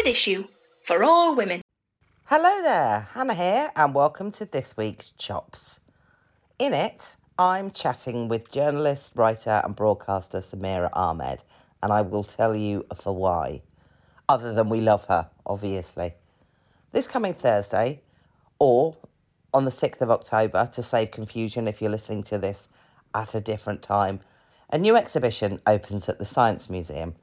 Standard 0.00 0.12
issue 0.12 0.48
for 0.82 1.04
all 1.04 1.34
women. 1.34 1.60
Hello 2.24 2.62
there, 2.62 3.06
Hannah 3.12 3.34
here, 3.34 3.70
and 3.76 3.94
welcome 3.94 4.32
to 4.32 4.46
this 4.46 4.74
week's 4.74 5.10
Chops. 5.18 5.78
In 6.58 6.72
it, 6.72 7.16
I'm 7.38 7.70
chatting 7.70 8.26
with 8.26 8.50
journalist, 8.50 9.12
writer, 9.14 9.60
and 9.62 9.76
broadcaster 9.76 10.40
Samira 10.40 10.88
Ahmed, 10.94 11.42
and 11.82 11.92
I 11.92 12.00
will 12.00 12.24
tell 12.24 12.56
you 12.56 12.86
for 13.02 13.14
why. 13.14 13.60
Other 14.26 14.54
than 14.54 14.70
we 14.70 14.80
love 14.80 15.04
her, 15.04 15.28
obviously. 15.44 16.14
This 16.92 17.06
coming 17.06 17.34
Thursday, 17.34 18.00
or 18.58 18.96
on 19.52 19.66
the 19.66 19.70
6th 19.70 20.00
of 20.00 20.10
October, 20.10 20.70
to 20.72 20.82
save 20.82 21.10
confusion 21.10 21.68
if 21.68 21.82
you're 21.82 21.90
listening 21.90 22.22
to 22.22 22.38
this 22.38 22.68
at 23.14 23.34
a 23.34 23.40
different 23.40 23.82
time, 23.82 24.20
a 24.70 24.78
new 24.78 24.96
exhibition 24.96 25.60
opens 25.66 26.08
at 26.08 26.18
the 26.18 26.24
Science 26.24 26.70
Museum. 26.70 27.14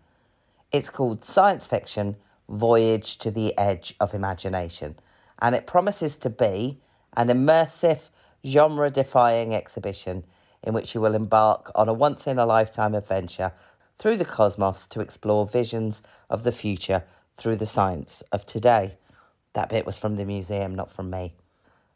It's 0.72 0.91
called 0.91 1.25
Science 1.25 1.66
Fiction 1.66 2.16
Voyage 2.50 3.18
to 3.18 3.32
the 3.32 3.58
Edge 3.58 3.96
of 4.00 4.14
Imagination, 4.14 4.96
and 5.40 5.54
it 5.54 5.68
promises 5.68 6.18
to 6.18 6.30
be 6.30 6.80
an 7.16 7.28
immersive, 7.28 8.00
genre 8.46 8.90
defying 8.90 9.54
exhibition 9.54 10.23
in 10.64 10.73
which 10.73 10.96
you 10.96 11.02
will 11.02 11.16
embark 11.16 11.72
on 11.76 11.90
a 11.90 11.94
once 11.94 12.28
in 12.28 12.40
a 12.40 12.46
lifetime 12.46 12.96
adventure 12.96 13.52
through 13.98 14.18
the 14.18 14.26
cosmos 14.26 14.88
to 14.88 15.02
explore 15.02 15.46
visions 15.46 16.02
of 16.30 16.44
the 16.44 16.52
future 16.52 17.04
through 17.38 17.56
the 17.56 17.66
science 17.66 18.22
of 18.32 18.46
today. 18.46 18.98
That 19.54 19.70
bit 19.70 19.86
was 19.86 19.98
from 19.98 20.16
the 20.16 20.26
museum, 20.26 20.76
not 20.76 20.92
from 20.92 21.09
me. 21.09 21.34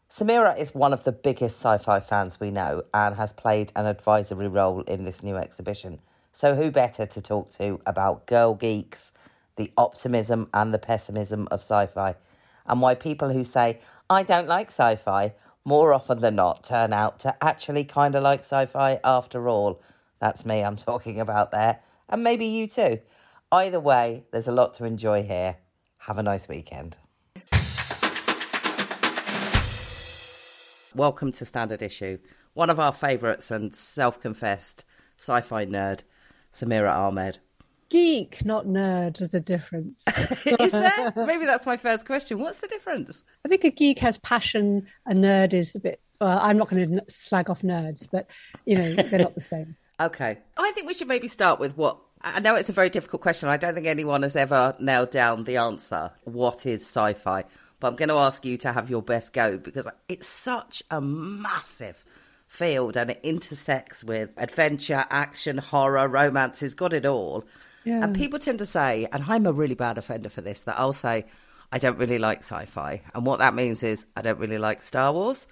Samira 0.09 0.57
is 0.57 0.75
one 0.75 0.93
of 0.93 1.03
the 1.03 1.11
biggest 1.11 1.57
sci 1.57 1.77
fi 1.77 1.99
fans 1.99 2.39
we 2.39 2.51
know 2.51 2.83
and 2.93 3.15
has 3.15 3.31
played 3.31 3.71
an 3.75 3.85
advisory 3.85 4.47
role 4.47 4.81
in 4.81 5.05
this 5.05 5.23
new 5.23 5.37
exhibition. 5.37 5.99
So, 6.33 6.55
who 6.55 6.71
better 6.71 7.05
to 7.05 7.21
talk 7.21 7.51
to 7.51 7.79
about 7.85 8.25
girl 8.25 8.55
geeks, 8.55 9.11
the 9.55 9.71
optimism 9.77 10.49
and 10.53 10.73
the 10.73 10.79
pessimism 10.79 11.47
of 11.51 11.59
sci 11.59 11.87
fi, 11.87 12.15
and 12.65 12.81
why 12.81 12.95
people 12.95 13.31
who 13.31 13.43
say, 13.43 13.79
I 14.09 14.23
don't 14.23 14.47
like 14.47 14.69
sci 14.69 14.95
fi, 14.97 15.33
more 15.65 15.93
often 15.93 16.19
than 16.19 16.35
not 16.35 16.63
turn 16.63 16.93
out 16.93 17.19
to 17.19 17.35
actually 17.43 17.85
kind 17.85 18.15
of 18.15 18.23
like 18.23 18.41
sci 18.41 18.65
fi 18.65 18.99
after 19.03 19.47
all. 19.47 19.81
That's 20.19 20.45
me 20.45 20.63
I'm 20.63 20.75
talking 20.89 21.19
about 21.19 21.51
there, 21.51 21.79
and 22.09 22.23
maybe 22.23 22.45
you 22.45 22.67
too. 22.67 22.99
Either 23.51 23.79
way, 23.79 24.23
there's 24.31 24.47
a 24.47 24.51
lot 24.51 24.73
to 24.75 24.85
enjoy 24.85 25.23
here. 25.23 25.57
Have 25.97 26.17
a 26.17 26.23
nice 26.23 26.47
weekend. 26.47 26.97
Welcome 30.93 31.31
to 31.33 31.45
Standard 31.45 31.81
Issue. 31.81 32.17
One 32.53 32.69
of 32.69 32.79
our 32.79 32.91
favourites 32.91 33.49
and 33.49 33.73
self 33.73 34.19
confessed 34.19 34.83
sci 35.17 35.39
fi 35.41 35.65
nerd, 35.65 36.01
Samira 36.51 36.93
Ahmed. 36.93 37.39
Geek, 37.91 38.43
not 38.45 38.65
nerd, 38.65 39.21
a 39.33 39.39
difference. 39.39 40.01
is 40.45 40.71
there? 40.71 41.13
Maybe 41.27 41.45
that's 41.45 41.65
my 41.65 41.77
first 41.77 42.05
question. 42.05 42.39
What's 42.39 42.57
the 42.59 42.67
difference? 42.67 43.23
I 43.45 43.49
think 43.49 43.63
a 43.63 43.69
geek 43.69 43.99
has 43.99 44.17
passion, 44.19 44.87
a 45.05 45.13
nerd 45.13 45.53
is 45.53 45.75
a 45.75 45.79
bit. 45.79 46.01
Well, 46.19 46.39
I'm 46.41 46.57
not 46.57 46.69
going 46.69 46.97
to 46.97 47.03
slag 47.09 47.49
off 47.49 47.61
nerds, 47.61 48.07
but, 48.11 48.27
you 48.65 48.77
know, 48.77 48.95
they're 48.95 49.19
not 49.19 49.35
the 49.35 49.41
same. 49.41 49.75
Okay. 49.99 50.39
I 50.57 50.71
think 50.71 50.87
we 50.87 50.95
should 50.95 51.07
maybe 51.07 51.27
start 51.27 51.59
with 51.59 51.77
what. 51.77 51.99
I 52.23 52.39
know 52.39 52.55
it's 52.55 52.69
a 52.69 52.73
very 52.73 52.89
difficult 52.89 53.21
question. 53.21 53.49
I 53.49 53.57
don't 53.57 53.75
think 53.75 53.85
anyone 53.85 54.23
has 54.23 54.35
ever 54.35 54.75
nailed 54.79 55.11
down 55.11 55.43
the 55.43 55.57
answer. 55.57 56.09
What 56.23 56.65
is 56.65 56.81
sci 56.81 57.13
fi? 57.13 57.43
but 57.81 57.87
I'm 57.87 57.95
going 57.95 58.09
to 58.09 58.15
ask 58.15 58.45
you 58.45 58.57
to 58.57 58.71
have 58.71 58.89
your 58.89 59.01
best 59.01 59.33
go 59.33 59.57
because 59.57 59.87
it's 60.07 60.27
such 60.27 60.83
a 60.89 61.01
massive 61.01 62.05
field 62.47 62.95
and 62.95 63.09
it 63.09 63.19
intersects 63.23 64.03
with 64.03 64.29
adventure, 64.37 65.03
action, 65.09 65.57
horror, 65.57 66.07
romance. 66.07 66.61
It's 66.61 66.75
got 66.75 66.93
it 66.93 67.05
all. 67.05 67.43
Yeah. 67.83 68.03
And 68.03 68.15
people 68.15 68.39
tend 68.39 68.59
to 68.59 68.65
say, 68.65 69.07
and 69.11 69.23
I'm 69.27 69.45
a 69.45 69.51
really 69.51 69.75
bad 69.75 69.97
offender 69.97 70.29
for 70.29 70.41
this, 70.41 70.61
that 70.61 70.79
I'll 70.79 70.93
say, 70.93 71.25
I 71.71 71.79
don't 71.79 71.97
really 71.97 72.19
like 72.19 72.39
sci 72.39 72.65
fi. 72.65 73.01
And 73.13 73.25
what 73.25 73.39
that 73.39 73.53
means 73.53 73.81
is, 73.83 74.05
I 74.15 74.21
don't 74.21 74.39
really 74.39 74.57
like 74.57 74.81
Star 74.81 75.13
Wars. 75.13 75.47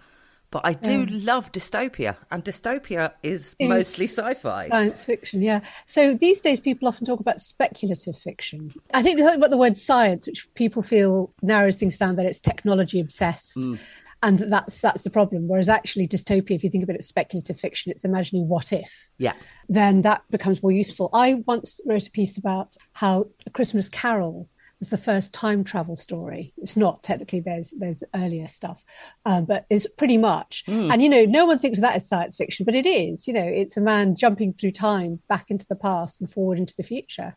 But 0.52 0.66
I 0.66 0.74
do 0.74 1.06
love 1.06 1.52
dystopia, 1.52 2.16
and 2.32 2.44
dystopia 2.44 3.12
is 3.22 3.56
mostly 3.62 4.08
sci 4.08 4.34
fi. 4.34 4.68
Science 4.68 5.04
fiction, 5.04 5.44
yeah. 5.44 5.60
So 5.86 6.16
these 6.16 6.42
days, 6.42 6.60
people 6.60 6.88
often 6.88 7.06
talk 7.06 7.20
about 7.20 7.40
speculative 7.40 8.18
fiction. 8.18 8.74
I 8.92 9.04
think 9.04 9.18
there's 9.18 9.28
something 9.28 9.42
about 9.42 9.52
the 9.52 9.58
word 9.58 9.78
science, 9.78 10.26
which 10.26 10.52
people 10.56 10.82
feel 10.82 11.32
narrows 11.44 11.76
things 11.76 12.00
down, 12.00 12.16
that 12.16 12.26
it's 12.26 12.40
technology 12.40 13.00
obsessed. 13.00 13.58
Mm. 13.58 13.78
And 14.22 14.40
that's 14.40 14.82
that's 14.82 15.04
the 15.04 15.10
problem. 15.10 15.48
Whereas 15.48 15.70
actually, 15.70 16.08
dystopia, 16.08 16.52
if 16.52 16.64
you 16.64 16.70
think 16.70 16.84
about 16.84 16.96
it, 16.96 17.00
as 17.00 17.08
speculative 17.08 17.60
fiction, 17.60 17.92
it's 17.92 18.04
imagining 18.04 18.50
what 18.50 18.74
if. 18.74 18.90
Yeah. 19.18 19.34
Then 19.70 20.02
that 20.02 20.24
becomes 20.30 20.62
more 20.62 20.74
useful. 20.74 21.10
I 21.14 21.36
once 21.46 21.80
wrote 21.86 22.08
a 22.08 22.12
piece 22.12 22.38
about 22.38 22.76
how 22.92 23.28
A 23.46 23.50
Christmas 23.50 23.88
Carol 23.88 24.50
was 24.80 24.90
the 24.90 24.98
first 24.98 25.34
time 25.34 25.64
travel 25.64 25.96
story. 25.96 26.54
It's 26.58 26.78
not 26.78 27.04
technically 27.04 27.42
there's 27.42 27.74
there's 27.78 28.04
earlier 28.16 28.48
stuff, 28.48 28.84
um, 29.26 29.46
but 29.46 29.66
it's 29.70 29.88
pretty 29.98 30.18
much. 30.18 30.64
Mm. 30.68 30.94
And 30.94 31.02
you 31.02 31.10
know, 31.10 31.26
no 31.26 31.46
one 31.46 31.60
thinks 31.60 31.78
of 31.78 31.84
that 31.84 31.96
as 31.96 32.08
science 32.08 32.38
fiction, 32.38 32.66
but 32.66 32.76
it 32.76 32.86
is. 32.86 33.28
You 33.28 33.34
know, 33.34 33.44
it's 33.44 33.78
a 33.78 33.82
man 33.82 34.16
jumping 34.16 34.54
through 34.54 34.72
time 34.72 35.20
back 35.28 35.46
into 35.50 35.66
the 35.68 35.76
past 35.76 36.22
and 36.22 36.32
forward 36.32 36.60
into 36.60 36.74
the 36.78 36.84
future, 36.84 37.36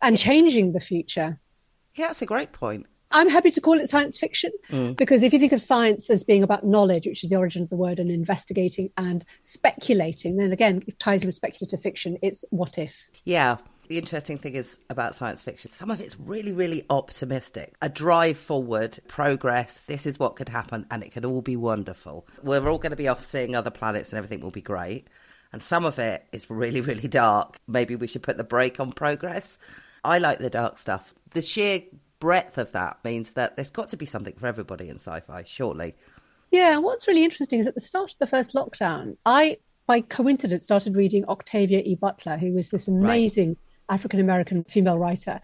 and 0.00 0.18
changing 0.18 0.72
the 0.72 0.80
future. 0.80 1.38
Yeah, 1.94 2.08
that's 2.08 2.22
a 2.22 2.26
great 2.26 2.52
point. 2.52 2.86
I'm 3.12 3.28
happy 3.28 3.50
to 3.50 3.60
call 3.60 3.78
it 3.78 3.90
science 3.90 4.18
fiction 4.18 4.52
mm. 4.70 4.96
because 4.96 5.22
if 5.22 5.32
you 5.32 5.38
think 5.38 5.52
of 5.52 5.60
science 5.60 6.10
as 6.10 6.24
being 6.24 6.42
about 6.42 6.64
knowledge, 6.64 7.06
which 7.06 7.24
is 7.24 7.30
the 7.30 7.36
origin 7.36 7.62
of 7.62 7.70
the 7.70 7.76
word, 7.76 7.98
and 7.98 8.10
investigating 8.10 8.90
and 8.96 9.24
speculating, 9.42 10.36
then 10.36 10.52
again, 10.52 10.82
it 10.86 10.98
ties 10.98 11.22
in 11.22 11.28
with 11.28 11.34
speculative 11.34 11.80
fiction. 11.80 12.18
It's 12.22 12.44
what 12.50 12.78
if. 12.78 12.92
Yeah, 13.24 13.58
the 13.88 13.98
interesting 13.98 14.38
thing 14.38 14.54
is 14.54 14.78
about 14.88 15.14
science 15.14 15.42
fiction, 15.42 15.70
some 15.70 15.90
of 15.90 16.00
it's 16.00 16.18
really, 16.18 16.52
really 16.52 16.84
optimistic. 16.88 17.74
A 17.82 17.88
drive 17.88 18.38
forward, 18.38 18.98
progress, 19.08 19.82
this 19.86 20.06
is 20.06 20.18
what 20.18 20.36
could 20.36 20.48
happen, 20.48 20.86
and 20.90 21.02
it 21.02 21.12
could 21.12 21.24
all 21.24 21.42
be 21.42 21.56
wonderful. 21.56 22.26
We're 22.42 22.68
all 22.68 22.78
going 22.78 22.90
to 22.90 22.96
be 22.96 23.08
off 23.08 23.24
seeing 23.24 23.54
other 23.54 23.70
planets 23.70 24.10
and 24.10 24.18
everything 24.18 24.40
will 24.40 24.50
be 24.50 24.62
great. 24.62 25.08
And 25.52 25.62
some 25.62 25.84
of 25.84 25.98
it 25.98 26.26
is 26.32 26.48
really, 26.48 26.80
really 26.80 27.08
dark. 27.08 27.58
Maybe 27.68 27.94
we 27.94 28.06
should 28.06 28.22
put 28.22 28.38
the 28.38 28.44
brake 28.44 28.80
on 28.80 28.92
progress. 28.92 29.58
I 30.04 30.18
like 30.18 30.38
the 30.38 30.50
dark 30.50 30.78
stuff. 30.78 31.12
The 31.32 31.42
sheer 31.42 31.82
breadth 32.22 32.56
of 32.56 32.70
that 32.70 32.98
means 33.02 33.32
that 33.32 33.56
there's 33.56 33.70
got 33.70 33.88
to 33.88 33.96
be 33.96 34.06
something 34.06 34.34
for 34.34 34.46
everybody 34.46 34.88
in 34.88 34.94
sci 34.94 35.20
fi, 35.20 35.42
shortly. 35.42 35.96
Yeah, 36.52 36.76
what's 36.76 37.08
really 37.08 37.24
interesting 37.24 37.58
is 37.58 37.66
at 37.66 37.74
the 37.74 37.80
start 37.80 38.12
of 38.12 38.18
the 38.18 38.26
first 38.28 38.54
lockdown, 38.54 39.16
I, 39.26 39.56
by 39.88 40.02
coincidence, 40.02 40.62
started 40.62 40.94
reading 40.94 41.24
Octavia 41.26 41.80
E. 41.80 41.96
Butler, 41.96 42.36
who 42.36 42.52
was 42.52 42.70
this 42.70 42.86
amazing. 42.86 43.48
Right 43.48 43.58
African 43.88 44.20
American 44.20 44.64
female 44.64 44.98
writer. 44.98 45.40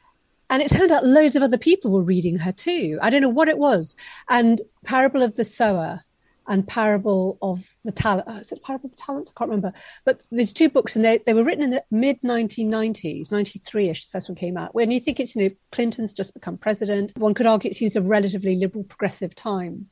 And 0.50 0.62
it 0.62 0.70
turned 0.70 0.90
out 0.90 1.04
loads 1.04 1.36
of 1.36 1.42
other 1.42 1.58
people 1.58 1.90
were 1.90 2.02
reading 2.02 2.38
her 2.38 2.52
too. 2.52 2.98
I 3.02 3.10
don't 3.10 3.20
know 3.20 3.28
what 3.28 3.48
it 3.48 3.58
was. 3.58 3.94
And 4.30 4.62
Parable 4.84 5.22
of 5.22 5.36
the 5.36 5.44
Sower 5.44 6.00
and 6.48 6.66
Parable 6.66 7.38
of 7.42 7.64
the 7.84 7.92
Talent. 7.92 8.26
Oh, 8.28 8.36
uh, 8.36 8.40
is 8.40 8.52
it 8.52 8.62
Parable 8.62 8.86
of 8.86 8.92
the 8.92 9.02
Talents? 9.02 9.30
I 9.30 9.38
can't 9.38 9.50
remember. 9.50 9.72
But 10.04 10.20
there's 10.30 10.52
two 10.52 10.68
books, 10.68 10.96
and 10.96 11.04
they, 11.04 11.18
they 11.18 11.34
were 11.34 11.44
written 11.44 11.64
in 11.64 11.70
the 11.70 11.84
mid 11.90 12.20
1990s, 12.22 13.30
93 13.30 13.90
ish, 13.90 14.06
the 14.06 14.10
first 14.12 14.28
one 14.28 14.36
came 14.36 14.56
out. 14.56 14.74
When 14.74 14.90
you 14.90 15.00
think 15.00 15.20
it's, 15.20 15.36
you 15.36 15.44
know, 15.48 15.54
Clinton's 15.72 16.12
just 16.12 16.34
become 16.34 16.56
president, 16.56 17.12
one 17.16 17.34
could 17.34 17.46
argue 17.46 17.70
it 17.70 17.76
seems 17.76 17.96
a 17.96 18.02
relatively 18.02 18.56
liberal 18.56 18.84
progressive 18.84 19.34
time 19.34 19.88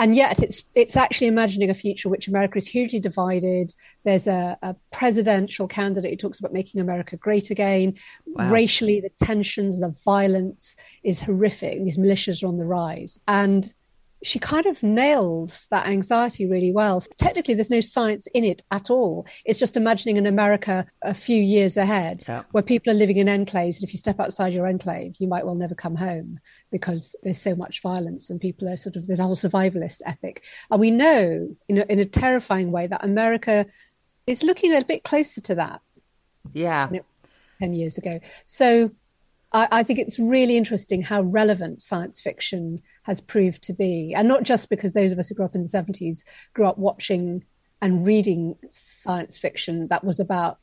and 0.00 0.16
yet 0.16 0.42
it's 0.42 0.64
it's 0.74 0.96
actually 0.96 1.26
imagining 1.26 1.68
a 1.68 1.74
future 1.74 2.08
which 2.08 2.26
America 2.26 2.56
is 2.56 2.66
hugely 2.66 2.98
divided. 2.98 3.74
There's 4.02 4.26
a, 4.26 4.56
a 4.62 4.74
presidential 4.90 5.68
candidate 5.68 6.12
who 6.12 6.16
talks 6.16 6.38
about 6.38 6.54
making 6.54 6.80
America 6.80 7.18
great 7.18 7.50
again. 7.50 7.94
Wow. 8.26 8.50
Racially, 8.50 9.02
the 9.02 9.10
tensions, 9.24 9.78
the 9.78 9.94
violence 10.02 10.74
is 11.04 11.20
horrific. 11.20 11.84
These 11.84 11.98
militias 11.98 12.42
are 12.42 12.46
on 12.46 12.56
the 12.56 12.64
rise, 12.64 13.20
and 13.28 13.72
she 14.22 14.38
kind 14.38 14.66
of 14.66 14.82
nails 14.82 15.66
that 15.70 15.86
anxiety 15.86 16.46
really 16.46 16.72
well. 16.72 17.02
Technically, 17.16 17.54
there's 17.54 17.70
no 17.70 17.80
science 17.80 18.26
in 18.34 18.44
it 18.44 18.62
at 18.70 18.90
all. 18.90 19.26
It's 19.44 19.58
just 19.58 19.76
imagining 19.76 20.18
an 20.18 20.26
America 20.26 20.86
a 21.02 21.14
few 21.14 21.40
years 21.40 21.76
ahead 21.76 22.24
yeah. 22.28 22.42
where 22.52 22.62
people 22.62 22.92
are 22.92 22.96
living 22.96 23.16
in 23.16 23.26
enclaves. 23.26 23.76
And 23.76 23.84
if 23.84 23.92
you 23.92 23.98
step 23.98 24.20
outside 24.20 24.52
your 24.52 24.66
enclave, 24.66 25.14
you 25.18 25.26
might 25.26 25.44
well 25.44 25.54
never 25.54 25.74
come 25.74 25.96
home 25.96 26.38
because 26.70 27.16
there's 27.22 27.40
so 27.40 27.54
much 27.54 27.82
violence 27.82 28.30
and 28.30 28.40
people 28.40 28.68
are 28.68 28.76
sort 28.76 28.96
of, 28.96 29.06
there's 29.06 29.20
a 29.20 29.24
whole 29.24 29.36
survivalist 29.36 30.02
ethic. 30.04 30.42
And 30.70 30.80
we 30.80 30.90
know 30.90 31.56
in 31.68 31.78
a, 31.78 31.86
in 31.88 31.98
a 31.98 32.04
terrifying 32.04 32.70
way 32.70 32.86
that 32.86 33.04
America 33.04 33.66
is 34.26 34.42
looking 34.42 34.74
a 34.74 34.84
bit 34.84 35.02
closer 35.02 35.40
to 35.40 35.54
that. 35.54 35.80
Yeah. 36.52 36.88
10 37.60 37.74
years 37.74 37.98
ago. 37.98 38.20
So 38.46 38.90
I, 39.52 39.68
I, 39.70 39.82
think 39.82 39.98
it's 39.98 40.18
really 40.18 40.56
interesting 40.56 41.02
how 41.02 41.22
relevant 41.22 41.82
science 41.82 42.20
fiction 42.20 42.80
has 43.02 43.20
proved 43.20 43.62
to 43.64 43.72
be. 43.72 44.14
And 44.14 44.28
not 44.28 44.42
just 44.42 44.68
because 44.68 44.92
those 44.92 45.12
of 45.12 45.18
us 45.18 45.28
who 45.28 45.34
grew 45.34 45.44
up 45.44 45.54
in 45.54 45.62
the 45.62 45.68
70s 45.68 46.24
grew 46.54 46.66
up 46.66 46.78
watching 46.78 47.44
and 47.82 48.04
reading 48.04 48.56
science 48.70 49.38
fiction 49.38 49.88
that 49.88 50.04
was 50.04 50.20
about 50.20 50.58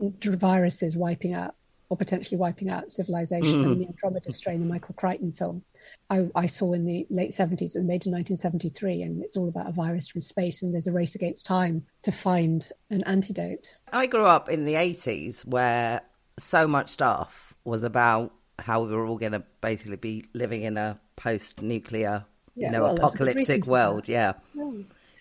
viruses 0.00 0.96
wiping 0.96 1.34
out 1.34 1.54
or 1.90 1.96
potentially 1.96 2.36
wiping 2.36 2.70
out 2.70 2.92
civilization. 2.92 3.64
Mm. 3.64 3.78
the 3.78 3.86
Andromeda 3.86 4.32
Strain, 4.32 4.60
the 4.60 4.66
Michael 4.66 4.94
Crichton 4.94 5.32
film, 5.32 5.62
I, 6.08 6.28
I, 6.36 6.46
saw 6.46 6.72
in 6.72 6.86
the 6.86 7.04
late 7.10 7.34
70s. 7.36 7.74
It 7.74 7.78
was 7.78 7.84
made 7.84 8.06
in 8.06 8.12
1973, 8.12 9.02
and 9.02 9.24
it's 9.24 9.36
all 9.36 9.48
about 9.48 9.68
a 9.68 9.72
virus 9.72 10.06
from 10.06 10.20
space, 10.20 10.62
and 10.62 10.72
there's 10.72 10.86
a 10.86 10.92
race 10.92 11.16
against 11.16 11.44
time 11.44 11.84
to 12.02 12.12
find 12.12 12.70
an 12.90 13.02
antidote. 13.04 13.74
I 13.92 14.06
grew 14.06 14.24
up 14.24 14.48
in 14.48 14.66
the 14.66 14.74
80s 14.74 15.44
where 15.44 16.02
so 16.38 16.68
much 16.68 16.90
stuff 16.90 17.49
was 17.64 17.82
about 17.82 18.32
how 18.58 18.82
we 18.82 18.94
were 18.94 19.06
all 19.06 19.18
going 19.18 19.32
to 19.32 19.42
basically 19.60 19.96
be 19.96 20.24
living 20.34 20.62
in 20.62 20.76
a 20.76 20.98
post-nuclear, 21.16 22.24
Yeah, 22.54 22.66
you 22.66 22.72
know, 22.72 22.82
well, 22.82 22.94
that's 22.94 23.14
a 23.14 23.18
good 23.18 23.34
reason 23.34 23.40
apocalyptic 23.40 23.66
world. 23.66 24.08
Yeah, 24.08 24.32
Yeah. 24.54 24.72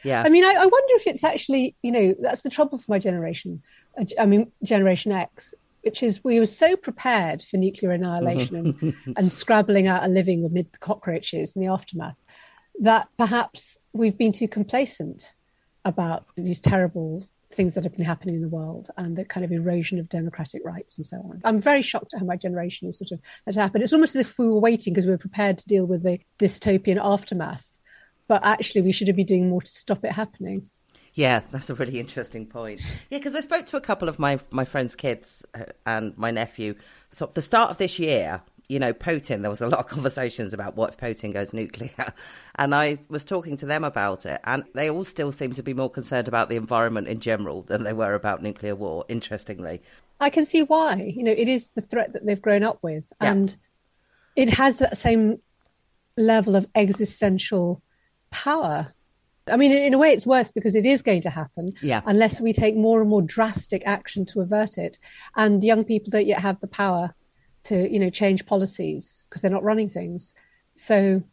yeah, 0.04 0.24
I 0.26 0.30
mean, 0.30 0.44
I, 0.44 0.54
I 0.54 0.66
wonder 0.66 0.96
if 0.96 1.08
it's 1.08 1.24
actually, 1.24 1.76
you 1.82 1.92
know, 1.92 2.16
that's 2.22 2.42
the 2.42 2.50
trouble 2.50 2.78
for 2.78 2.86
my 2.88 3.00
generation. 3.00 3.62
I 4.18 4.26
mean, 4.26 4.52
Generation 4.64 5.12
X, 5.12 5.54
which 5.84 6.04
is 6.04 6.24
we 6.24 6.40
were 6.40 6.46
so 6.46 6.76
prepared 6.76 7.42
for 7.42 7.58
nuclear 7.58 7.92
annihilation 7.92 8.56
and, 8.56 8.94
and 9.18 9.32
scrabbling 9.32 9.88
out 9.88 10.04
a 10.04 10.08
living 10.08 10.46
amid 10.46 10.72
the 10.72 10.78
cockroaches 10.80 11.54
in 11.56 11.62
the 11.62 11.68
aftermath 11.68 12.16
that 12.82 13.10
perhaps 13.18 13.78
we've 13.94 14.18
been 14.18 14.32
too 14.32 14.48
complacent 14.48 15.34
about 15.86 16.26
these 16.38 16.60
terrible 16.60 17.28
things 17.60 17.74
that 17.74 17.84
have 17.84 17.92
been 17.92 18.06
happening 18.06 18.36
in 18.36 18.42
the 18.42 18.48
world 18.48 18.90
and 18.96 19.18
the 19.18 19.26
kind 19.26 19.44
of 19.44 19.52
erosion 19.52 20.00
of 20.00 20.08
democratic 20.08 20.62
rights 20.64 20.96
and 20.96 21.06
so 21.06 21.18
on. 21.18 21.42
I'm 21.44 21.60
very 21.60 21.82
shocked 21.82 22.14
at 22.14 22.22
how 22.22 22.26
my 22.26 22.38
generation 22.38 22.88
is 22.88 23.00
sort 23.00 23.12
of 23.12 23.20
has 23.46 23.58
happened. 23.58 23.84
It's 23.84 23.92
almost 23.92 24.16
as 24.16 24.22
if 24.22 24.40
we 24.40 24.48
were 24.48 24.62
waiting 24.62 24.94
because 24.94 25.06
we 25.06 25.12
were 25.12 25.18
prepared 25.18 25.58
to 25.58 25.68
deal 25.68 25.84
with 25.84 26.02
the 26.02 26.22
dystopian 26.40 26.98
aftermath, 27.04 27.66
but 28.30 28.46
actually 28.46 28.84
we 28.84 28.94
should 28.94 29.08
have 29.08 29.18
been 29.18 29.26
doing 29.26 29.50
more 29.50 29.62
to 29.62 29.70
stop 29.70 30.06
it 30.06 30.14
happening. 30.14 30.70
Yeah, 31.16 31.42
that's 31.52 31.70
a 31.70 31.76
really 31.76 32.00
interesting 32.00 32.46
point. 32.46 32.80
Yeah, 33.10 33.18
because 33.18 33.36
I 33.36 33.42
spoke 33.42 33.66
to 33.66 33.76
a 33.76 33.82
couple 33.82 34.08
of 34.08 34.20
my 34.20 34.40
my 34.52 34.64
friends' 34.64 34.96
kids 34.96 35.44
uh, 35.54 35.66
and 35.86 36.18
my 36.18 36.32
nephew. 36.32 36.76
So 37.12 37.26
at 37.26 37.36
the 37.36 37.42
start 37.42 37.72
of 37.72 37.78
this 37.78 38.00
year, 38.00 38.42
you 38.70 38.78
know, 38.80 38.94
Putin. 38.94 39.42
There 39.42 39.50
was 39.50 39.62
a 39.62 39.68
lot 39.68 39.80
of 39.80 39.88
conversations 39.96 40.54
about 40.54 40.76
what 40.78 40.92
if 40.92 40.98
Putin 40.98 41.34
goes 41.34 41.54
nuclear, 41.54 42.14
and 42.56 42.74
I 42.74 42.98
was 43.10 43.26
talking 43.26 43.58
to 43.58 43.66
them 43.66 43.84
about 43.84 44.26
it, 44.26 44.40
and 44.46 44.64
they 44.76 44.90
all 44.90 45.04
still 45.04 45.32
seem 45.32 45.54
to 45.54 45.64
be 45.64 45.74
more 45.74 45.90
concerned 45.90 46.28
about 46.28 46.48
the 46.50 46.56
environment 46.56 47.08
in 47.08 47.20
general 47.20 47.64
than 47.64 47.84
they 47.84 47.94
were 47.94 48.14
about 48.14 48.42
nuclear 48.44 48.76
war. 48.76 49.04
Interestingly, 49.10 49.82
I 50.22 50.30
can 50.30 50.46
see 50.46 50.62
why. 50.64 50.96
You 51.16 51.24
know, 51.24 51.32
it 51.32 51.48
is 51.50 51.72
the 51.76 51.82
threat 51.82 52.14
that 52.14 52.26
they've 52.26 52.42
grown 52.42 52.64
up 52.64 52.80
with, 52.82 53.04
Yeah. 53.22 53.32
and 53.32 53.58
it 54.36 54.50
has 54.52 54.76
that 54.78 54.98
same 54.98 55.40
level 56.16 56.56
of 56.56 56.68
existential 56.76 57.82
power. 58.30 58.88
I 59.48 59.58
mean, 59.58 59.72
in 59.72 59.96
a 59.96 59.98
way, 59.98 60.12
it's 60.12 60.28
worse 60.28 60.52
because 60.52 60.76
it 60.76 60.86
is 60.86 61.02
going 61.02 61.24
to 61.24 61.30
happen 61.32 61.74
Yeah. 61.82 62.02
unless 62.06 62.40
we 62.40 62.54
take 62.54 62.76
more 62.76 63.02
and 63.02 63.10
more 63.10 63.24
drastic 63.24 63.82
action 63.88 64.24
to 64.26 64.42
avert 64.42 64.78
it. 64.78 65.00
And 65.36 65.64
young 65.64 65.84
people 65.84 66.12
don't 66.12 66.28
yet 66.28 66.40
have 66.40 66.60
the 66.60 66.68
power 66.68 67.16
to, 67.70 67.92
you 67.92 68.00
know, 68.00 68.10
change 68.10 68.46
policies 68.46 69.26
because 69.30 69.42
they're 69.42 69.52
not 69.52 69.64
running 69.64 69.90
things. 69.90 70.34
So 70.76 71.24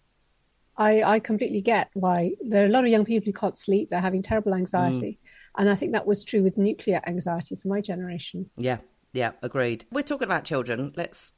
I, 0.77 1.03
I 1.03 1.19
completely 1.21 1.61
get 1.61 1.91
why 1.95 2.33
there 2.43 2.63
are 2.63 2.67
a 2.67 2.71
lot 2.71 2.85
of 2.85 2.91
young 2.91 3.05
people 3.05 3.27
who 3.27 3.33
can't 3.33 3.59
sleep. 3.59 3.91
They're 3.91 4.01
having 4.01 4.23
terrible 4.23 4.53
mm. 4.53 4.59
anxiety. 4.59 5.19
And 5.57 5.69
I 5.69 5.75
think 5.75 5.93
that 5.93 6.07
was 6.07 6.25
true 6.25 6.43
with 6.43 6.59
nuclear 6.59 7.01
anxiety 7.07 7.57
for 7.57 7.69
my 7.69 7.81
generation. 7.81 8.51
yeah, 8.57 8.79
yeah, 9.13 9.33
agreed. 9.43 9.87
We're 9.91 10.03
talking 10.03 10.27
about 10.27 10.45
children. 10.45 10.93
Let's 10.95 11.33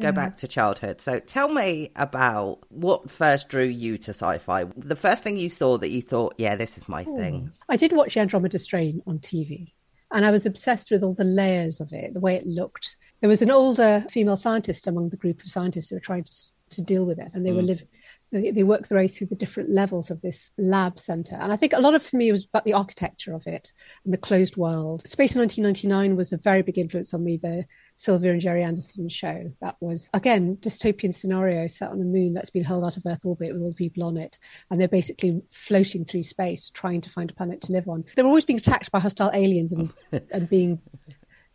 go 0.00 0.12
mm. 0.12 0.14
back 0.14 0.36
to 0.38 0.48
childhood. 0.48 1.00
So 1.00 1.18
tell 1.18 1.48
me 1.48 1.90
about 1.96 2.60
what 2.68 3.10
first 3.10 3.48
drew 3.48 3.64
you 3.64 3.98
to 3.98 4.10
sci-fi. 4.10 4.64
The 4.76 4.94
first 4.94 5.24
thing 5.24 5.36
you 5.36 5.48
saw 5.48 5.78
that 5.78 5.90
you 5.90 6.02
thought, 6.02 6.34
yeah, 6.38 6.54
this 6.54 6.78
is 6.78 6.88
my 6.88 7.02
thing. 7.02 7.50
I 7.68 7.76
did 7.76 7.92
watch 7.92 8.16
Andromeda 8.16 8.60
Strain 8.60 9.02
on 9.06 9.18
TV, 9.18 9.72
and 10.16 10.24
I 10.24 10.30
was 10.30 10.46
obsessed 10.46 10.90
with 10.90 11.04
all 11.04 11.12
the 11.12 11.24
layers 11.24 11.78
of 11.78 11.92
it, 11.92 12.14
the 12.14 12.20
way 12.20 12.36
it 12.36 12.46
looked. 12.46 12.96
There 13.20 13.28
was 13.28 13.42
an 13.42 13.50
older 13.50 14.02
female 14.10 14.38
scientist 14.38 14.86
among 14.86 15.10
the 15.10 15.16
group 15.18 15.42
of 15.42 15.50
scientists 15.50 15.90
who 15.90 15.96
were 15.96 16.00
trying 16.00 16.24
to 16.24 16.32
to 16.70 16.80
deal 16.80 17.04
with 17.04 17.18
it, 17.20 17.30
and 17.34 17.46
they 17.46 17.52
were 17.52 17.62
mm. 17.62 17.66
living. 17.66 17.88
They, 18.32 18.50
they 18.50 18.64
worked 18.64 18.88
their 18.88 18.98
way 18.98 19.08
through 19.08 19.28
the 19.28 19.36
different 19.36 19.70
levels 19.70 20.10
of 20.10 20.20
this 20.22 20.50
lab 20.56 20.98
center, 20.98 21.36
and 21.36 21.52
I 21.52 21.56
think 21.56 21.74
a 21.74 21.80
lot 21.80 21.94
of 21.94 22.02
for 22.02 22.16
me 22.16 22.32
was 22.32 22.46
about 22.46 22.64
the 22.64 22.72
architecture 22.72 23.34
of 23.34 23.46
it 23.46 23.72
and 24.04 24.12
the 24.12 24.18
closed 24.18 24.56
world. 24.56 25.02
Space 25.02 25.36
1999 25.36 26.16
was 26.16 26.32
a 26.32 26.38
very 26.38 26.62
big 26.62 26.78
influence 26.78 27.12
on 27.12 27.22
me. 27.22 27.36
The 27.36 27.66
Sylvia 27.96 28.32
and 28.32 28.40
Gerry 28.40 28.62
Anderson 28.62 29.08
show 29.08 29.50
that 29.60 29.76
was 29.80 30.08
again 30.12 30.56
dystopian 30.58 31.14
scenario 31.14 31.66
set 31.66 31.90
on 31.90 32.00
a 32.00 32.04
moon 32.04 32.34
that's 32.34 32.50
been 32.50 32.64
hurled 32.64 32.84
out 32.84 32.96
of 32.96 33.06
Earth 33.06 33.24
orbit 33.24 33.52
with 33.52 33.62
all 33.62 33.70
the 33.70 33.74
people 33.74 34.02
on 34.02 34.16
it, 34.16 34.38
and 34.70 34.80
they're 34.80 34.88
basically 34.88 35.42
floating 35.50 36.04
through 36.04 36.22
space 36.22 36.70
trying 36.74 37.00
to 37.00 37.10
find 37.10 37.30
a 37.30 37.34
planet 37.34 37.60
to 37.62 37.72
live 37.72 37.88
on. 37.88 38.04
They're 38.14 38.26
always 38.26 38.44
being 38.44 38.58
attacked 38.58 38.92
by 38.92 39.00
hostile 39.00 39.30
aliens 39.32 39.72
and 39.72 39.92
and 40.30 40.48
being 40.48 40.80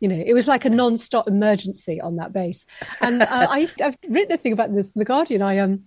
you 0.01 0.07
know, 0.07 0.15
it 0.15 0.33
was 0.33 0.47
like 0.47 0.65
a 0.65 0.69
non-stop 0.69 1.27
emergency 1.27 2.01
on 2.01 2.15
that 2.15 2.33
base. 2.33 2.65
And 3.01 3.21
uh, 3.21 3.47
I 3.49 3.59
used 3.59 3.77
to, 3.77 3.85
I've 3.85 3.97
written 4.09 4.33
a 4.33 4.37
thing 4.37 4.51
about 4.51 4.73
this 4.73 4.87
in 4.87 4.93
the 4.95 5.05
Guardian. 5.05 5.43
I 5.43 5.59
um, 5.59 5.83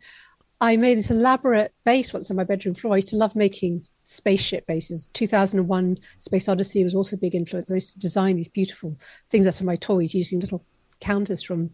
I 0.60 0.76
made 0.76 0.98
this 0.98 1.10
elaborate 1.10 1.72
base 1.84 2.12
once 2.12 2.30
on 2.30 2.36
my 2.36 2.44
bedroom 2.44 2.76
floor. 2.76 2.94
I 2.94 2.98
used 2.98 3.08
to 3.08 3.16
love 3.16 3.34
making 3.34 3.86
spaceship 4.04 4.66
bases. 4.66 5.08
2001 5.12 5.98
Space 6.18 6.48
Odyssey 6.48 6.84
was 6.84 6.94
also 6.94 7.16
a 7.16 7.18
big 7.18 7.34
influence. 7.34 7.70
I 7.70 7.76
used 7.76 7.92
to 7.92 7.98
design 7.98 8.36
these 8.36 8.48
beautiful 8.48 8.96
things 9.30 9.46
out 9.46 9.60
of 9.60 9.66
my 9.66 9.76
toys 9.76 10.14
using 10.14 10.40
little 10.40 10.64
counters 11.00 11.42
from 11.42 11.70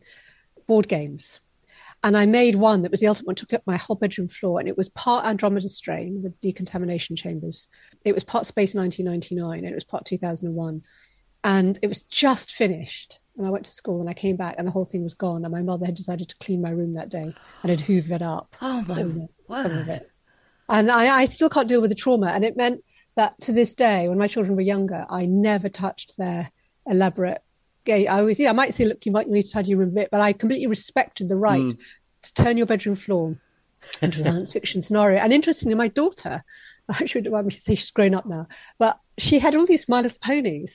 board 0.67 0.89
games. 0.89 1.41
And 2.03 2.17
I 2.17 2.25
made 2.25 2.57
one 2.57 2.81
that 2.83 2.91
was 2.91 3.01
the 3.01 3.09
ultimate 3.09 3.27
one, 3.27 3.37
took 3.37 3.53
up 3.53 3.63
my 3.67 3.77
whole 3.77 3.97
bedroom 3.97 4.29
floor, 4.29 4.59
and 4.59 4.67
it 4.67 4.79
was 4.79 4.89
part 4.91 5.27
Andromeda 5.27 5.69
strain 5.69 6.23
with 6.23 6.41
decontamination 6.41 7.15
chambers. 7.15 7.69
It 8.07 8.15
was 8.15 8.25
part 8.25 8.47
Space 8.47 8.75
1999, 8.75 9.59
and 9.59 9.73
it 9.73 9.75
was 9.75 9.85
part 9.85 10.07
2001 10.07 10.83
and 11.45 11.79
it 11.83 11.87
was 11.87 12.03
just 12.03 12.53
finished. 12.53 13.21
And 13.37 13.47
I 13.47 13.51
went 13.51 13.65
to 13.67 13.73
school 13.73 14.01
and 14.01 14.11
I 14.11 14.15
came 14.15 14.37
back 14.37 14.57
and 14.59 14.67
the 14.67 14.73
whole 14.73 14.85
thing 14.85 15.03
was 15.03 15.15
gone. 15.15 15.45
And 15.45 15.53
my 15.53 15.63
mother 15.63 15.87
had 15.87 15.95
decided 15.95 16.29
to 16.29 16.37
clean 16.37 16.61
my 16.61 16.71
room 16.71 16.95
that 16.95 17.09
day 17.09 17.35
and 17.63 17.71
had 17.71 17.81
hoovered 17.81 18.11
it 18.11 18.23
up. 18.23 18.55
Oh 18.61 18.83
my 18.83 18.97
some 19.63 19.79
of 19.79 19.87
word. 19.87 20.07
And 20.71 20.91
I, 20.91 21.23
I 21.23 21.25
still 21.27 21.51
can't 21.51 21.69
deal 21.69 21.81
with 21.81 21.91
the 21.91 21.97
trauma. 21.97 22.29
And 22.29 22.45
it 22.45 22.57
meant 22.57 22.83
that 23.17 23.39
to 23.43 23.53
this 23.53 23.75
day, 23.75 24.09
when 24.09 24.19
my 24.19 24.29
children 24.29 24.57
were 24.57 24.63
younger, 24.63 25.05
I 25.11 25.27
never 25.27 25.69
touched 25.69 26.17
their 26.17 26.51
elaborate 26.87 27.43
gay. 27.85 28.07
I 28.07 28.21
always, 28.21 28.39
yeah, 28.39 28.51
I 28.51 28.55
might 28.55 28.75
say, 28.75 28.85
look, 28.85 29.05
you 29.05 29.13
might 29.13 29.29
need 29.29 29.43
to 29.43 29.53
tidy 29.53 29.71
your 29.71 29.79
room 29.79 29.91
a 29.91 29.93
bit, 29.93 30.11
but 30.11 30.21
I 30.21 30.33
completely 30.33 30.69
respected 30.69 31.29
the 31.29 31.37
right 31.37 31.61
mm. 31.61 31.79
to 32.23 32.35
turn 32.35 32.57
your 32.57 32.67
bedroom 32.67 32.97
floor 32.97 33.37
into 34.01 34.21
a 34.21 34.25
science 34.25 34.53
fiction 34.53 34.83
scenario. 34.83 35.19
And 35.19 35.33
interestingly, 35.33 35.75
my 35.75 35.89
daughter, 35.89 36.45
I 36.89 37.05
should, 37.05 37.29
well, 37.31 37.45
I 37.45 37.49
should 37.49 37.65
say 37.65 37.75
she's 37.75 37.91
grown 37.91 38.15
up 38.15 38.27
now, 38.27 38.47
but 38.79 38.99
she 39.19 39.41
had 39.41 39.57
all 39.57 39.67
these 39.67 39.89
My 39.89 40.03
Little 40.03 40.19
Ponies. 40.23 40.73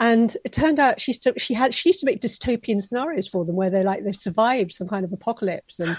And 0.00 0.34
it 0.46 0.52
turned 0.52 0.80
out 0.80 0.98
she 1.00 1.12
used 1.12 1.22
to, 1.24 1.34
she 1.36 1.52
had 1.52 1.74
she 1.74 1.90
used 1.90 2.00
to 2.00 2.06
make 2.06 2.22
dystopian 2.22 2.80
scenarios 2.80 3.28
for 3.28 3.44
them 3.44 3.54
where 3.54 3.68
they 3.68 3.84
like 3.84 4.02
they 4.02 4.12
survived 4.12 4.72
some 4.72 4.88
kind 4.88 5.04
of 5.04 5.12
apocalypse 5.12 5.78
and 5.78 5.90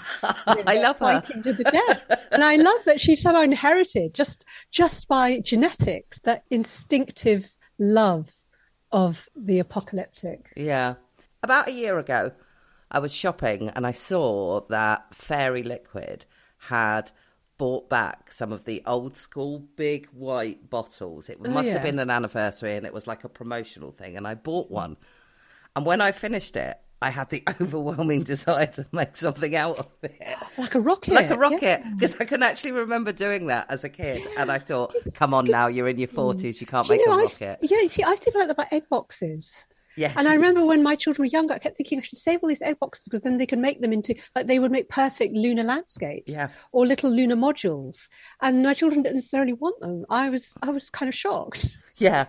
you 0.48 0.54
know, 0.56 0.62
I 0.66 0.82
love 0.82 0.98
her. 0.98 1.20
fighting 1.20 1.42
to 1.44 1.52
the 1.52 1.64
death. 1.64 2.26
and 2.32 2.42
I 2.42 2.56
love 2.56 2.80
that 2.84 3.00
she 3.00 3.14
somehow 3.14 3.42
inherited 3.42 4.12
just 4.12 4.44
just 4.72 5.06
by 5.06 5.38
genetics 5.38 6.18
that 6.24 6.42
instinctive 6.50 7.50
love 7.78 8.28
of 8.90 9.28
the 9.36 9.60
apocalyptic. 9.60 10.52
Yeah. 10.56 10.94
About 11.44 11.68
a 11.68 11.72
year 11.72 11.98
ago, 11.98 12.32
I 12.90 12.98
was 12.98 13.12
shopping 13.14 13.70
and 13.70 13.86
I 13.86 13.92
saw 13.92 14.62
that 14.68 15.14
Fairy 15.14 15.62
Liquid 15.62 16.26
had 16.58 17.10
bought 17.62 17.88
back 17.88 18.32
some 18.32 18.50
of 18.50 18.64
the 18.64 18.82
old 18.86 19.16
school 19.16 19.60
big 19.76 20.08
white 20.08 20.68
bottles. 20.68 21.28
It 21.28 21.38
oh, 21.44 21.48
must 21.48 21.68
have 21.68 21.76
yeah. 21.76 21.90
been 21.92 22.00
an 22.00 22.10
anniversary 22.10 22.74
and 22.74 22.84
it 22.84 22.92
was 22.92 23.06
like 23.06 23.22
a 23.22 23.28
promotional 23.28 23.92
thing. 23.92 24.16
And 24.16 24.26
I 24.26 24.34
bought 24.34 24.68
one. 24.68 24.96
And 25.76 25.86
when 25.86 26.00
I 26.00 26.10
finished 26.10 26.56
it, 26.56 26.76
I 27.00 27.10
had 27.10 27.30
the 27.30 27.44
overwhelming 27.60 28.24
desire 28.24 28.66
to 28.66 28.86
make 28.90 29.16
something 29.16 29.54
out 29.54 29.78
of 29.78 29.86
it. 30.02 30.36
Like 30.58 30.74
a 30.74 30.80
rocket. 30.80 31.14
Like 31.14 31.30
a 31.30 31.38
rocket, 31.38 31.62
yeah. 31.62 31.90
because 31.94 32.16
I 32.18 32.24
can 32.24 32.42
actually 32.42 32.72
remember 32.72 33.12
doing 33.12 33.46
that 33.46 33.70
as 33.70 33.84
a 33.84 33.88
kid, 33.88 34.26
and 34.36 34.50
I 34.50 34.58
thought, 34.58 34.94
"Come 35.14 35.32
on, 35.32 35.44
now 35.44 35.68
you're 35.68 35.88
in 35.88 35.98
your 35.98 36.08
mm. 36.08 36.14
forties, 36.14 36.60
you 36.60 36.66
can't 36.66 36.88
make 36.88 37.00
know, 37.06 37.12
a 37.12 37.16
I, 37.16 37.22
rocket." 37.22 37.58
yeah, 37.62 37.86
see, 37.88 38.02
I 38.02 38.16
still 38.16 38.32
like 38.34 38.48
that 38.48 38.50
about 38.50 38.72
egg 38.72 38.88
boxes. 38.88 39.52
Yes, 39.96 40.14
And 40.16 40.26
I 40.26 40.34
remember 40.34 40.64
when 40.64 40.82
my 40.82 40.96
children 40.96 41.22
were 41.24 41.30
younger, 41.30 41.54
I 41.54 41.58
kept 41.58 41.76
thinking 41.76 41.98
I 41.98 42.02
should 42.02 42.18
save 42.18 42.40
all 42.42 42.48
these 42.48 42.62
egg 42.62 42.78
boxes 42.80 43.04
because 43.04 43.20
then 43.20 43.36
they 43.38 43.46
can 43.46 43.60
make 43.60 43.80
them 43.80 43.92
into 43.92 44.14
like 44.34 44.46
they 44.46 44.58
would 44.58 44.70
make 44.72 44.88
perfect 44.88 45.34
lunar 45.34 45.64
landscapes 45.64 46.32
Yeah. 46.32 46.48
or 46.72 46.86
little 46.86 47.10
lunar 47.10 47.36
modules. 47.36 48.08
And 48.40 48.62
my 48.62 48.74
children 48.74 49.02
didn't 49.02 49.16
necessarily 49.16 49.52
want 49.52 49.80
them. 49.80 50.04
I 50.08 50.30
was 50.30 50.54
I 50.62 50.70
was 50.70 50.88
kind 50.90 51.08
of 51.08 51.14
shocked. 51.14 51.68
yeah, 51.98 52.26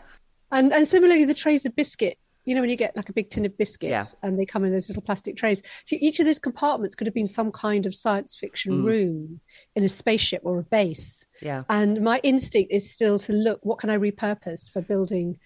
And 0.51 0.73
and 0.73 0.87
similarly, 0.87 1.25
the 1.25 1.33
trays 1.33 1.65
of 1.65 1.75
biscuit. 1.75 2.17
You 2.45 2.55
know, 2.55 2.59
when 2.61 2.69
you 2.69 2.75
get 2.75 2.97
like 2.97 3.07
a 3.07 3.13
big 3.13 3.29
tin 3.29 3.45
of 3.45 3.57
biscuits 3.57 3.89
Yeah. 3.89 4.03
and 4.21 4.37
they 4.37 4.45
come 4.45 4.65
in 4.65 4.73
those 4.73 4.89
little 4.89 5.01
plastic 5.01 5.37
trays. 5.37 5.61
So 5.85 5.95
each 6.01 6.19
of 6.19 6.25
those 6.25 6.39
compartments 6.39 6.93
could 6.93 7.07
have 7.07 7.13
been 7.13 7.25
some 7.25 7.53
kind 7.53 7.85
of 7.85 7.95
science 7.95 8.35
fiction 8.35 8.81
Mm. 8.81 8.85
room 8.85 9.39
in 9.77 9.85
a 9.85 9.89
spaceship 9.89 10.41
or 10.43 10.59
a 10.59 10.63
base. 10.63 11.23
yeah. 11.41 11.63
And 11.69 12.01
my 12.01 12.19
instinct 12.21 12.73
is 12.73 12.91
still 12.91 13.17
to 13.19 13.31
look, 13.31 13.59
what 13.63 13.79
can 13.79 13.89
I 13.89 13.97
repurpose 13.97 14.69
for 14.69 14.81
building? 14.81 15.39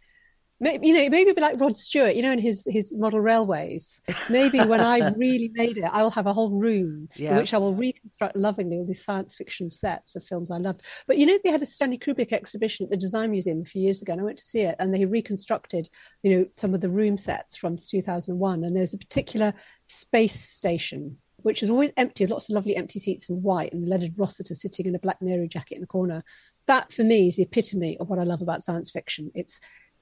Maybe, 0.60 0.88
you 0.88 0.94
know, 0.96 1.10
maybe 1.10 1.34
be 1.34 1.42
like 1.42 1.60
Rod 1.60 1.78
Stewart, 1.78 2.16
you 2.16 2.24
know, 2.24 2.32
in 2.32 2.40
his, 2.40 2.64
his 2.68 2.92
model 2.96 3.20
railways. 3.20 4.02
Maybe 4.30 4.60
when 4.66 4.82
I 4.82 5.10
really 5.18 5.52
made 5.54 5.78
it, 5.78 5.84
I'll 5.84 6.10
have 6.10 6.26
a 6.26 6.34
whole 6.34 6.50
room 6.50 7.10
Yeah. 7.16 7.32
in 7.32 7.38
which 7.38 7.54
I 7.54 7.60
will 7.60 7.76
reconstruct 7.76 8.36
lovingly 8.36 8.78
all 8.78 8.86
these 8.88 9.04
science 9.06 9.36
fiction 9.36 9.70
sets 9.70 10.16
of 10.16 10.24
films 10.24 10.50
I 10.50 10.58
loved. 10.58 10.82
But 11.06 11.18
you 11.20 11.28
know, 11.28 11.38
they 11.44 11.52
had 11.52 11.62
a 11.62 11.66
Stanley 11.68 12.00
Kubrick 12.00 12.34
exhibition 12.34 12.86
at 12.86 12.90
the 12.90 12.98
Design 12.98 13.30
Museum 13.30 13.62
a 13.62 13.66
few 13.66 13.84
years 13.84 14.02
ago, 14.02 14.14
and 14.14 14.22
I 14.22 14.26
went 14.26 14.40
to 14.40 14.46
see 14.46 14.62
it, 14.62 14.76
and 14.80 14.92
they 14.92 15.06
reconstructed, 15.06 15.90
you 16.24 16.36
know, 16.36 16.46
some 16.58 16.74
of 16.74 16.82
the 16.82 16.90
room 16.90 17.18
sets 17.18 17.56
from 17.56 17.78
2001. 17.78 18.64
And 18.64 18.76
there's 18.76 18.96
a 18.96 18.98
particular 18.98 19.54
space 19.90 20.50
station 20.50 21.18
which 21.44 21.62
is 21.62 21.70
always 21.70 21.92
empty, 21.98 22.26
lots 22.26 22.50
of 22.50 22.56
lovely 22.56 22.76
empty 22.76 23.00
seats 23.00 23.30
and 23.30 23.44
white, 23.44 23.72
and 23.72 23.88
Leonard 23.88 24.18
Rossiter 24.18 24.56
sitting 24.56 24.88
in 24.88 24.96
a 24.96 25.00
black 25.00 25.22
Nehru 25.22 25.48
jacket 25.48 25.76
in 25.76 25.82
the 25.82 25.88
corner. 25.88 26.24
That 26.66 26.92
for 26.92 27.04
me 27.04 27.28
is 27.28 27.36
the 27.36 27.44
epitome 27.44 27.96
of 28.00 28.10
what 28.10 28.18
I 28.18 28.24
love 28.24 28.42
about 28.42 28.64
science 28.64 28.90
fiction. 28.90 29.32
It's, 29.36 29.60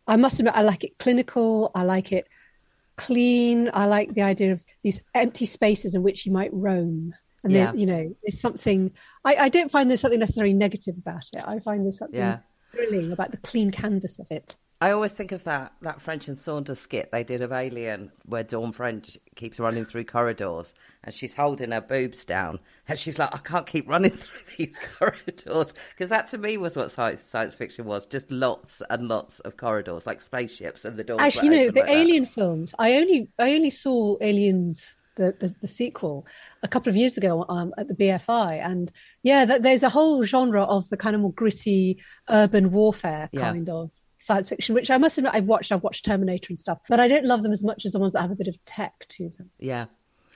I 0.07 0.15
must 0.15 0.39
admit, 0.39 0.53
I 0.55 0.61
like 0.61 0.83
it 0.83 0.97
clinical. 0.99 1.71
I 1.75 1.83
like 1.83 2.11
it 2.11 2.27
clean. 2.97 3.69
I 3.73 3.85
like 3.85 4.13
the 4.13 4.21
idea 4.21 4.53
of 4.53 4.63
these 4.83 5.01
empty 5.13 5.45
spaces 5.45 5.95
in 5.95 6.03
which 6.03 6.25
you 6.25 6.31
might 6.31 6.53
roam. 6.53 7.13
And 7.43 7.53
Yeah. 7.53 7.67
then, 7.67 7.79
you 7.79 7.85
know, 7.85 8.15
there's 8.23 8.39
something, 8.41 8.91
I, 9.23 9.35
I 9.35 9.49
don't 9.49 9.71
find 9.71 9.89
there's 9.89 10.01
something 10.01 10.19
necessarily 10.19 10.53
negative 10.53 10.95
about 10.97 11.23
it. 11.33 11.43
I 11.45 11.59
find 11.59 11.85
there's 11.85 11.97
something 11.99 12.19
Yeah. 12.19 12.39
thrilling 12.71 13.11
about 13.11 13.31
the 13.31 13.37
clean 13.37 13.71
canvas 13.71 14.19
of 14.19 14.27
it. 14.31 14.55
I 14.85 14.91
always 14.91 15.13
think 15.13 15.31
of 15.31 15.43
that 15.45 15.73
that 15.81 15.99
French 15.99 16.27
and 16.27 16.37
Saunders 16.37 16.79
skit 16.79 17.11
they 17.11 17.23
did 17.23 17.41
of 17.41 17.51
Alien, 17.51 18.11
where 18.23 18.43
Dawn 18.43 18.71
French 18.71 19.17
keeps 19.35 19.59
running 19.59 19.83
through 19.83 20.03
corridors 20.03 20.75
and 21.03 21.11
she's 21.11 21.33
holding 21.33 21.71
her 21.71 21.81
boobs 21.81 22.23
down, 22.23 22.59
and 22.87 22.99
she's 22.99 23.17
like, 23.17 23.33
"I 23.33 23.39
can't 23.39 23.65
keep 23.65 23.89
running 23.89 24.11
through 24.15 24.41
these 24.59 24.77
corridors," 24.99 25.73
because 25.89 26.09
that 26.09 26.27
to 26.27 26.37
me 26.37 26.57
was 26.57 26.75
what 26.75 26.91
science, 26.91 27.21
science 27.21 27.55
fiction 27.55 27.85
was, 27.85 28.05
just 28.05 28.29
lots 28.29 28.83
and 28.91 29.07
lots 29.07 29.39
of 29.39 29.57
corridors, 29.57 30.05
like 30.05 30.21
spaceships, 30.21 30.85
and 30.85 30.97
the 30.97 31.03
doors. 31.03 31.19
Actually, 31.19 31.45
you 31.47 31.65
know, 31.65 31.71
the 31.71 31.79
like 31.79 31.89
that. 31.89 31.95
Alien 31.95 32.27
films. 32.27 32.75
I 32.77 32.93
only 32.97 33.27
I 33.39 33.55
only 33.55 33.71
saw 33.71 34.17
Aliens 34.21 34.93
the, 35.15 35.35
the, 35.39 35.55
the 35.61 35.67
sequel 35.67 36.27
a 36.61 36.67
couple 36.67 36.91
of 36.91 36.95
years 36.95 37.17
ago 37.17 37.43
um, 37.49 37.73
at 37.79 37.87
the 37.87 37.95
BFI, 37.95 38.63
and 38.63 38.91
yeah, 39.23 39.45
that, 39.45 39.63
there's 39.63 39.81
a 39.81 39.89
whole 39.89 40.23
genre 40.25 40.61
of 40.61 40.87
the 40.89 40.97
kind 40.97 41.15
of 41.15 41.23
more 41.23 41.33
gritty 41.33 42.03
urban 42.29 42.71
warfare 42.71 43.29
Yeah. 43.31 43.41
kind 43.41 43.67
of 43.67 43.89
science 44.25 44.49
fiction, 44.49 44.75
which 44.75 44.89
I 44.91 44.97
must 44.97 45.17
admit 45.17 45.33
I've 45.35 45.45
watched. 45.45 45.71
I've 45.71 45.83
watched 45.83 46.05
Terminator 46.05 46.47
and 46.49 46.59
stuff, 46.59 46.79
but 46.89 46.99
I 46.99 47.07
don't 47.07 47.25
love 47.25 47.43
them 47.43 47.51
as 47.53 47.63
much 47.63 47.85
as 47.85 47.91
the 47.91 47.99
ones 47.99 48.13
that 48.13 48.21
have 48.21 48.31
a 48.31 48.35
bit 48.35 48.47
of 48.47 48.55
tech 48.65 48.93
to 49.09 49.29
them. 49.37 49.49
Yeah. 49.59 49.85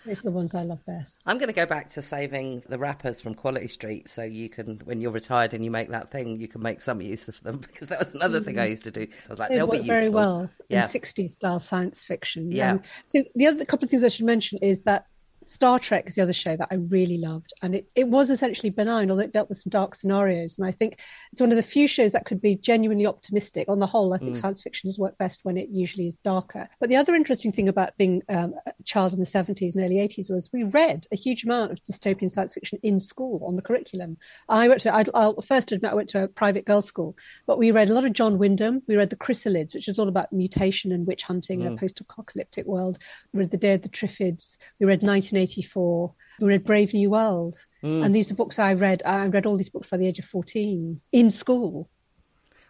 Are 0.07 0.15
the 0.15 0.31
ones 0.31 0.55
I 0.55 0.63
love 0.63 0.79
best. 0.87 1.13
I'm 1.25 1.37
going 1.37 1.49
to 1.49 1.53
go 1.53 1.65
back 1.65 1.89
to 1.89 2.01
saving 2.01 2.63
the 2.69 2.79
wrappers 2.79 3.19
from 3.19 3.35
Quality 3.35 3.67
Street 3.67 4.09
so 4.09 4.23
you 4.23 4.47
can, 4.47 4.79
when 4.85 5.01
you're 5.01 5.11
retired 5.11 5.53
and 5.53 5.63
you 5.63 5.69
make 5.69 5.89
that 5.89 6.09
thing, 6.09 6.39
you 6.39 6.47
can 6.47 6.61
make 6.63 6.81
some 6.81 7.01
use 7.01 7.27
of 7.27 7.39
them 7.43 7.57
because 7.73 7.89
that 7.89 7.99
was 7.99 8.15
another 8.15 8.39
thing 8.39 8.57
I 8.57 8.67
used 8.67 8.83
to 8.83 8.91
do. 8.91 9.01
I 9.01 9.29
was 9.29 9.39
like, 9.39 9.49
They 9.49 9.55
they'll 9.57 9.67
be 9.67 9.77
useful. 9.79 9.95
very 9.95 10.09
well 10.09 10.49
Yeah. 10.69 10.85
in 10.85 10.89
60s 10.89 11.31
style 11.33 11.59
science 11.59 12.05
fiction. 12.05 12.49
Yeah. 12.51 12.71
Um, 12.73 12.81
so 13.07 13.23
the 13.35 13.47
other 13.47 13.65
couple 13.65 13.83
of 13.85 13.91
things 13.91 14.03
I 14.03 14.07
should 14.07 14.25
mention 14.25 14.57
is 14.59 14.83
that 14.83 15.05
Star 15.49 15.79
Trek 15.79 16.07
is 16.07 16.13
the 16.15 16.21
other 16.21 16.31
show 16.33 16.55
that 16.55 16.67
I 16.69 16.75
really 16.75 17.17
loved, 17.17 17.53
and 17.63 17.73
it, 17.73 17.89
it 17.95 18.07
was 18.07 18.29
essentially 18.29 18.69
benign, 18.69 19.09
although 19.09 19.23
it 19.23 19.33
dealt 19.33 19.49
with 19.49 19.59
some 19.59 19.71
dark 19.71 19.95
scenarios. 19.95 20.59
And 20.59 20.67
I 20.67 20.71
think 20.71 20.99
it's 21.31 21.41
one 21.41 21.49
of 21.51 21.57
the 21.57 21.63
few 21.63 21.87
shows 21.87 22.11
that 22.11 22.25
could 22.25 22.39
be 22.39 22.55
genuinely 22.55 23.07
optimistic. 23.07 23.67
On 23.67 23.79
the 23.79 23.87
whole, 23.87 24.13
I 24.13 24.19
think 24.19 24.37
Mm. 24.37 24.41
science 24.41 24.61
fiction 24.61 24.89
has 24.89 24.99
worked 24.99 25.17
best 25.17 25.39
when 25.43 25.57
it 25.57 25.69
usually 25.69 26.07
is 26.07 26.17
darker. 26.23 26.69
But 26.79 26.89
the 26.89 26.97
other 26.97 27.15
interesting 27.15 27.51
thing 27.51 27.67
about 27.67 27.97
being 27.97 28.21
um, 28.29 28.53
a 28.67 28.73
child 28.83 29.13
in 29.13 29.19
the 29.19 29.25
70s 29.25 29.73
and 29.75 29.83
early 29.83 29.95
80s 29.95 30.29
was 30.29 30.49
we 30.53 30.63
read 30.65 31.07
a 31.11 31.15
huge 31.15 31.43
amount 31.45 31.71
of 31.71 31.83
dystopian 31.83 32.29
science 32.29 32.53
fiction 32.53 32.77
in 32.83 32.99
school 32.99 33.43
on 33.43 33.55
the 33.55 33.63
curriculum. 33.63 34.17
I 34.49 34.67
went 34.67 34.81
to, 34.81 34.93
I'd, 34.93 35.09
I'll 35.15 35.41
first 35.41 35.71
admit, 35.71 35.91
I 35.91 35.95
went 35.95 36.09
to 36.09 36.23
a 36.25 36.27
private 36.27 36.65
girls' 36.65 36.85
school, 36.85 37.17
but 37.47 37.57
we 37.57 37.71
read 37.71 37.89
a 37.89 37.93
lot 37.93 38.05
of 38.05 38.13
John 38.13 38.37
Wyndham. 38.37 38.83
We 38.87 38.97
read 38.97 39.09
The 39.09 39.15
Chrysalids, 39.15 39.73
which 39.73 39.87
is 39.87 39.97
all 39.97 40.09
about 40.09 40.31
mutation 40.31 40.91
and 40.91 41.07
witch 41.07 41.23
hunting 41.23 41.61
in 41.61 41.67
a 41.73 41.75
post 41.75 41.99
apocalyptic 41.99 42.67
world. 42.67 42.99
We 43.33 43.39
read 43.39 43.49
The 43.51 43.57
Day 43.57 43.73
of 43.73 43.81
the 43.81 43.89
Triffids. 43.89 44.55
We 44.79 44.85
read 44.85 45.01
1984. 45.39 46.13
We 46.39 46.47
read 46.47 46.63
Brave 46.63 46.93
New 46.93 47.09
World. 47.09 47.55
Hmm. 47.81 48.03
And 48.03 48.15
these 48.15 48.31
are 48.31 48.35
books 48.35 48.59
I 48.59 48.73
read. 48.73 49.01
I 49.05 49.25
read 49.27 49.45
all 49.45 49.57
these 49.57 49.69
books 49.69 49.89
by 49.89 49.97
the 49.97 50.07
age 50.07 50.19
of 50.19 50.25
14 50.25 50.99
in 51.11 51.31
school. 51.31 51.89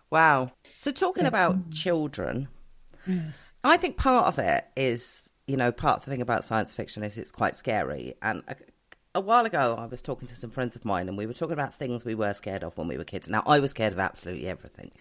Wow. 0.09 0.51
So 0.75 0.91
talking 0.91 1.25
about 1.25 1.55
hmm. 1.55 1.71
children, 1.71 2.47
I 3.63 3.77
think 3.77 3.97
part 3.97 4.27
of 4.27 4.39
it 4.39 4.65
is, 4.75 5.29
you 5.47 5.57
know, 5.57 5.71
part 5.71 5.97
of 5.97 6.05
the 6.05 6.11
thing 6.11 6.21
about 6.21 6.43
science 6.43 6.73
fiction 6.73 7.03
is 7.03 7.17
it's 7.17 7.31
quite 7.31 7.55
scary. 7.55 8.15
And 8.21 8.43
a, 8.47 8.55
a 9.15 9.21
while 9.21 9.45
ago, 9.45 9.75
I 9.77 9.85
was 9.85 10.01
talking 10.01 10.27
to 10.27 10.35
some 10.35 10.49
friends 10.51 10.75
of 10.75 10.85
mine, 10.85 11.07
and 11.07 11.17
we 11.17 11.25
were 11.25 11.33
talking 11.33 11.53
about 11.53 11.73
things 11.73 12.05
we 12.05 12.15
were 12.15 12.33
scared 12.33 12.63
of 12.63 12.77
when 12.77 12.87
we 12.87 12.97
were 12.97 13.03
kids. 13.03 13.27
Now, 13.27 13.43
I 13.45 13.59
was 13.59 13.71
scared 13.71 13.93
of 13.93 13.99
absolutely 13.99 14.47
everything. 14.47 14.91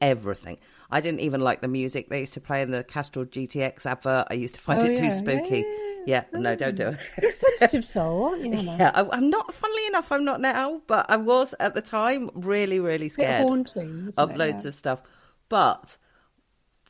Everything. 0.00 0.58
I 0.90 1.00
didn't 1.00 1.20
even 1.20 1.40
like 1.40 1.60
the 1.60 1.68
music 1.68 2.08
they 2.08 2.20
used 2.20 2.34
to 2.34 2.40
play 2.40 2.62
in 2.62 2.70
the 2.70 2.84
Castrol 2.84 3.24
GTX 3.24 3.86
advert. 3.86 4.26
I 4.30 4.34
used 4.34 4.54
to 4.54 4.60
find 4.60 4.82
Oh, 4.82 4.84
it 4.84 4.96
too 4.96 5.04
yeah. 5.04 5.16
spooky. 5.16 5.58
Yeah, 5.58 5.62
Yeah, 5.62 5.93
no, 6.32 6.54
don't 6.56 6.74
do 6.76 6.88
it. 6.88 7.34
Sensitive 7.58 7.84
soul, 7.84 8.24
aren't 8.24 8.44
you? 8.44 8.52
Yeah, 8.78 8.90
I, 8.94 9.06
I'm 9.16 9.30
not. 9.30 9.52
Funnily 9.54 9.86
enough, 9.86 10.10
I'm 10.12 10.24
not 10.24 10.40
now, 10.40 10.82
but 10.86 11.06
I 11.08 11.16
was 11.16 11.54
at 11.60 11.74
the 11.74 11.82
time 11.82 12.30
really, 12.34 12.80
really 12.80 13.08
scared 13.08 13.48
haunting. 13.48 14.12
of 14.16 14.30
it? 14.32 14.36
loads 14.36 14.64
Yeah. 14.64 14.68
of 14.68 14.74
stuff. 14.74 15.02
But 15.48 15.96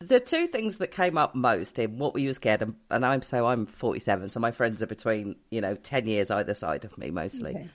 the 0.00 0.20
two 0.20 0.46
things 0.46 0.78
that 0.78 0.90
came 0.90 1.16
up 1.16 1.34
most 1.34 1.78
in 1.78 1.98
what 1.98 2.14
were 2.14 2.20
you 2.20 2.34
scared 2.34 2.62
of, 2.62 2.74
and 2.90 3.04
I'm 3.06 3.22
so 3.22 3.46
I'm 3.46 3.66
47, 3.66 4.28
so 4.30 4.40
my 4.40 4.50
friends 4.50 4.82
are 4.82 4.86
between 4.86 5.36
you 5.50 5.60
know 5.60 5.74
10 5.76 6.06
years 6.06 6.30
either 6.30 6.54
side 6.54 6.84
of 6.84 6.96
me 6.98 7.10
mostly. 7.10 7.50
Okay. 7.50 7.70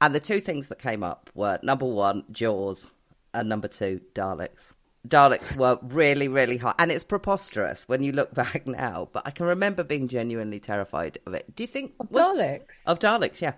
And 0.00 0.14
the 0.14 0.20
two 0.20 0.40
things 0.40 0.68
that 0.68 0.78
came 0.78 1.02
up 1.02 1.30
were 1.34 1.58
number 1.62 1.86
one, 1.86 2.24
Jaws, 2.32 2.90
and 3.32 3.48
number 3.48 3.68
two, 3.68 4.00
Daleks. 4.14 4.72
Daleks 5.06 5.54
were 5.56 5.78
really, 5.82 6.28
really 6.28 6.56
hot, 6.56 6.76
and 6.78 6.90
it's 6.90 7.04
preposterous 7.04 7.84
when 7.88 8.02
you 8.02 8.12
look 8.12 8.34
back 8.42 8.66
now. 8.66 9.08
But 9.12 9.26
I 9.26 9.30
can 9.30 9.46
remember 9.46 9.84
being 9.84 10.08
genuinely 10.08 10.60
terrified 10.60 11.18
of 11.26 11.34
it. 11.34 11.54
Do 11.54 11.62
you 11.62 11.66
think 11.66 11.92
Of 12.00 12.10
was- 12.10 12.26
Daleks. 12.26 12.62
Of 12.86 12.98
Daleks, 12.98 13.40
yeah. 13.40 13.54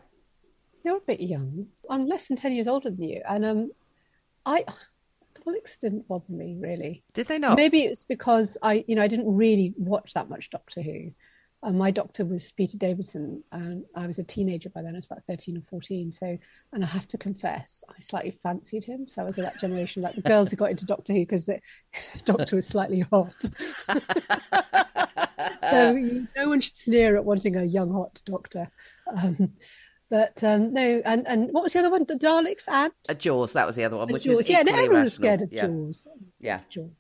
You're 0.85 0.99
a 0.99 1.01
bit 1.01 1.21
young. 1.21 1.67
I'm 1.91 2.07
less 2.07 2.29
than 2.29 2.37
ten 2.37 2.53
years 2.53 2.67
older 2.69 2.91
than 2.91 3.03
you, 3.03 3.23
and 3.29 3.45
um, 3.45 3.71
I 4.45 4.65
Daleks 5.45 5.79
didn't 5.81 6.07
bother 6.09 6.33
me 6.33 6.57
really. 6.59 7.03
Did 7.13 7.29
they 7.29 7.39
not? 7.39 7.57
Maybe 7.57 7.83
it's 7.83 8.05
because 8.05 8.57
I, 8.63 8.85
you 8.87 8.95
know, 8.97 9.03
I 9.03 9.09
didn't 9.09 9.37
really 9.37 9.75
watch 9.77 10.15
that 10.15 10.29
much 10.29 10.51
Doctor 10.51 10.83
Who. 10.83 11.11
And 11.63 11.79
my 11.79 11.91
doctor 11.91 12.25
was 12.25 12.53
Peter 12.53 12.77
Davidson, 12.77 13.43
and 13.51 13.85
I 13.97 14.07
was 14.07 14.19
a 14.19 14.23
teenager 14.23 14.69
by 14.69 14.83
then. 14.83 14.95
I 14.95 14.99
was 14.99 15.07
about 15.07 15.25
thirteen 15.27 15.57
or 15.57 15.63
fourteen. 15.69 16.13
So, 16.13 16.39
and 16.73 16.85
I 16.85 16.87
have 16.87 17.09
to 17.09 17.19
confess, 17.19 17.83
I 17.89 18.01
slightly 18.01 18.39
fancied 18.43 18.85
him. 18.85 19.09
So 19.09 19.23
I 19.23 19.25
was 19.25 19.39
of 19.39 19.45
that 19.45 19.59
generation, 19.59 20.03
like 20.03 20.15
the 20.15 20.21
girls 20.23 20.51
who 20.51 20.57
got 20.57 20.71
into 20.71 20.85
Doctor 20.85 21.13
Who 21.15 21.21
because 21.21 21.47
the 21.47 21.61
Doctor 22.25 22.57
was 22.57 22.67
slightly 22.67 23.01
hot. 23.11 23.35
so 25.71 25.93
you- 25.95 26.29
no 26.37 26.49
one 26.49 26.61
should 26.61 26.77
sneer 26.77 27.17
at 27.17 27.25
wanting 27.25 27.57
a 27.57 27.65
young 27.65 27.93
hot 27.93 28.21
Doctor. 28.25 28.71
Um, 29.17 29.53
but 30.09 30.43
um, 30.45 30.73
no, 30.73 31.03
and 31.05 31.27
and 31.27 31.53
what 31.53 31.65
was 31.65 31.73
the 31.73 31.81
other 31.81 31.91
one? 31.91 32.05
The 32.05 32.15
Daleks 32.15 32.69
and 32.69 32.93
Uh, 33.09 33.15
Jaws, 33.15 33.55
that 33.55 33.67
was 33.67 33.77
the 33.77 33.85
other 33.85 33.97
one, 33.97 34.13
which 34.13 34.25
Jaws. 34.25 34.41
is 34.41 34.49
yeah, 34.51 34.63
no, 34.63 34.73
everyone 34.73 35.05
was 35.05 35.15
scared 35.15 35.43
of 35.43 35.53
yeah. 35.53 35.67
Jaws. 35.67 36.07
Yeah. 36.39 36.61
Jaws. 36.69 36.91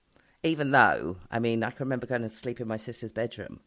Even 0.42 0.70
though, 0.70 1.16
I 1.30 1.38
mean, 1.38 1.62
I 1.62 1.70
can 1.70 1.84
remember 1.86 2.06
going 2.06 2.22
to 2.22 2.28
sleep 2.28 2.60
in 2.60 2.68
my 2.68 2.76
sister's 2.76 3.12
bedroom 3.12 3.60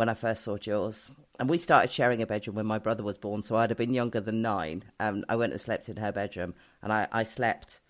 when 0.00 0.08
I 0.08 0.14
first 0.14 0.44
saw 0.44 0.56
Jaws. 0.56 1.12
And 1.38 1.46
we 1.50 1.58
started 1.58 1.90
sharing 1.90 2.22
a 2.22 2.26
bedroom 2.26 2.56
when 2.56 2.64
my 2.64 2.78
brother 2.78 3.02
was 3.02 3.18
born, 3.18 3.42
so 3.42 3.56
I'd 3.56 3.68
have 3.68 3.76
been 3.76 3.92
younger 3.92 4.18
than 4.18 4.40
nine. 4.40 4.84
And 4.98 5.26
I 5.28 5.36
went 5.36 5.52
and 5.52 5.60
slept 5.60 5.90
in 5.90 5.98
her 5.98 6.10
bedroom, 6.10 6.54
and 6.82 6.90
I, 6.90 7.06
I 7.12 7.22
slept 7.22 7.80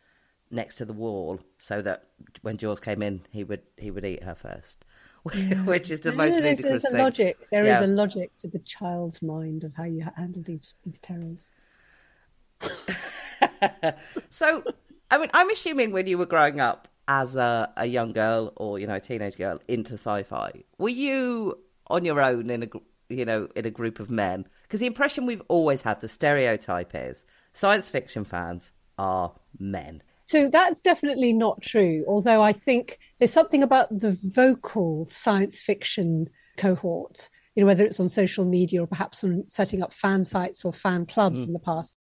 next 0.50 0.74
to 0.78 0.84
the 0.84 0.92
wall 0.92 1.38
so 1.58 1.80
that 1.82 2.08
when 2.42 2.56
Jaws 2.56 2.80
came 2.80 3.00
in, 3.00 3.22
he 3.30 3.44
would 3.44 3.62
he 3.76 3.92
would 3.92 4.04
eat 4.04 4.24
her 4.24 4.34
first, 4.34 4.84
which 5.66 5.88
is 5.88 6.00
the 6.00 6.10
No, 6.10 6.16
most 6.18 6.40
there's, 6.40 6.58
ludicrous 6.58 6.82
there's 6.82 6.84
a 6.84 6.96
thing. 6.96 7.04
logic. 7.04 7.36
There 7.52 7.62
is 7.62 7.68
Yeah. 7.68 7.84
a 7.84 7.86
logic 7.86 8.36
to 8.38 8.48
the 8.48 8.58
child's 8.58 9.22
mind 9.22 9.62
of 9.62 9.72
how 9.76 9.84
you 9.84 10.04
handle 10.16 10.42
these 10.42 10.74
these 10.84 10.98
terrors. 10.98 11.44
So, 14.30 14.64
I 15.10 15.18
mean, 15.18 15.30
I'm 15.32 15.50
assuming 15.50 15.92
when 15.92 16.06
you 16.08 16.18
were 16.18 16.26
growing 16.26 16.58
up 16.60 16.88
as 17.08 17.34
a, 17.36 17.72
a 17.76 17.86
young 17.86 18.12
girl 18.12 18.52
or 18.56 18.78
you 18.80 18.86
know 18.86 18.94
a 18.94 19.00
teenage 19.00 19.36
girl 19.36 19.60
into 19.68 19.94
sci-fi, 19.94 20.64
were 20.78 20.88
you 20.88 21.58
on 21.90 22.04
your 22.04 22.20
own 22.20 22.50
in 22.50 22.62
a 22.62 22.66
you 23.08 23.24
know 23.24 23.48
in 23.54 23.66
a 23.66 23.70
group 23.70 24.00
of 24.00 24.10
men? 24.10 24.46
Because 24.62 24.80
the 24.80 24.86
impression 24.86 25.26
we've 25.26 25.42
always 25.48 25.82
had, 25.82 26.00
the 26.00 26.08
stereotype 26.08 26.92
is 26.94 27.24
science 27.52 27.88
fiction 27.88 28.24
fans 28.24 28.72
are 28.98 29.32
men. 29.58 30.02
So 30.26 30.48
that's 30.48 30.80
definitely 30.80 31.32
not 31.32 31.60
true. 31.60 32.04
Although 32.06 32.42
I 32.42 32.52
think 32.52 33.00
there's 33.18 33.32
something 33.32 33.64
about 33.64 33.88
the 33.90 34.16
vocal 34.22 35.08
science 35.10 35.60
fiction 35.60 36.28
cohort, 36.56 37.28
you 37.54 37.62
know, 37.62 37.66
whether 37.66 37.84
it's 37.84 37.98
on 37.98 38.08
social 38.08 38.44
media 38.44 38.82
or 38.82 38.86
perhaps 38.86 39.24
on 39.24 39.42
setting 39.48 39.82
up 39.82 39.92
fan 39.92 40.24
sites 40.24 40.64
or 40.64 40.72
fan 40.72 41.04
clubs 41.06 41.40
mm. 41.40 41.46
in 41.48 41.52
the 41.52 41.58
past, 41.58 41.96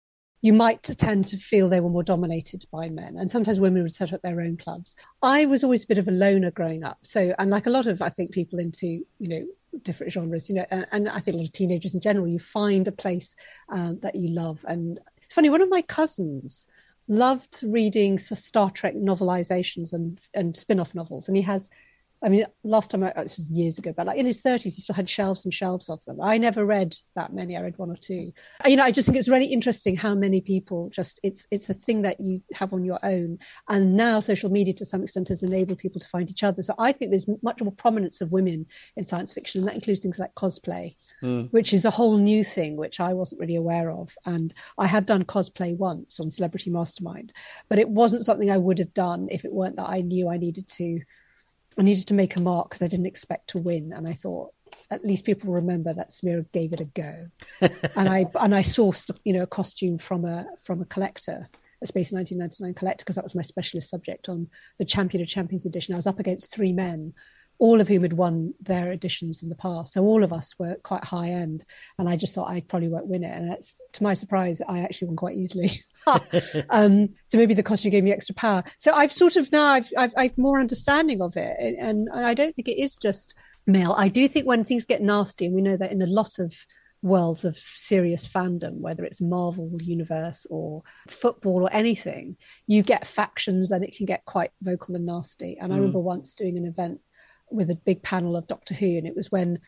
you 0.43 0.53
might 0.53 0.83
tend 0.83 1.27
to 1.27 1.37
feel 1.37 1.69
they 1.69 1.81
were 1.81 1.89
more 1.89 2.03
dominated 2.03 2.65
by 2.71 2.89
men. 2.89 3.17
And 3.17 3.33
sometimes 3.33 3.59
women 3.59 3.83
would 3.83 3.95
set 3.95 4.13
up 4.13 4.23
their 4.23 4.41
own 4.41 4.57
clubs. 4.57 4.95
I 5.23 5.47
was 5.47 5.65
always 5.65 5.85
a 5.85 5.87
bit 5.87 5.99
of 5.99 6.09
a 6.09 6.13
loner 6.13 6.51
growing 6.51 6.85
up. 6.85 6.99
So, 7.03 7.35
and 7.39 7.51
like 7.51 7.67
a 7.67 7.71
lot 7.71 7.87
of, 7.87 8.03
I 8.03 8.11
think, 8.11 8.31
people 8.31 8.59
into, 8.59 8.87
you 9.19 9.29
know, 9.29 9.47
different 9.83 10.13
genres, 10.13 10.49
you 10.49 10.55
know, 10.55 10.67
and, 10.71 10.87
and 10.93 11.09
I 11.09 11.21
think 11.21 11.35
a 11.35 11.39
lot 11.39 11.47
of 11.47 11.53
teenagers 11.53 11.95
in 11.95 12.01
general, 12.01 12.29
you 12.29 12.39
find 12.39 12.87
a 12.87 12.93
place 12.93 13.35
um, 13.71 13.99
that 14.03 14.15
you 14.15 14.29
love. 14.29 14.59
And 14.69 15.01
it's 15.23 15.35
funny, 15.35 15.51
one 15.51 15.63
of 15.63 15.69
my 15.69 15.83
cousins, 15.83 16.67
loved 17.09 17.61
reading 17.63 18.19
Star 18.19 18.71
Trek 18.71 18.95
novelizations 18.95 19.93
and 19.93 20.21
and 20.35 20.57
spin-off 20.57 20.95
novels, 20.95 21.29
and 21.29 21.37
he 21.37 21.43
has. 21.43 21.69
I 22.27 22.29
mean, 22.29 22.45
last 22.65 22.91
time 22.91 23.05
I, 23.05 23.13
oh, 23.15 23.23
this 23.23 23.37
was 23.37 23.49
years 23.49 23.79
ago, 23.79 23.95
but 23.97 24.09
like 24.09 24.19
in 24.19 24.27
his 24.27 24.41
thirties, 24.41 24.75
he 24.75 24.83
still 24.83 24.97
had 24.97 25.09
shelves 25.09 25.45
and 25.45 25.55
shelves 25.55 25.89
of 25.89 26.05
them. 26.07 26.21
I 26.21 26.39
never 26.39 26.67
read 26.67 26.97
that 27.15 27.33
many. 27.33 27.57
I 27.57 27.61
read 27.61 27.79
one 27.79 27.89
or 27.89 27.97
two. 27.97 28.33
You 28.67 28.75
know, 28.75 28.83
I 28.83 28.91
just 28.91 29.07
think 29.07 29.17
it's 29.17 29.29
really 29.29 29.47
interesting 29.47 29.95
how 29.95 30.13
many 30.17 30.41
people 30.41 30.91
just 30.91 31.21
it's 31.23 31.47
it's 31.53 31.69
a 31.69 31.75
thing 31.75 32.03
that 32.03 32.19
you 32.19 32.43
have 32.53 32.73
on 32.73 32.85
your 32.85 32.99
own, 33.05 33.39
and 33.69 33.97
now 33.97 34.19
social 34.19 34.51
media 34.51 34.75
to 34.75 34.85
some 34.85 35.05
extent 35.05 35.29
has 35.29 35.45
enabled 35.45 35.79
people 35.79 36.01
to 36.01 36.09
find 36.09 36.29
each 36.29 36.43
other. 36.43 36.65
So 36.65 36.75
I 36.81 36.91
think 36.91 37.13
there's 37.13 37.29
much 37.43 37.63
more 37.63 37.73
prominence 37.73 38.21
of 38.21 38.33
women 38.33 38.67
in 38.97 39.07
science 39.07 39.33
fiction, 39.33 39.61
and 39.61 39.69
that 39.69 39.77
includes 39.77 40.01
things 40.01 40.19
like 40.19 40.35
cosplay 40.35 40.97
hmm. 41.21 41.43
which 41.53 41.73
is 41.73 41.85
a 41.85 41.91
whole 41.91 42.19
new 42.19 42.43
thing 42.43 42.77
which 42.77 42.99
I 42.99 43.13
wasn't 43.13 43.41
really 43.41 43.57
aware 43.57 43.93
of. 43.93 44.11
And 44.25 44.53
I 44.79 44.89
have 44.89 45.07
done 45.07 45.25
cosplay 45.25 45.77
once 45.77 46.19
on 46.19 46.33
Celebrity 46.33 46.71
Mastermind, 46.71 47.33
but 47.69 47.79
it 47.79 47.89
wasn't 47.89 48.25
something 48.25 48.51
I 48.51 48.59
would 48.59 48.81
have 48.81 48.95
done 48.95 49.29
if 49.31 49.45
it 49.45 49.53
weren't 49.53 49.77
that 49.77 49.89
I 49.89 50.01
knew 50.01 50.29
I 50.29 50.39
needed 50.39 50.67
to 50.69 51.01
I 51.79 51.83
needed 51.83 52.07
to 52.09 52.15
make 52.15 52.37
a 52.37 52.41
mark 52.41 52.71
because 52.71 52.83
I 52.83 52.89
didn't 52.89 53.07
expect 53.07 53.51
to 53.51 53.59
win, 53.59 53.93
and 53.93 54.07
I 54.07 54.15
thought 54.15 54.53
at 54.91 55.05
least 55.05 55.25
people 55.25 55.53
remember 55.53 55.93
that 55.93 56.11
Samira 56.11 56.51
gave 56.53 56.73
it 56.73 56.81
a 56.81 56.85
go. 56.85 57.27
and 57.97 58.09
I 58.09 58.27
and 58.41 58.55
I 58.55 58.63
sourced 58.63 59.11
you 59.25 59.33
know 59.33 59.43
a 59.43 59.47
costume 59.47 59.99
from 59.99 60.25
a 60.25 60.47
from 60.65 60.81
a 60.81 60.87
collector, 60.87 61.49
a 61.83 61.87
Space 61.87 62.13
1999 62.13 62.75
collector, 62.75 63.05
because 63.05 63.17
that 63.17 63.25
was 63.25 63.35
my 63.35 63.43
specialist 63.43 63.91
subject 63.91 64.29
on 64.29 64.49
the 64.79 64.85
Champion 64.85 65.23
of 65.23 65.29
Champions 65.29 65.67
edition. 65.67 65.95
I 65.95 65.99
was 65.99 66.07
up 66.07 66.21
against 66.21 66.51
three 66.51 66.73
men 66.73 67.13
all 67.59 67.81
of 67.81 67.89
whom 67.89 68.03
had 68.03 68.13
won 68.13 68.55
their 68.61 68.93
editions 68.93 69.43
in 69.43 69.49
the 69.49 69.55
past. 69.55 69.93
So 69.93 70.05
all 70.05 70.23
of 70.23 70.33
us 70.33 70.55
were 70.59 70.77
quite 70.83 71.05
high 71.05 71.31
end, 71.31 71.65
and 71.99 72.09
I 72.09 72.17
just 72.17 72.35
thought 72.35 72.51
I 72.51 72.61
probably 72.61 72.89
won't 72.89 73.07
win 73.07 73.25
it. 73.25 73.35
And 73.35 73.57
to 73.93 74.03
my 74.03 74.15
surprise, 74.15 74.61
I 74.69 74.81
actually 74.81 75.09
won 75.09 75.17
quite 75.17 75.37
easily. 75.37 75.83
um, 76.71 77.09
so 77.29 77.39
maybe 77.39 77.55
the 77.55 77.63
costume 77.63 77.91
gave 77.91 78.05
me 78.05 78.13
extra 78.13 78.35
power. 78.35 78.65
So 78.79 78.93
I've 78.93 79.13
sort 79.13 79.37
of 79.37 79.51
now 79.53 79.67
I've 79.67 79.91
I've, 79.97 80.13
I've 80.17 80.39
more 80.39 80.61
understanding 80.61 81.21
of 81.21 81.37
it, 81.37 81.57
and, 81.59 82.09
and 82.09 82.27
I 82.27 82.35
don't 82.35 82.55
think 82.55 82.69
it 82.69 82.81
is 82.81 82.97
just 82.97 83.35
male. 83.67 83.95
I 83.97 84.09
do 84.09 84.29
think 84.29 84.47
when 84.47 84.65
things 84.65 84.85
get 84.85 85.03
nasty, 85.03 85.47
and 85.47 85.55
we 85.55 85.63
know 85.63 85.77
that 85.77 85.93
in 85.93 86.03
a 86.03 86.07
lot 86.07 86.39
of 86.39 86.53
worlds 87.03 87.45
of 87.45 87.57
serious 87.59 88.27
fandom, 88.27 88.81
whether 88.81 89.05
it's 89.05 89.21
Marvel 89.21 89.71
universe 89.81 90.47
or 90.51 90.83
football 91.09 91.63
or 91.63 91.73
anything, 91.73 92.37
you 92.67 92.83
get 92.83 93.07
factions 93.07 93.71
and 93.71 93.85
it 93.85 93.97
can 93.97 94.07
get 94.07 94.25
quite 94.25 94.51
vocal 94.63 94.97
and 94.97 95.07
nasty. 95.07 95.57
And 95.61 95.71
mm. 95.71 95.75
I 95.75 95.79
remember 95.79 96.01
once 96.01 96.35
doing 96.35 96.57
an 96.57 96.67
event 96.67 97.01
with 97.51 97.71
a 97.71 97.77
big 97.77 98.03
panel 98.03 98.37
of 98.37 98.49
Doctor 98.49 98.75
Who, 98.75 98.99
and 98.99 99.07
it 99.07 99.17
was 99.17 99.31
when 99.31 99.61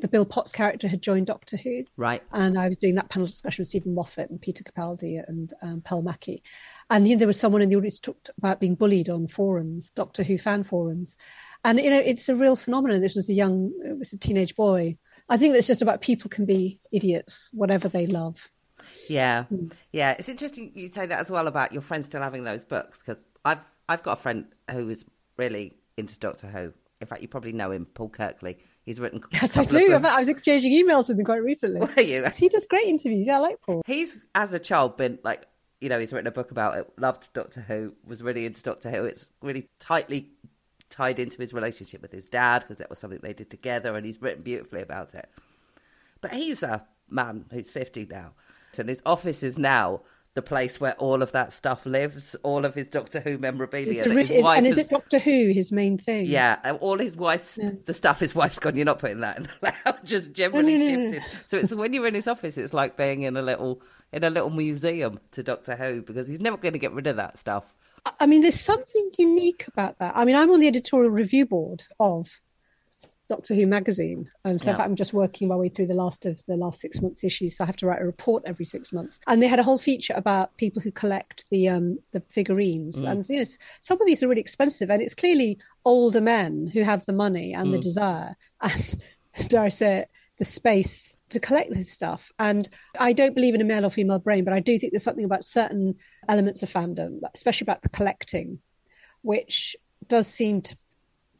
the 0.00 0.08
Bill 0.08 0.24
Potts 0.24 0.52
character 0.52 0.88
had 0.88 1.02
joined 1.02 1.26
Doctor 1.26 1.56
Who. 1.56 1.84
Right. 1.96 2.22
And 2.32 2.58
I 2.58 2.68
was 2.68 2.76
doing 2.78 2.94
that 2.96 3.08
panel 3.08 3.26
discussion 3.26 3.62
with 3.62 3.68
Steven 3.68 3.94
Moffat 3.94 4.30
and 4.30 4.40
Peter 4.40 4.64
Capaldi 4.64 5.22
and 5.26 5.52
um, 5.62 5.82
Pearl 5.82 6.02
Mackie. 6.02 6.42
And 6.90 7.06
you 7.06 7.14
know, 7.14 7.20
there 7.20 7.28
was 7.28 7.38
someone 7.38 7.62
in 7.62 7.68
the 7.68 7.76
audience 7.76 7.98
talked 7.98 8.30
about 8.38 8.60
being 8.60 8.74
bullied 8.74 9.08
on 9.08 9.28
forums, 9.28 9.90
Doctor 9.90 10.22
Who 10.22 10.38
fan 10.38 10.64
forums. 10.64 11.16
And 11.64 11.78
you 11.80 11.90
know, 11.90 11.98
it's 11.98 12.28
a 12.28 12.36
real 12.36 12.56
phenomenon. 12.56 13.00
This 13.00 13.14
was 13.14 13.28
a 13.28 13.34
young, 13.34 13.72
it 13.84 13.98
was 13.98 14.12
a 14.12 14.18
teenage 14.18 14.56
boy. 14.56 14.96
I 15.28 15.38
think 15.38 15.54
that's 15.54 15.66
just 15.66 15.82
about 15.82 16.02
people 16.02 16.28
can 16.28 16.44
be 16.44 16.80
idiots, 16.92 17.48
whatever 17.52 17.88
they 17.88 18.06
love. 18.06 18.36
Yeah, 19.08 19.44
mm. 19.50 19.72
yeah. 19.92 20.14
It's 20.18 20.28
interesting 20.28 20.72
you 20.74 20.88
say 20.88 21.06
that 21.06 21.20
as 21.20 21.30
well 21.30 21.46
about 21.46 21.72
your 21.72 21.80
friends 21.80 22.06
still 22.06 22.20
having 22.20 22.44
those 22.44 22.64
books 22.64 23.00
because 23.00 23.22
I've 23.44 23.60
I've 23.88 24.02
got 24.02 24.18
a 24.18 24.20
friend 24.20 24.46
who 24.70 24.90
is 24.90 25.04
really 25.38 25.72
into 25.96 26.18
Doctor 26.18 26.48
Who 26.48 26.74
in 27.04 27.06
fact, 27.06 27.22
you 27.22 27.28
probably 27.28 27.52
know 27.52 27.70
him, 27.70 27.86
Paul 27.86 28.08
Kirkley. 28.08 28.58
He's 28.84 29.00
written. 29.00 29.22
Yes, 29.32 29.56
I 29.56 29.64
do. 29.64 29.94
I 29.94 30.18
was 30.18 30.28
exchanging 30.28 30.72
emails 30.72 31.08
with 31.08 31.18
him 31.18 31.24
quite 31.24 31.42
recently. 31.42 31.80
Were 31.80 32.02
you? 32.02 32.28
He 32.36 32.48
does 32.48 32.66
great 32.68 32.86
interviews. 32.86 33.26
Yeah, 33.26 33.36
I 33.36 33.40
like 33.40 33.60
Paul. 33.62 33.82
He's 33.86 34.24
as 34.34 34.52
a 34.52 34.58
child 34.58 34.96
been 34.96 35.18
like 35.24 35.46
you 35.80 35.88
know 35.88 35.98
he's 35.98 36.12
written 36.12 36.26
a 36.26 36.30
book 36.30 36.50
about 36.50 36.76
it. 36.76 36.92
Loved 36.98 37.32
Doctor 37.32 37.62
Who. 37.62 37.94
Was 38.06 38.22
really 38.22 38.44
into 38.44 38.62
Doctor 38.62 38.90
Who. 38.90 39.04
It's 39.04 39.26
really 39.40 39.68
tightly 39.80 40.30
tied 40.90 41.18
into 41.18 41.38
his 41.38 41.52
relationship 41.52 42.02
with 42.02 42.12
his 42.12 42.26
dad 42.26 42.60
because 42.60 42.76
that 42.76 42.90
was 42.90 42.98
something 42.98 43.20
they 43.22 43.32
did 43.32 43.50
together, 43.50 43.96
and 43.96 44.04
he's 44.04 44.20
written 44.20 44.42
beautifully 44.42 44.82
about 44.82 45.14
it. 45.14 45.28
But 46.20 46.34
he's 46.34 46.62
a 46.62 46.86
man 47.08 47.46
who's 47.50 47.70
fifty 47.70 48.06
now, 48.10 48.32
and 48.78 48.88
his 48.88 49.02
office 49.06 49.42
is 49.42 49.58
now 49.58 50.02
the 50.34 50.42
place 50.42 50.80
where 50.80 50.94
all 50.94 51.22
of 51.22 51.30
that 51.32 51.52
stuff 51.52 51.86
lives, 51.86 52.34
all 52.42 52.64
of 52.64 52.74
his 52.74 52.88
Doctor 52.88 53.20
Who 53.20 53.38
memorabilia. 53.38 54.08
His 54.08 54.42
wife 54.42 54.58
and 54.58 54.66
is 54.66 54.76
has, 54.76 54.86
it 54.86 54.90
Doctor 54.90 55.18
Who 55.20 55.52
his 55.52 55.70
main 55.70 55.96
thing? 55.96 56.26
Yeah, 56.26 56.76
all 56.80 56.98
his 56.98 57.16
wife's 57.16 57.58
yeah. 57.60 57.70
the 57.84 57.94
stuff 57.94 58.18
his 58.18 58.34
wife's 58.34 58.58
gone. 58.58 58.74
You're 58.74 58.84
not 58.84 58.98
putting 58.98 59.20
that 59.20 59.38
in 59.38 59.42
the 59.44 59.50
lounge. 59.86 59.98
Just 60.04 60.32
generally 60.32 60.74
no, 60.74 60.86
no, 60.86 60.96
no, 60.96 61.12
shifted. 61.12 61.22
So 61.46 61.56
it's 61.58 61.74
when 61.74 61.92
you're 61.92 62.06
in 62.08 62.14
his 62.14 62.26
office, 62.26 62.58
it's 62.58 62.74
like 62.74 62.96
being 62.96 63.22
in 63.22 63.36
a 63.36 63.42
little 63.42 63.80
in 64.12 64.24
a 64.24 64.30
little 64.30 64.50
museum 64.50 65.20
to 65.32 65.42
Doctor 65.44 65.76
Who 65.76 66.02
because 66.02 66.26
he's 66.26 66.40
never 66.40 66.56
going 66.56 66.72
to 66.72 66.80
get 66.80 66.92
rid 66.92 67.06
of 67.06 67.16
that 67.16 67.38
stuff. 67.38 67.72
I 68.20 68.26
mean, 68.26 68.42
there's 68.42 68.60
something 68.60 69.10
unique 69.16 69.66
about 69.68 69.98
that. 69.98 70.12
I 70.16 70.24
mean, 70.24 70.36
I'm 70.36 70.50
on 70.50 70.60
the 70.60 70.68
editorial 70.68 71.10
review 71.10 71.46
board 71.46 71.84
of 71.98 72.28
Doctor 73.28 73.54
Who 73.54 73.66
magazine. 73.66 74.30
Um, 74.44 74.58
so 74.58 74.70
yeah. 74.70 74.82
I'm 74.82 74.96
just 74.96 75.14
working 75.14 75.48
my 75.48 75.56
way 75.56 75.68
through 75.68 75.86
the 75.86 75.94
last 75.94 76.26
of 76.26 76.40
the 76.46 76.56
last 76.56 76.80
six 76.80 77.00
months 77.00 77.24
issues. 77.24 77.56
So 77.56 77.64
I 77.64 77.66
have 77.66 77.76
to 77.78 77.86
write 77.86 78.02
a 78.02 78.04
report 78.04 78.42
every 78.46 78.66
six 78.66 78.92
months. 78.92 79.18
And 79.26 79.42
they 79.42 79.46
had 79.46 79.58
a 79.58 79.62
whole 79.62 79.78
feature 79.78 80.14
about 80.14 80.56
people 80.58 80.82
who 80.82 80.92
collect 80.92 81.46
the 81.50 81.68
um, 81.68 81.98
the 82.12 82.20
figurines. 82.30 83.00
Mm. 83.00 83.10
And 83.10 83.28
you 83.28 83.38
know, 83.38 83.46
some 83.82 84.00
of 84.00 84.06
these 84.06 84.22
are 84.22 84.28
really 84.28 84.40
expensive, 84.40 84.90
and 84.90 85.00
it's 85.00 85.14
clearly 85.14 85.58
older 85.84 86.20
men 86.20 86.66
who 86.66 86.82
have 86.82 87.04
the 87.06 87.12
money 87.12 87.54
and 87.54 87.68
mm. 87.68 87.72
the 87.72 87.78
desire 87.78 88.36
and 88.60 89.02
dare 89.48 89.62
I 89.62 89.68
say 89.68 89.98
it, 89.98 90.10
the 90.38 90.44
space 90.44 91.16
to 91.30 91.40
collect 91.40 91.72
this 91.72 91.90
stuff. 91.90 92.30
And 92.38 92.68
I 92.98 93.12
don't 93.12 93.34
believe 93.34 93.54
in 93.54 93.60
a 93.60 93.64
male 93.64 93.86
or 93.86 93.90
female 93.90 94.18
brain, 94.18 94.44
but 94.44 94.54
I 94.54 94.60
do 94.60 94.78
think 94.78 94.92
there's 94.92 95.02
something 95.02 95.24
about 95.24 95.44
certain 95.44 95.96
elements 96.28 96.62
of 96.62 96.70
fandom, 96.70 97.20
especially 97.34 97.64
about 97.64 97.82
the 97.82 97.88
collecting, 97.88 98.58
which 99.22 99.76
does 100.08 100.26
seem 100.26 100.60
to 100.62 100.76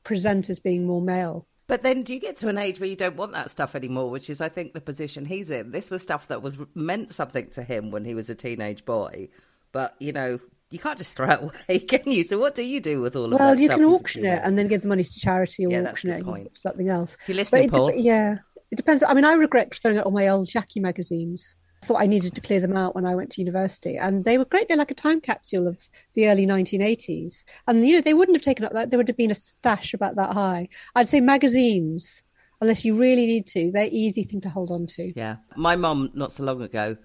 present 0.03 0.51
as 0.51 0.61
being 0.61 0.87
more 0.87 1.03
male 1.03 1.47
but 1.66 1.83
then 1.83 2.03
do 2.03 2.12
you 2.12 2.20
get 2.20 2.37
to 2.37 2.48
an 2.48 2.59
age 2.59 2.79
where 2.79 2.88
you 2.88 2.96
don't 2.96 3.16
want 3.16 3.33
that 3.33 3.50
stuff 3.50 3.74
anymore, 3.74 4.11
which 4.11 4.29
is, 4.29 4.40
I 4.40 4.48
think, 4.48 4.74
the 4.74 4.81
position 4.81 5.24
he's 5.24 5.50
in? 5.50 5.70
This 5.70 5.90
was 5.90 6.03
stuff 6.03 6.29
that 6.29 6.42
was 6.42 6.59
meant 6.74 7.14
something 7.14 7.48
to 7.50 7.62
him 7.62 7.90
when 7.90 8.05
he 8.05 8.14
was 8.14 8.29
a 8.29 8.35
teenage 8.35 8.85
boy. 8.85 9.29
But, 9.72 9.94
you 9.98 10.12
know, 10.12 10.38
you 10.70 10.79
can't 10.79 10.98
just 10.98 11.16
throw 11.16 11.31
it 11.31 11.40
away, 11.68 11.79
can 11.79 12.11
you? 12.11 12.24
So 12.24 12.38
what 12.38 12.55
do 12.55 12.62
you 12.62 12.81
do 12.81 13.00
with 13.00 13.16
all 13.16 13.24
of 13.24 13.31
that? 13.31 13.38
well, 13.38 13.59
you 13.59 13.68
can 13.68 13.85
auction 13.85 14.24
it 14.24 14.40
and 14.44 14.59
then 14.59 14.68
give 14.68 14.83
the 14.83 14.88
money 14.88 15.05
to 15.05 15.20
charity 15.20 15.66
or 15.66 15.70
yeah, 15.70 15.88
auction 15.88 16.11
it 16.11 16.27
and 16.27 16.48
something 16.55 16.88
else. 16.88 17.16
You 17.27 17.35
listening, 17.35 17.70
Paul? 17.70 17.88
De- 17.88 18.00
yeah. 18.00 18.38
It 18.70 18.77
depends. 18.77 19.03
I 19.03 19.14
mean, 19.14 19.24
I 19.24 19.35
regret 19.35 19.74
throwing 19.74 19.98
out 19.98 20.05
all 20.05 20.12
my 20.12 20.29
old 20.29 20.48
Jackie 20.48 20.81
magazines 20.81 21.55
thought 21.85 22.01
I 22.01 22.07
needed 22.07 22.35
to 22.35 22.40
clear 22.40 22.61
them 22.61 22.77
out 22.77 22.94
when 22.94 23.07
I 23.07 23.14
went 23.14 23.31
to 23.33 23.40
university. 23.40 23.97
And 23.97 24.25
they 24.25 24.38
were 24.38 24.44
great. 24.44 24.68
They're 24.68 24.77
like 24.77 24.90
a 24.90 24.94
time 24.94 25.20
capsule 25.20 25.68
of 25.68 25.79
the 26.14 26.29
early 26.29 26.47
1980s. 26.47 27.44
And, 27.68 27.87
you 27.87 27.94
know, 27.94 28.01
they 28.01 28.14
wouldn't 28.14 28.37
have 28.37 28.42
taken 28.42 28.64
up 28.64 28.73
that. 28.73 28.90
There 28.90 28.99
would 28.99 29.09
have 29.09 29.16
been 29.16 29.31
a 29.31 29.37
stash 29.37 29.94
about 29.94 30.16
that 30.16 30.33
high. 30.33 30.68
I'd 30.94 31.09
say 31.09 31.20
magazines, 31.20 32.23
unless 32.61 32.85
you 32.85 32.97
really 32.97 33.27
need 33.27 33.47
to, 33.49 33.70
they're 33.73 33.88
easy 33.90 34.25
thing 34.25 34.40
to 34.42 34.49
hold 34.49 34.70
on 34.70 34.87
to. 34.88 35.12
Yeah. 35.14 35.37
My 35.57 35.77
mum, 35.77 36.11
not 36.14 36.33
so 36.33 36.42
long 36.42 36.62
ago, 36.62 36.97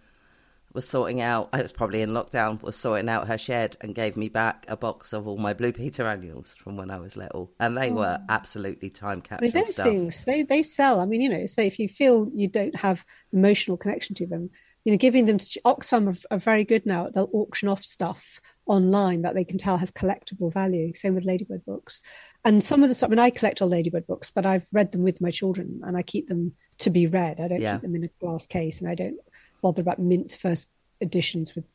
was 0.74 0.88
sorting 0.88 1.22
out, 1.22 1.50
I 1.52 1.62
was 1.62 1.72
probably 1.72 2.02
in 2.02 2.12
lockdown, 2.12 2.62
was 2.62 2.76
sorting 2.76 3.10
out 3.10 3.28
her 3.28 3.38
shed 3.38 3.76
and 3.82 3.96
gave 3.96 4.16
me 4.16 4.30
back 4.30 4.66
a 4.68 4.78
box 4.78 5.14
of 5.14 5.28
all 5.28 5.38
my 5.38 5.54
Blue 5.54 5.72
Peter 5.72 6.08
annuals 6.08 6.56
from 6.56 6.78
when 6.78 6.92
I 6.92 7.00
was 7.00 7.18
little. 7.18 7.52
And 7.60 7.78
they 7.78 7.90
oh. 7.90 7.96
were 7.96 8.20
absolutely 8.30 8.90
time 8.90 9.22
capsule 9.22 9.50
I 9.50 9.52
mean, 9.52 9.64
those 9.64 9.74
stuff. 9.74 9.86
things, 9.88 10.24
they, 10.26 10.44
they 10.44 10.64
sell. 10.64 11.00
I 11.00 11.06
mean, 11.06 11.22
you 11.22 11.30
know, 11.30 11.46
so 11.48 11.62
if 11.62 11.80
you 11.80 11.90
feel 11.90 12.30
you 12.34 12.48
don't 12.48 12.76
have 12.76 13.04
emotional 13.34 13.78
connection 13.78 14.16
to 14.16 14.28
them, 14.28 14.52
you 14.86 14.92
know, 14.94 14.98
giving 14.98 15.26
them 15.26 15.38
to 15.38 15.62
Oxfam 15.66 16.08
are, 16.08 16.36
are 16.36 16.40
very 16.40 16.64
good 16.64 16.86
now. 16.86 17.10
They'll 17.10 17.30
auction 17.34 17.68
off 17.68 17.84
stuff 17.84 18.24
online 18.66 19.24
that 19.24 19.36
they 19.36 19.44
can 19.44 19.58
tell 19.58 19.78
has 19.78 19.92
collectible 19.92 20.54
value. 20.54 20.94
Same 20.94 21.16
with 21.16 21.26
Ladybird 21.26 21.66
books. 21.66 22.02
And 22.46 22.64
some 22.64 22.84
of 22.84 22.90
the 22.90 22.96
stuff, 22.96 23.10
I 23.10 23.12
mean, 23.12 23.20
I 23.20 23.30
collect 23.30 23.62
all 23.62 23.68
Ladybird 23.68 24.08
books, 24.08 24.32
but 24.34 24.46
I've 24.46 24.66
read 24.72 24.92
them 24.92 25.04
with 25.04 25.22
my 25.22 25.32
children 25.32 25.82
and 25.84 25.98
I 25.98 26.02
keep 26.02 26.28
them 26.28 26.54
to 26.80 26.90
be 26.90 27.08
read. 27.08 27.40
I 27.40 27.48
don't 27.48 27.62
yeah. 27.62 27.74
keep 27.74 27.82
them 27.82 27.96
in 27.96 28.06
a 28.06 28.10
glass 28.22 28.46
case 28.48 28.80
and 28.80 28.90
I 28.90 28.96
don't 28.96 29.18
bother 29.62 29.82
about 29.82 30.00
mint 30.00 30.38
first 30.40 30.68
editions 31.02 31.56
with, 31.56 31.66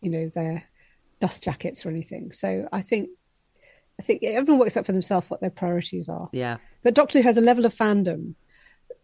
you 0.00 0.10
know, 0.10 0.28
their 0.34 0.64
dust 1.20 1.44
jackets 1.44 1.86
or 1.86 1.90
anything. 1.90 2.32
So 2.32 2.68
I 2.72 2.82
think 2.82 3.10
I 4.00 4.02
think 4.04 4.22
everyone 4.22 4.60
works 4.60 4.76
out 4.76 4.86
for 4.86 4.92
themselves 4.92 5.28
what 5.28 5.40
their 5.40 5.50
priorities 5.50 6.08
are. 6.08 6.28
Yeah. 6.32 6.58
But 6.82 6.94
Doctor 6.94 7.18
Who 7.18 7.24
has 7.24 7.36
a 7.36 7.40
level 7.40 7.66
of 7.66 7.74
fandom 7.74 8.34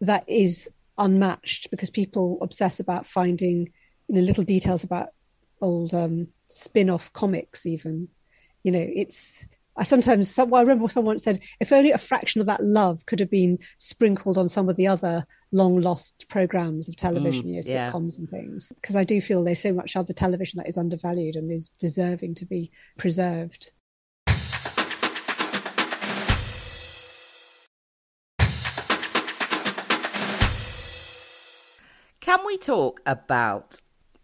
that 0.01 0.23
is 0.27 0.69
unmatched 0.97 1.69
because 1.71 1.89
people 1.89 2.37
obsess 2.41 2.79
about 2.79 3.05
finding 3.05 3.71
you 4.07 4.15
know 4.15 4.21
little 4.21 4.43
details 4.43 4.83
about 4.83 5.09
old 5.61 5.93
um, 5.93 6.27
spin-off 6.49 7.11
comics 7.13 7.65
even 7.65 8.07
you 8.63 8.71
know 8.71 8.85
it's 8.95 9.45
I 9.77 9.83
sometimes 9.83 10.33
some, 10.33 10.49
well, 10.49 10.59
I 10.59 10.63
remember 10.63 10.89
someone 10.89 11.19
said 11.19 11.41
if 11.59 11.73
only 11.73 11.91
a 11.91 11.97
fraction 11.97 12.39
of 12.39 12.47
that 12.47 12.63
love 12.63 13.05
could 13.05 13.19
have 13.19 13.29
been 13.29 13.59
sprinkled 13.77 14.37
on 14.37 14.47
some 14.47 14.69
of 14.69 14.77
the 14.77 14.87
other 14.87 15.25
long 15.51 15.81
lost 15.81 16.27
programs 16.29 16.87
of 16.87 16.95
television, 16.95 17.43
mm, 17.43 17.47
you 17.47 17.55
know, 17.55 17.61
yeah. 17.65 17.91
sitcoms 17.91 18.17
and 18.17 18.29
things. 18.29 18.71
Because 18.75 18.95
I 18.95 19.03
do 19.03 19.19
feel 19.19 19.43
there's 19.43 19.61
so 19.61 19.73
much 19.73 19.95
other 19.95 20.13
television 20.13 20.57
that 20.57 20.69
is 20.69 20.77
undervalued 20.77 21.35
and 21.35 21.51
is 21.51 21.69
deserving 21.79 22.35
to 22.35 22.45
be 22.45 22.71
preserved. 22.97 23.71
Can 32.35 32.45
we 32.45 32.57
talk 32.57 33.01
about 33.05 33.79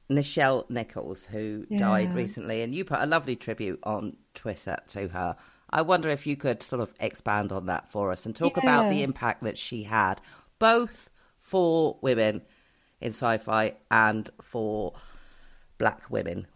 Nichelle 0.10 0.70
Nichols, 0.70 1.28
who 1.28 1.66
yeah. 1.70 1.78
died 1.78 2.14
recently? 2.14 2.62
And 2.62 2.76
you 2.76 2.84
put 2.84 3.00
a 3.00 3.06
lovely 3.06 3.38
tribute 3.38 3.80
on 3.84 4.18
Twitter 4.34 4.76
to 4.90 5.08
her. 5.08 5.38
I 5.70 5.82
wonder 5.82 6.10
if 6.10 6.28
you 6.28 6.36
could 6.36 6.62
sort 6.62 6.82
of 6.82 6.94
expand 7.00 7.54
on 7.54 7.68
that 7.68 7.90
for 7.90 8.12
us 8.12 8.26
and 8.26 8.36
talk 8.36 8.58
yeah. 8.58 8.64
about 8.64 8.90
the 8.90 9.04
impact 9.04 9.44
that 9.44 9.58
she 9.58 9.84
had, 9.84 10.20
both 10.60 11.10
for 11.40 12.00
women 12.02 12.42
in 13.00 13.14
sci 13.14 13.38
fi 13.38 13.76
and 13.90 14.30
for 14.42 14.92
black 15.78 16.10
women. 16.10 16.48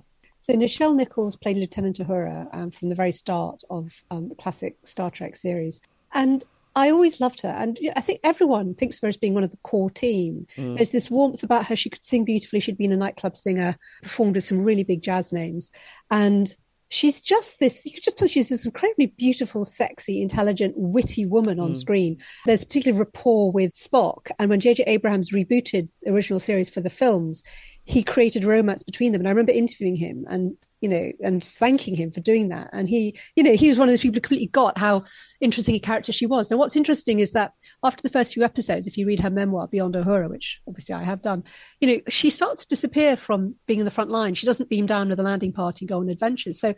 So 0.42 0.52
Nichelle 0.56 0.94
Nichols 0.94 1.38
played 1.38 1.56
Lieutenant 1.56 2.00
Uhura 2.00 2.50
um, 2.54 2.70
from 2.70 2.90
the 2.90 2.96
very 2.96 3.14
start 3.14 3.64
of 3.70 3.94
um, 4.12 4.28
the 4.28 4.36
classic 4.36 4.76
Star 4.84 5.10
Trek 5.10 5.38
series. 5.38 5.80
And 6.14 6.44
I 6.76 6.90
always 6.92 7.22
loved 7.22 7.42
her, 7.42 7.50
and 7.50 7.80
I 7.96 8.02
think 8.02 8.20
everyone 8.24 8.76
thinks 8.76 8.98
of 8.98 9.04
her 9.04 9.08
as 9.08 9.18
being 9.18 9.34
one 9.34 9.44
of 9.44 9.52
the 9.52 9.58
core 9.64 9.90
team. 9.90 10.46
Mm. 10.58 10.76
There's 10.76 10.90
this 10.90 11.10
warmth 11.10 11.42
about 11.42 11.66
her. 11.68 11.76
She 11.76 11.90
could 11.90 12.04
sing 12.04 12.26
beautifully. 12.26 12.60
She'd 12.60 12.78
been 12.78 12.92
a 12.92 12.98
nightclub 12.98 13.38
singer, 13.38 13.78
performed 14.04 14.36
with 14.36 14.44
some 14.44 14.64
really 14.64 14.84
big 14.84 15.02
jazz 15.02 15.32
names, 15.32 15.72
and 16.12 16.54
she's 16.90 17.20
just 17.20 17.60
this 17.60 17.86
you 17.86 17.92
could 17.92 18.04
just 18.04 18.18
tell 18.18 18.28
she's 18.28 18.50
this 18.50 18.66
incredibly 18.66 19.08
beautiful 19.08 19.66
sexy 19.66 20.22
intelligent 20.22 20.74
witty 20.78 21.26
woman 21.26 21.60
on 21.60 21.72
mm. 21.72 21.78
screen 21.78 22.18
there's 22.46 22.64
particular 22.64 22.98
rapport 22.98 23.52
with 23.52 23.74
spock 23.74 24.30
and 24.38 24.50
when 24.50 24.62
jj 24.62 24.84
abrams 24.86 25.32
rebooted 25.32 25.88
the 26.04 26.12
original 26.14 26.40
series 26.40 26.70
for 26.70 26.82
the 26.82 26.90
films 26.90 27.44
he 27.86 28.04
created 28.04 28.44
romance 28.44 28.84
between 28.84 29.12
them 29.12 29.22
and 29.22 29.28
i 29.28 29.32
remember 29.32 29.52
interviewing 29.52 29.96
him 29.96 30.26
and 30.30 30.56
you 30.82 30.90
know 30.90 31.12
and 31.24 31.44
thanking 31.44 31.96
him 31.96 32.12
for 32.12 32.20
doing 32.20 32.50
that. 32.50 32.70
And 32.74 32.88
he 32.88 33.18
you 33.36 33.44
know 33.44 33.54
he 33.54 33.70
was 33.70 33.78
one 33.78 33.88
of 33.88 33.92
those 33.92 34.02
people 34.02 34.16
who 34.16 34.22
completely 34.22 34.48
got 34.48 34.78
how 34.78 35.04
interesting 35.42 35.76
a 35.76 35.80
character 35.80 36.12
she 36.12 36.26
was. 36.26 36.52
And 36.52 36.60
what's 36.60 36.76
interesting 36.76 37.20
is 37.20 37.32
that 37.32 37.54
after 37.84 38.02
the 38.02 38.10
first 38.10 38.34
few 38.34 38.44
episodes 38.44 38.88
if 38.88 38.98
you 38.98 39.06
read 39.06 39.20
her 39.20 39.30
memoir 39.30 39.68
beyond 39.68 39.96
uhura 39.96 40.30
which 40.30 40.60
obviously 40.68 40.96
i 40.96 41.04
have 41.04 41.22
done 41.22 41.44
you 41.80 41.88
know 41.88 42.02
she 42.10 42.30
starts 42.30 42.62
to 42.62 42.68
disappear 42.68 43.16
from 43.16 43.56
being 43.68 43.80
in 43.80 43.86
the 43.86 43.92
front 43.92 44.10
line. 44.10 44.34
She 44.34 44.46
doesn't 44.46 44.70
beam 44.70 44.86
down 44.86 45.10
to 45.10 45.16
the 45.16 45.24
landing 45.24 45.54
party 45.54 45.84
and 45.84 45.90
go 45.90 46.00
on 46.00 46.10
adventures. 46.10 46.60
So 46.60 46.74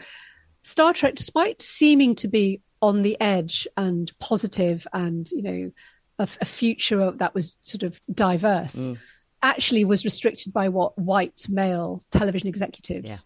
star 0.64 0.94
trek 0.94 1.16
despite 1.16 1.62
seeming 1.62 2.16
to 2.16 2.28
be 2.28 2.62
on 2.82 3.02
the 3.02 3.20
edge 3.22 3.68
and 3.78 4.12
positive 4.20 4.86
and 4.94 5.30
you 5.32 5.42
know 5.42 5.72
a, 6.20 6.28
a 6.42 6.46
future 6.46 7.12
that 7.12 7.34
was 7.34 7.58
sort 7.62 7.84
of 7.84 8.00
diverse 8.14 8.76
mm. 8.76 8.98
actually 9.42 9.86
was 9.86 10.04
restricted 10.04 10.52
by 10.54 10.70
what 10.70 10.98
white 10.98 11.46
male 11.50 12.02
television 12.12 12.48
executives 12.48 13.10
yeah. 13.10 13.18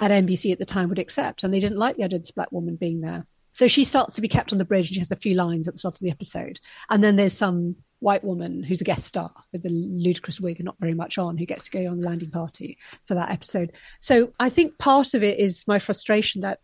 At 0.00 0.10
NBC 0.10 0.52
at 0.52 0.58
the 0.58 0.64
time 0.64 0.88
would 0.88 0.98
accept. 0.98 1.42
And 1.42 1.52
they 1.52 1.60
didn't 1.60 1.78
like 1.78 1.96
the 1.96 2.04
idea 2.04 2.16
of 2.16 2.22
this 2.22 2.30
black 2.30 2.52
woman 2.52 2.76
being 2.76 3.00
there. 3.00 3.26
So 3.52 3.66
she 3.66 3.84
starts 3.84 4.14
to 4.14 4.20
be 4.20 4.28
kept 4.28 4.52
on 4.52 4.58
the 4.58 4.64
bridge 4.64 4.88
and 4.88 4.94
she 4.94 5.00
has 5.00 5.10
a 5.10 5.16
few 5.16 5.34
lines 5.34 5.66
at 5.66 5.74
the 5.74 5.78
start 5.78 5.96
of 5.96 6.00
the 6.00 6.10
episode. 6.10 6.60
And 6.90 7.02
then 7.02 7.16
there's 7.16 7.36
some 7.36 7.74
white 7.98 8.22
woman 8.22 8.62
who's 8.62 8.80
a 8.80 8.84
guest 8.84 9.04
star 9.04 9.32
with 9.52 9.66
a 9.66 9.70
ludicrous 9.70 10.40
wig 10.40 10.60
and 10.60 10.66
not 10.66 10.78
very 10.78 10.94
much 10.94 11.18
on 11.18 11.36
who 11.36 11.44
gets 11.44 11.64
to 11.64 11.70
go 11.72 11.90
on 11.90 11.98
the 11.98 12.06
landing 12.06 12.30
party 12.30 12.78
for 13.06 13.14
that 13.14 13.30
episode. 13.30 13.72
So 14.00 14.32
I 14.38 14.48
think 14.48 14.78
part 14.78 15.14
of 15.14 15.24
it 15.24 15.40
is 15.40 15.66
my 15.66 15.80
frustration 15.80 16.42
that 16.42 16.60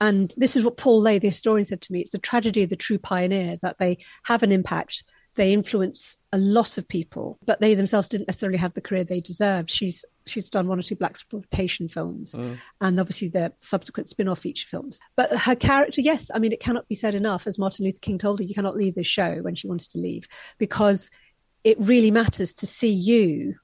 and 0.00 0.32
this 0.38 0.56
is 0.56 0.64
what 0.64 0.78
Paul 0.78 1.02
Lay, 1.02 1.18
the 1.18 1.28
historian, 1.28 1.66
said 1.66 1.82
to 1.82 1.92
me. 1.92 2.00
It's 2.00 2.10
the 2.10 2.18
tragedy 2.18 2.62
of 2.62 2.70
the 2.70 2.76
true 2.76 2.98
pioneer 2.98 3.58
that 3.60 3.76
they 3.78 3.98
have 4.22 4.42
an 4.42 4.50
impact 4.50 5.04
they 5.36 5.52
influence 5.52 6.16
a 6.32 6.38
lot 6.38 6.76
of 6.76 6.88
people, 6.88 7.38
but 7.46 7.60
they 7.60 7.74
themselves 7.74 8.08
didn't 8.08 8.28
necessarily 8.28 8.58
have 8.58 8.74
the 8.74 8.80
career 8.80 9.04
they 9.04 9.20
deserved. 9.20 9.70
She's 9.70 10.04
she's 10.30 10.48
done 10.48 10.68
one 10.68 10.78
or 10.78 10.82
two 10.82 10.96
blaxploitation 10.96 11.90
films, 11.90 12.32
mm. 12.32 12.58
and 12.80 13.00
obviously 13.00 13.28
the 13.28 13.52
subsequent 13.58 14.08
spin-off 14.08 14.40
feature 14.40 14.66
films. 14.70 14.98
But 15.16 15.36
her 15.36 15.54
character, 15.54 16.00
yes, 16.00 16.30
I 16.34 16.38
mean, 16.38 16.52
it 16.52 16.60
cannot 16.60 16.88
be 16.88 16.94
said 16.94 17.14
enough. 17.14 17.46
As 17.46 17.58
Martin 17.58 17.84
Luther 17.84 17.98
King 18.00 18.18
told 18.18 18.38
her, 18.38 18.44
you 18.44 18.54
cannot 18.54 18.76
leave 18.76 18.94
this 18.94 19.06
show 19.06 19.42
when 19.42 19.54
she 19.54 19.68
wanted 19.68 19.90
to 19.90 19.98
leave 19.98 20.26
because 20.58 21.10
it 21.64 21.78
really 21.80 22.10
matters 22.10 22.54
to 22.54 22.66
see 22.66 22.92
you 22.92 23.56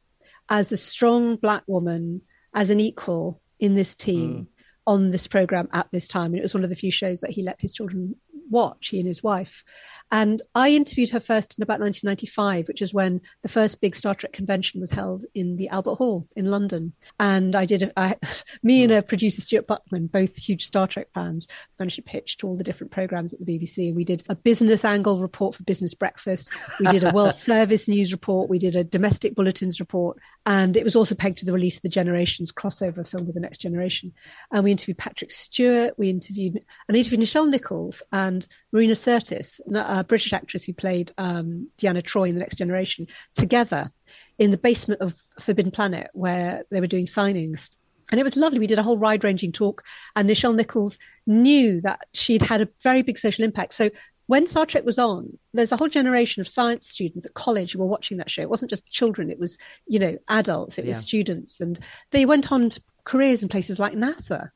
as 0.48 0.70
a 0.70 0.76
strong 0.76 1.36
black 1.36 1.62
woman, 1.66 2.20
as 2.54 2.70
an 2.70 2.80
equal 2.80 3.40
in 3.58 3.74
this 3.74 3.94
team. 3.94 4.30
Mm. 4.32 4.46
On 4.88 5.10
this 5.10 5.26
program 5.26 5.68
at 5.72 5.88
this 5.90 6.06
time, 6.06 6.26
and 6.26 6.38
it 6.38 6.42
was 6.42 6.54
one 6.54 6.62
of 6.62 6.70
the 6.70 6.76
few 6.76 6.92
shows 6.92 7.18
that 7.22 7.30
he 7.30 7.42
let 7.42 7.60
his 7.60 7.74
children 7.74 8.14
watch, 8.48 8.86
he 8.90 9.00
and 9.00 9.08
his 9.08 9.20
wife. 9.20 9.64
And 10.12 10.40
I 10.54 10.70
interviewed 10.70 11.10
her 11.10 11.20
first 11.20 11.56
in 11.58 11.62
about 11.62 11.80
1995, 11.80 12.68
which 12.68 12.80
is 12.80 12.94
when 12.94 13.20
the 13.42 13.48
first 13.48 13.80
big 13.80 13.96
Star 13.96 14.14
Trek 14.14 14.32
convention 14.32 14.80
was 14.80 14.90
held 14.90 15.24
in 15.34 15.56
the 15.56 15.68
Albert 15.68 15.96
Hall 15.96 16.28
in 16.36 16.46
London. 16.46 16.92
And 17.18 17.56
I 17.56 17.66
did, 17.66 17.82
a, 17.82 17.98
I, 17.98 18.16
me 18.62 18.84
and 18.84 18.92
a 18.92 19.02
producer, 19.02 19.40
Stuart 19.40 19.66
Buckman, 19.66 20.06
both 20.06 20.36
huge 20.36 20.64
Star 20.64 20.86
Trek 20.86 21.08
fans, 21.12 21.48
managed 21.78 21.96
to 21.96 22.02
pitch 22.02 22.36
to 22.38 22.46
all 22.46 22.56
the 22.56 22.64
different 22.64 22.92
programs 22.92 23.32
at 23.32 23.44
the 23.44 23.58
BBC. 23.58 23.94
We 23.94 24.04
did 24.04 24.22
a 24.28 24.36
business 24.36 24.84
angle 24.84 25.20
report 25.20 25.56
for 25.56 25.64
Business 25.64 25.94
Breakfast. 25.94 26.50
We 26.78 26.86
did 26.86 27.02
a 27.02 27.10
World 27.10 27.34
Service 27.36 27.88
News 27.88 28.12
report. 28.12 28.48
We 28.48 28.58
did 28.58 28.76
a 28.76 28.84
domestic 28.84 29.34
bulletins 29.34 29.80
report. 29.80 30.18
And 30.46 30.76
it 30.76 30.84
was 30.84 30.94
also 30.94 31.16
pegged 31.16 31.38
to 31.38 31.44
the 31.44 31.52
release 31.52 31.76
of 31.76 31.82
the 31.82 31.88
Generations 31.88 32.52
crossover 32.52 33.06
film 33.06 33.26
with 33.26 33.34
the 33.34 33.40
Next 33.40 33.58
Generation. 33.58 34.12
And 34.52 34.62
we 34.62 34.70
interviewed 34.70 34.98
Patrick 34.98 35.32
Stewart. 35.32 35.94
We 35.98 36.10
interviewed, 36.10 36.64
and 36.86 36.96
interviewed 36.96 37.20
Nichelle 37.20 37.50
Nichols 37.50 38.02
and 38.12 38.46
Marina 38.70 38.94
Sirtis, 38.94 39.58
uh, 39.74 39.95
a 40.00 40.04
British 40.04 40.32
actress 40.32 40.64
who 40.64 40.72
played 40.72 41.12
um, 41.18 41.68
Deanna 41.78 42.02
Troi 42.02 42.28
in 42.28 42.34
The 42.34 42.40
Next 42.40 42.56
Generation, 42.56 43.06
together 43.34 43.90
in 44.38 44.50
the 44.50 44.58
basement 44.58 45.00
of 45.00 45.14
Forbidden 45.40 45.72
Planet 45.72 46.10
where 46.12 46.64
they 46.70 46.80
were 46.80 46.86
doing 46.86 47.06
signings. 47.06 47.70
And 48.10 48.20
it 48.20 48.24
was 48.24 48.36
lovely. 48.36 48.58
We 48.58 48.66
did 48.66 48.78
a 48.78 48.82
whole 48.82 48.96
wide 48.96 49.24
ranging 49.24 49.52
talk, 49.52 49.82
and 50.14 50.28
Nichelle 50.28 50.54
Nichols 50.54 50.98
knew 51.26 51.80
that 51.80 52.06
she'd 52.12 52.42
had 52.42 52.60
a 52.60 52.68
very 52.82 53.02
big 53.02 53.18
social 53.18 53.44
impact. 53.44 53.74
So 53.74 53.90
when 54.26 54.46
Star 54.46 54.66
Trek 54.66 54.84
was 54.84 54.98
on, 54.98 55.38
there's 55.54 55.72
a 55.72 55.76
whole 55.76 55.88
generation 55.88 56.40
of 56.40 56.48
science 56.48 56.88
students 56.88 57.26
at 57.26 57.34
college 57.34 57.72
who 57.72 57.78
were 57.78 57.86
watching 57.86 58.18
that 58.18 58.30
show. 58.30 58.42
It 58.42 58.50
wasn't 58.50 58.70
just 58.70 58.92
children, 58.92 59.30
it 59.30 59.38
was, 59.38 59.56
you 59.86 59.98
know, 59.98 60.16
adults, 60.28 60.78
it 60.78 60.84
yeah. 60.84 60.90
was 60.90 60.98
students. 60.98 61.60
And 61.60 61.78
they 62.10 62.26
went 62.26 62.52
on 62.52 62.70
to 62.70 62.80
careers 63.04 63.42
in 63.42 63.48
places 63.48 63.78
like 63.78 63.94
NASA 63.94 64.50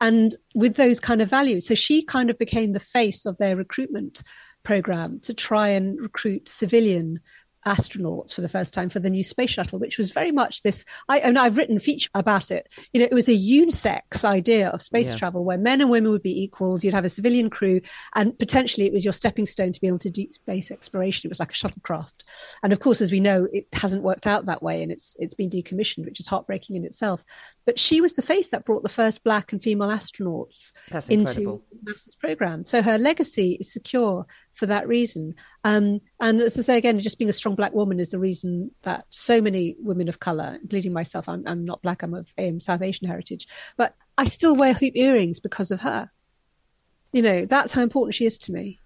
and 0.00 0.36
with 0.54 0.76
those 0.76 1.00
kind 1.00 1.22
of 1.22 1.30
values. 1.30 1.66
So 1.66 1.74
she 1.74 2.04
kind 2.04 2.30
of 2.30 2.38
became 2.38 2.72
the 2.72 2.80
face 2.80 3.24
of 3.24 3.38
their 3.38 3.56
recruitment 3.56 4.22
program 4.64 5.20
to 5.20 5.34
try 5.34 5.68
and 5.68 6.00
recruit 6.00 6.48
civilian 6.48 7.20
astronauts 7.66 8.34
for 8.34 8.42
the 8.42 8.48
first 8.48 8.74
time 8.74 8.90
for 8.90 9.00
the 9.00 9.10
new 9.10 9.22
space 9.22 9.50
shuttle, 9.50 9.78
which 9.78 9.98
was 9.98 10.10
very 10.10 10.30
much 10.30 10.62
this. 10.62 10.84
I 11.08 11.18
and 11.18 11.38
I've 11.38 11.56
written 11.56 11.78
feature 11.78 12.10
about 12.14 12.50
it. 12.50 12.68
You 12.92 13.00
know, 13.00 13.08
it 13.10 13.14
was 13.14 13.28
a 13.28 13.32
unisex 13.32 14.24
idea 14.24 14.68
of 14.68 14.82
space 14.82 15.08
yeah. 15.08 15.16
travel 15.16 15.44
where 15.44 15.58
men 15.58 15.80
and 15.80 15.90
women 15.90 16.10
would 16.12 16.22
be 16.22 16.42
equals. 16.42 16.84
You'd 16.84 16.94
have 16.94 17.04
a 17.04 17.10
civilian 17.10 17.50
crew, 17.50 17.80
and 18.14 18.38
potentially 18.38 18.86
it 18.86 18.92
was 18.92 19.04
your 19.04 19.12
stepping 19.12 19.46
stone 19.46 19.72
to 19.72 19.80
be 19.80 19.88
able 19.88 19.98
to 20.00 20.10
do 20.10 20.26
space 20.32 20.70
exploration. 20.70 21.26
It 21.26 21.30
was 21.30 21.40
like 21.40 21.52
a 21.52 21.54
shuttlecraft, 21.54 22.22
and 22.62 22.72
of 22.72 22.80
course, 22.80 23.00
as 23.00 23.12
we 23.12 23.20
know, 23.20 23.48
it 23.52 23.66
hasn't 23.72 24.02
worked 24.02 24.26
out 24.26 24.46
that 24.46 24.62
way, 24.62 24.82
and 24.82 24.92
it's 24.92 25.16
it's 25.18 25.34
been 25.34 25.50
decommissioned, 25.50 26.04
which 26.04 26.20
is 26.20 26.26
heartbreaking 26.26 26.76
in 26.76 26.84
itself. 26.84 27.24
But 27.64 27.78
she 27.78 28.00
was 28.00 28.12
the 28.12 28.22
face 28.22 28.50
that 28.50 28.64
brought 28.64 28.82
the 28.82 28.88
first 28.88 29.24
black 29.24 29.52
and 29.52 29.62
female 29.62 29.88
astronauts 29.88 30.72
into. 31.08 31.62
NASA's 31.84 32.16
program. 32.16 32.64
So 32.64 32.82
her 32.82 32.98
legacy 32.98 33.58
is 33.60 33.72
secure 33.72 34.26
for 34.54 34.66
that 34.66 34.88
reason. 34.88 35.34
Um, 35.64 36.00
and 36.20 36.40
as 36.40 36.58
I 36.58 36.62
say 36.62 36.78
again, 36.78 36.98
just 37.00 37.18
being 37.18 37.30
a 37.30 37.34
strong 37.34 37.54
black 37.54 37.72
woman 37.72 38.00
is 38.00 38.10
the 38.10 38.18
reason 38.18 38.70
that 38.82 39.06
so 39.10 39.40
many 39.40 39.76
women 39.80 40.08
of 40.08 40.20
color, 40.20 40.58
including 40.62 40.92
myself, 40.92 41.28
I'm, 41.28 41.44
I'm 41.46 41.64
not 41.64 41.82
black, 41.82 42.02
I'm 42.02 42.14
of 42.14 42.28
um, 42.38 42.60
South 42.60 42.82
Asian 42.82 43.08
heritage, 43.08 43.46
but 43.76 43.94
I 44.16 44.26
still 44.26 44.54
wear 44.54 44.74
hoop 44.74 44.96
earrings 44.96 45.40
because 45.40 45.70
of 45.70 45.80
her. 45.80 46.10
You 47.12 47.22
know, 47.22 47.46
that's 47.46 47.72
how 47.72 47.82
important 47.82 48.14
she 48.14 48.26
is 48.26 48.38
to 48.38 48.52
me. 48.52 48.80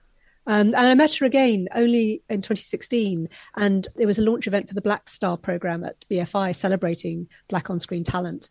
Um, 0.46 0.68
and 0.68 0.76
I 0.76 0.94
met 0.94 1.14
her 1.16 1.26
again 1.26 1.68
only 1.74 2.22
in 2.30 2.40
2016, 2.40 3.28
and 3.56 3.88
there 3.96 4.06
was 4.06 4.18
a 4.18 4.22
launch 4.22 4.46
event 4.46 4.68
for 4.68 4.74
the 4.74 4.80
Black 4.80 5.08
Star 5.08 5.36
program 5.36 5.84
at 5.84 6.04
BFI 6.10 6.56
celebrating 6.56 7.28
Black 7.48 7.68
on 7.68 7.78
screen 7.80 8.02
talent. 8.02 8.48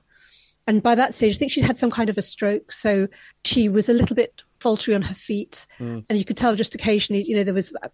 And 0.68 0.84
by 0.84 0.96
that 0.96 1.16
stage, 1.16 1.36
I 1.36 1.38
think 1.40 1.52
she'd 1.52 1.64
had 1.64 1.80
some 1.80 1.90
kind 1.90 2.10
of 2.10 2.18
a 2.18 2.22
stroke. 2.22 2.72
So 2.72 3.08
she 3.46 3.70
was 3.70 3.90
a 3.90 3.94
little 3.94 4.16
bit 4.16 4.44
faltering 4.60 4.96
on 4.96 5.02
her 5.02 5.16
feet. 5.16 5.66
Mm. 5.80 6.06
And 6.10 6.18
you 6.18 6.26
could 6.26 6.38
tell 6.38 6.56
just 6.56 6.76
occasionally, 6.76 7.24
you 7.24 7.36
know, 7.36 7.44
there 7.44 7.54
was 7.54 7.74
a, 7.84 7.90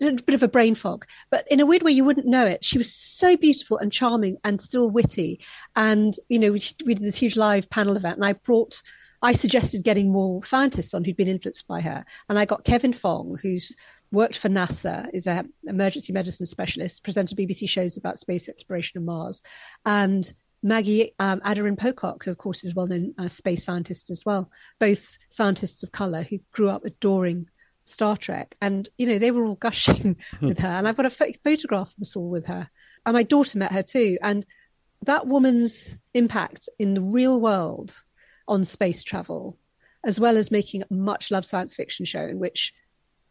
a, 0.00 0.12
bit 0.12 0.34
of 0.34 0.42
a 0.42 0.48
brain 0.48 0.74
fog. 0.74 1.06
But 1.30 1.46
in 1.50 1.60
a 1.60 1.66
weird 1.66 1.82
way, 1.82 1.92
you 1.92 2.04
wouldn't 2.04 2.26
know 2.26 2.44
it. 2.44 2.64
She 2.64 2.78
was 2.78 2.92
so 2.92 3.36
beautiful 3.36 3.78
and 3.78 3.92
charming 3.92 4.36
and 4.44 4.60
still 4.60 4.90
witty. 4.90 5.40
And, 5.76 6.14
you 6.28 6.38
know, 6.38 6.52
we, 6.52 6.62
we 6.84 6.94
did 6.94 7.04
this 7.04 7.16
huge 7.16 7.36
live 7.36 7.68
panel 7.70 7.96
event, 7.96 8.16
and 8.16 8.24
I 8.24 8.32
brought. 8.34 8.82
I 9.20 9.32
suggested 9.32 9.82
getting 9.82 10.12
more 10.12 10.44
scientists 10.44 10.94
on 10.94 11.02
who'd 11.02 11.16
been 11.16 11.26
influenced 11.26 11.66
by 11.66 11.80
her. 11.80 12.04
And 12.28 12.38
I 12.38 12.44
got 12.44 12.62
Kevin 12.62 12.92
Fong, 12.92 13.36
who's 13.42 13.72
worked 14.12 14.38
for 14.38 14.48
NASA, 14.48 15.10
is 15.12 15.26
an 15.26 15.52
emergency 15.66 16.12
medicine 16.12 16.46
specialist, 16.46 17.02
presented 17.02 17.36
BBC 17.36 17.68
shows 17.68 17.96
about 17.96 18.20
space 18.20 18.48
exploration 18.48 18.98
and 18.98 19.06
Mars, 19.06 19.42
and 19.84 20.32
Maggie 20.62 21.14
um, 21.18 21.40
Aderin 21.40 21.78
Pocock, 21.78 22.24
who 22.24 22.30
of 22.30 22.38
course 22.38 22.64
is 22.64 22.72
a 22.72 22.74
well 22.74 22.86
known 22.86 23.14
uh, 23.18 23.28
space 23.28 23.64
scientist 23.64 24.10
as 24.10 24.24
well, 24.24 24.50
both 24.78 25.16
scientists 25.30 25.82
of 25.82 25.92
color 25.92 26.22
who 26.22 26.38
grew 26.52 26.68
up 26.68 26.84
adoring 26.84 27.48
Star 27.84 28.16
Trek. 28.16 28.56
And, 28.60 28.88
you 28.98 29.06
know, 29.06 29.18
they 29.18 29.30
were 29.30 29.44
all 29.44 29.54
gushing 29.54 30.16
with 30.40 30.58
her. 30.58 30.68
And 30.68 30.86
I've 30.86 30.96
got 30.96 31.06
a 31.06 31.10
ph- 31.10 31.38
photograph 31.42 31.88
of 31.96 32.02
us 32.02 32.16
all 32.16 32.28
with 32.28 32.46
her. 32.46 32.68
And 33.06 33.14
my 33.14 33.22
daughter 33.22 33.58
met 33.58 33.72
her 33.72 33.82
too. 33.82 34.18
And 34.22 34.44
that 35.04 35.26
woman's 35.26 35.96
impact 36.14 36.68
in 36.78 36.94
the 36.94 37.00
real 37.00 37.40
world 37.40 37.94
on 38.46 38.64
space 38.64 39.02
travel, 39.02 39.58
as 40.04 40.20
well 40.20 40.36
as 40.36 40.50
making 40.50 40.82
a 40.82 40.92
much 40.92 41.30
loved 41.30 41.46
science 41.46 41.74
fiction 41.74 42.04
show 42.04 42.22
in 42.22 42.38
which, 42.38 42.74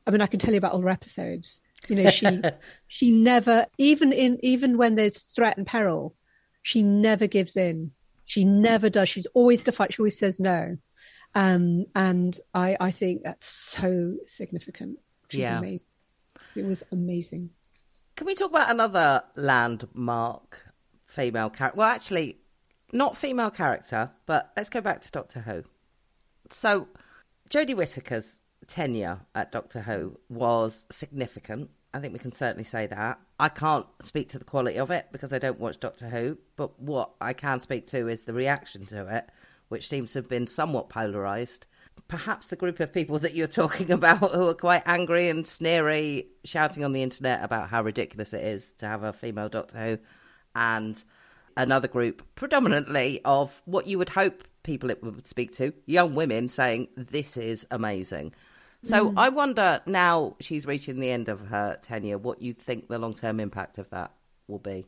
I 0.06 0.12
mean, 0.12 0.22
I 0.22 0.28
can 0.28 0.40
tell 0.40 0.54
you 0.54 0.58
about 0.58 0.74
all 0.74 0.82
her 0.82 0.90
episodes. 0.90 1.62
You 1.88 1.98
know, 1.98 2.10
she 2.10 2.42
she 2.88 3.12
never 3.12 3.68
even 3.78 4.12
in 4.12 4.40
even 4.42 4.78
when 4.78 4.96
there's 4.96 5.20
threat 5.20 5.58
and 5.58 5.68
peril, 5.68 6.16
she 6.67 6.84
never 6.84 7.27
gives 7.27 7.56
in. 7.56 7.91
She 8.25 8.43
never 8.43 8.89
does. 8.89 9.08
She's 9.08 9.25
always 9.27 9.62
defiant. 9.62 9.93
She 9.93 10.01
always 10.01 10.19
says 10.19 10.38
no. 10.38 10.77
Um, 11.34 11.86
and 11.95 12.38
I, 12.53 12.75
I 12.82 12.91
think 12.91 13.23
that's 13.23 13.47
so 13.47 14.15
significant. 14.25 14.99
She's 15.30 15.39
yeah. 15.39 15.60
amazing. 15.60 15.86
It 16.58 16.65
was 16.65 16.84
amazing. 16.91 17.51
Can 18.17 18.27
we 18.27 18.36
talk 18.36 18.49
about 18.49 18.69
another 18.69 19.23
landmark 19.38 20.73
female 21.06 21.49
character? 21.49 21.77
Well, 21.77 21.88
actually, 21.88 22.39
not 22.91 23.15
female 23.15 23.49
character, 23.49 24.12
but 24.25 24.51
let's 24.58 24.69
go 24.69 24.82
back 24.82 24.99
to 25.03 25.12
Doctor 25.12 25.39
Who. 25.39 25.63
So, 26.51 26.89
Jodie 27.49 27.77
Whittaker's 27.77 28.41
tenure 28.67 29.21
at 29.34 29.53
Doctor 29.53 29.84
Who 29.84 30.19
was 30.27 30.86
significant. 30.91 31.69
I 31.93 31.99
think 31.99 32.12
we 32.12 32.19
can 32.19 32.34
certainly 32.34 32.65
say 32.65 32.88
that. 32.88 33.21
I 33.39 33.50
can't 33.50 33.86
speak 34.02 34.30
to 34.30 34.39
the 34.39 34.45
quality 34.45 34.80
of 34.80 34.89
it 34.89 35.08
because 35.12 35.32
I 35.32 35.39
don't 35.39 35.60
watch 35.60 35.80
Doctor 35.80 36.10
Who, 36.10 36.38
but 36.56 36.80
what 36.80 37.12
I 37.21 37.34
can 37.34 37.60
speak 37.60 37.86
to 37.88 38.08
is 38.08 38.23
the 38.23 38.34
reaction 38.34 38.86
to 38.88 39.15
it, 39.15 39.30
which 39.69 39.88
seems 39.88 40.13
to 40.13 40.19
have 40.19 40.30
been 40.30 40.47
somewhat 40.47 40.89
polarized. 40.89 41.67
Perhaps 42.08 42.47
the 42.47 42.56
group 42.56 42.80
of 42.80 42.93
people 42.93 43.19
that 43.19 43.36
you're 43.36 43.47
talking 43.47 43.91
about 43.91 44.32
who 44.32 44.47
are 44.47 44.54
quite 44.56 44.84
angry 44.88 45.30
and 45.30 45.45
sneery, 45.45 46.28
shouting 46.45 46.84
on 46.84 46.93
the 46.93 47.04
internet 47.04 47.43
about 47.43 47.69
how 47.69 47.84
ridiculous 47.84 48.34
it 48.34 48.43
is 48.43 48.73
to 48.73 48.88
have 48.88 49.04
a 49.04 49.13
female 49.13 49.50
Doctor 49.50 49.78
Who, 49.78 49.97
and 50.56 51.04
another 51.56 51.88
group, 51.88 52.23
predominantly 52.36 53.21
of 53.23 53.62
what 53.65 53.86
you 53.86 54.00
would 54.00 54.10
hope 54.10 54.43
people 54.63 54.89
it 54.89 55.04
would 55.04 55.28
speak 55.28 55.52
to, 55.54 55.73
young 55.86 56.15
women 56.15 56.50
saying, 56.50 56.88
This 56.95 57.38
is 57.38 57.67
amazing. 57.69 58.34
So 58.88 59.12
mm. 59.12 59.13
I 59.17 59.30
wonder 59.30 59.82
now 59.86 60.36
she's 60.39 60.65
reaching 60.65 61.00
the 61.00 61.12
end 61.12 61.28
of 61.28 61.41
her 61.47 61.78
tenure, 61.82 62.17
what 62.17 62.41
you 62.41 62.54
think 62.54 62.88
the 62.88 62.97
long 62.97 63.13
term 63.13 63.39
impact 63.39 63.78
of 63.78 63.89
that 63.89 64.13
will 64.47 64.60
be. 64.60 64.86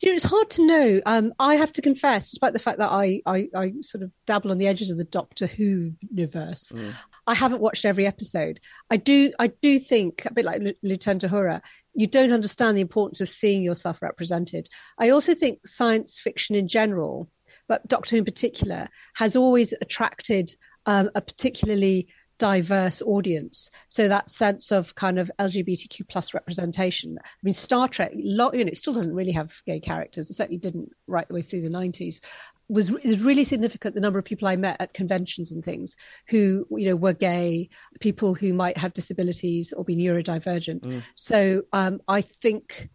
You 0.00 0.10
know, 0.10 0.14
it's 0.14 0.24
hard 0.24 0.50
to 0.50 0.66
know. 0.66 1.00
Um, 1.06 1.32
I 1.40 1.56
have 1.56 1.72
to 1.72 1.82
confess, 1.82 2.30
despite 2.30 2.52
the 2.52 2.60
fact 2.60 2.78
that 2.78 2.90
I, 2.90 3.20
I, 3.26 3.48
I, 3.56 3.72
sort 3.80 4.04
of 4.04 4.12
dabble 4.26 4.52
on 4.52 4.58
the 4.58 4.68
edges 4.68 4.90
of 4.90 4.98
the 4.98 5.04
Doctor 5.04 5.48
Who 5.48 5.92
universe, 6.12 6.70
mm. 6.72 6.94
I 7.26 7.34
haven't 7.34 7.62
watched 7.62 7.84
every 7.84 8.06
episode. 8.06 8.60
I 8.90 8.96
do, 8.96 9.32
I 9.40 9.48
do 9.48 9.80
think 9.80 10.24
a 10.24 10.32
bit 10.32 10.44
like 10.44 10.62
L- 10.62 10.72
Lieutenant 10.84 11.24
Uhura, 11.24 11.62
you 11.94 12.06
don't 12.06 12.32
understand 12.32 12.76
the 12.76 12.82
importance 12.82 13.20
of 13.20 13.28
seeing 13.28 13.60
yourself 13.62 14.00
represented. 14.00 14.68
I 14.98 15.08
also 15.08 15.34
think 15.34 15.66
science 15.66 16.20
fiction 16.20 16.54
in 16.54 16.68
general, 16.68 17.28
but 17.66 17.88
Doctor 17.88 18.10
Who 18.10 18.18
in 18.18 18.24
particular, 18.24 18.88
has 19.14 19.34
always 19.34 19.74
attracted 19.80 20.54
um, 20.86 21.10
a 21.16 21.20
particularly 21.20 22.06
diverse 22.38 23.02
audience. 23.02 23.70
So 23.88 24.08
that 24.08 24.30
sense 24.30 24.70
of 24.70 24.94
kind 24.94 25.18
of 25.18 25.30
LGBTQ 25.38 26.08
plus 26.08 26.32
representation. 26.32 27.18
I 27.20 27.26
mean, 27.42 27.54
Star 27.54 27.88
Trek, 27.88 28.12
you 28.14 28.36
know, 28.36 28.50
it 28.52 28.78
still 28.78 28.92
doesn't 28.92 29.14
really 29.14 29.32
have 29.32 29.52
gay 29.66 29.80
characters. 29.80 30.30
It 30.30 30.34
certainly 30.34 30.58
didn't 30.58 30.90
right 31.06 31.26
the 31.26 31.34
way 31.34 31.42
through 31.42 31.62
the 31.62 31.68
nineties. 31.68 32.20
Was 32.68 32.90
is 33.02 33.22
really 33.22 33.44
significant. 33.44 33.94
The 33.94 34.00
number 34.00 34.18
of 34.18 34.24
people 34.24 34.46
I 34.46 34.56
met 34.56 34.80
at 34.80 34.92
conventions 34.92 35.50
and 35.52 35.64
things 35.64 35.96
who 36.28 36.66
you 36.70 36.90
know 36.90 36.96
were 36.96 37.14
gay, 37.14 37.70
people 38.00 38.34
who 38.34 38.52
might 38.52 38.76
have 38.76 38.92
disabilities 38.92 39.72
or 39.72 39.84
be 39.84 39.96
neurodivergent. 39.96 40.80
Mm. 40.80 41.02
So 41.14 41.62
um, 41.72 42.00
I 42.08 42.20
think 42.20 42.90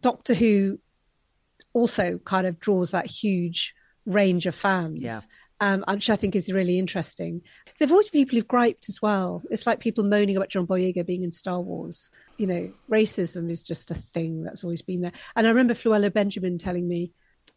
Doctor 0.00 0.34
Who 0.34 0.78
also 1.74 2.18
kind 2.24 2.46
of 2.46 2.58
draws 2.58 2.90
that 2.92 3.06
huge 3.06 3.74
range 4.06 4.46
of 4.46 4.54
fans. 4.54 5.02
Yeah 5.02 5.20
um, 5.60 5.84
which 5.88 6.10
I 6.10 6.16
think 6.16 6.36
is 6.36 6.52
really 6.52 6.78
interesting. 6.78 7.42
There've 7.78 7.90
always 7.90 8.08
been 8.08 8.24
people 8.24 8.38
who've 8.38 8.48
griped 8.48 8.88
as 8.88 9.02
well. 9.02 9.42
It's 9.50 9.66
like 9.66 9.80
people 9.80 10.04
moaning 10.04 10.36
about 10.36 10.50
John 10.50 10.66
Boyega 10.66 11.04
being 11.04 11.22
in 11.22 11.32
Star 11.32 11.60
Wars. 11.60 12.10
You 12.36 12.46
know, 12.46 12.72
racism 12.90 13.50
is 13.50 13.62
just 13.62 13.90
a 13.90 13.94
thing 13.94 14.44
that's 14.44 14.62
always 14.62 14.82
been 14.82 15.00
there. 15.00 15.12
And 15.34 15.46
I 15.46 15.50
remember 15.50 15.74
Floella 15.74 16.12
Benjamin 16.12 16.58
telling 16.58 16.88
me 16.88 17.12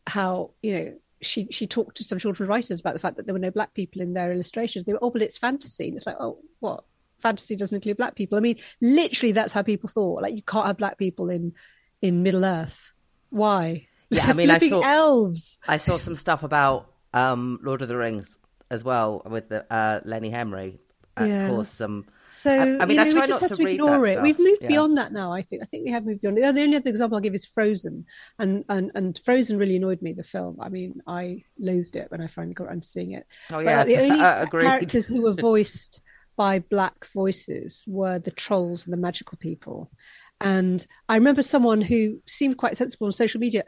how, 0.07 0.51
you 0.63 0.73
know, 0.73 0.93
she 1.21 1.47
she 1.51 1.67
talked 1.67 1.97
to 1.97 2.03
some 2.03 2.17
children's 2.17 2.49
writers 2.49 2.79
about 2.79 2.93
the 2.93 2.99
fact 2.99 3.17
that 3.17 3.27
there 3.27 3.33
were 3.33 3.39
no 3.39 3.51
black 3.51 3.73
people 3.75 4.01
in 4.01 4.13
their 4.13 4.33
illustrations. 4.33 4.85
They 4.85 4.93
were, 4.93 5.03
oh, 5.03 5.11
but 5.11 5.21
it's 5.21 5.37
fantasy. 5.37 5.87
And 5.87 5.97
it's 5.97 6.07
like, 6.07 6.17
oh, 6.19 6.39
what? 6.59 6.83
Fantasy 7.21 7.55
doesn't 7.55 7.75
include 7.75 7.97
black 7.97 8.15
people. 8.15 8.39
I 8.39 8.41
mean, 8.41 8.57
literally, 8.81 9.31
that's 9.31 9.53
how 9.53 9.61
people 9.61 9.87
thought. 9.89 10.23
Like, 10.23 10.35
you 10.35 10.41
can't 10.41 10.65
have 10.65 10.77
black 10.77 10.97
people 10.97 11.29
in 11.29 11.53
in 12.01 12.23
Middle 12.23 12.43
Earth. 12.43 12.91
Why? 13.29 13.87
Yeah, 14.09 14.25
I 14.25 14.33
mean, 14.33 14.49
I 14.51 14.57
saw 14.57 14.81
elves. 14.81 15.59
I 15.67 15.77
saw 15.77 15.97
some 15.97 16.15
stuff 16.15 16.41
about 16.41 16.90
um, 17.13 17.59
Lord 17.61 17.81
of 17.81 17.87
the 17.87 17.97
Rings 17.97 18.37
as 18.69 18.83
well 18.83 19.21
with 19.25 19.49
the, 19.49 19.71
uh, 19.71 20.01
Lenny 20.05 20.29
Henry. 20.29 20.79
Of 21.17 21.27
yeah. 21.27 21.49
course, 21.49 21.69
some. 21.69 22.05
So 22.41 22.49
I, 22.49 22.83
I 22.83 22.85
mean, 22.85 22.97
know, 22.97 23.03
I 23.03 23.11
try 23.11 23.25
not 23.25 23.41
to, 23.41 23.55
to 23.55 23.67
ignore 23.67 24.05
it. 24.07 24.13
Stuff. 24.13 24.23
We've 24.23 24.39
moved 24.39 24.61
yeah. 24.61 24.69
beyond 24.69 24.97
that 24.97 25.11
now. 25.11 25.33
I 25.33 25.41
think. 25.41 25.61
I 25.61 25.65
think 25.65 25.85
we 25.85 25.91
have 25.91 26.05
moved 26.05 26.21
beyond 26.21 26.37
it. 26.37 26.55
The 26.55 26.61
only 26.61 26.77
other 26.77 26.89
example 26.89 27.17
I'll 27.17 27.21
give 27.21 27.35
is 27.35 27.45
Frozen, 27.45 28.05
and 28.39 28.63
and 28.69 28.91
and 28.95 29.19
Frozen 29.25 29.57
really 29.57 29.75
annoyed 29.75 30.01
me. 30.01 30.13
The 30.13 30.23
film. 30.23 30.57
I 30.61 30.69
mean, 30.69 31.01
I 31.05 31.43
loathed 31.59 31.97
it 31.97 32.09
when 32.09 32.21
I 32.21 32.27
finally 32.27 32.53
got 32.53 32.67
around 32.67 32.83
to 32.83 32.87
seeing 32.87 33.11
it. 33.11 33.27
Oh 33.51 33.59
yeah, 33.59 33.79
but 33.79 33.87
the 33.87 33.97
only 33.97 34.19
uh, 34.21 34.45
characters 34.45 35.05
who 35.05 35.21
were 35.21 35.33
voiced 35.33 35.99
by 36.37 36.59
black 36.59 37.07
voices 37.13 37.83
were 37.87 38.19
the 38.19 38.31
trolls 38.31 38.85
and 38.85 38.93
the 38.93 38.97
magical 38.97 39.37
people. 39.37 39.91
And 40.39 40.85
I 41.07 41.15
remember 41.15 41.43
someone 41.43 41.81
who 41.81 42.19
seemed 42.25 42.57
quite 42.57 42.77
sensible 42.77 43.07
on 43.07 43.13
social 43.13 43.39
media 43.39 43.63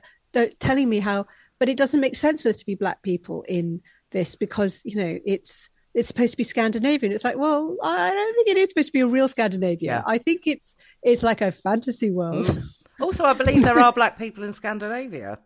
telling 0.60 0.90
me 0.90 1.00
how 1.00 1.28
but 1.64 1.70
it 1.70 1.78
doesn't 1.78 2.02
make 2.02 2.18
sense 2.18 2.42
for 2.42 2.50
there 2.50 2.54
to 2.54 2.66
be 2.66 2.76
black 2.76 3.02
people 3.04 3.42
in 3.44 3.80
this 4.12 4.36
because 4.36 4.82
you 4.84 4.98
know 4.98 5.18
it's 5.26 5.70
it's 5.94 6.10
supposed 6.10 6.32
to 6.32 6.38
be 6.38 6.44
Scandinavian. 6.44 7.14
It's 7.14 7.24
like, 7.24 7.38
well, 7.38 7.78
I 7.82 8.10
don't 8.10 8.36
think 8.36 8.50
it 8.50 8.58
is 8.58 8.68
supposed 8.68 8.90
to 8.90 8.92
be 8.92 9.00
a 9.00 9.08
real 9.08 9.30
Scandinavia. 9.30 9.78
Yeah. 9.80 10.04
I 10.06 10.18
think 10.18 10.42
it's 10.46 10.76
it's 11.04 11.24
like 11.24 11.40
a 11.40 11.54
fantasy 11.54 12.12
world. 12.12 12.48
Mm. 12.48 12.66
Also, 13.00 13.24
I 13.24 13.32
believe 13.32 13.64
there 13.64 13.80
are 13.80 13.94
black 13.94 14.18
people 14.18 14.44
in 14.44 14.52
Scandinavia. 14.52 15.40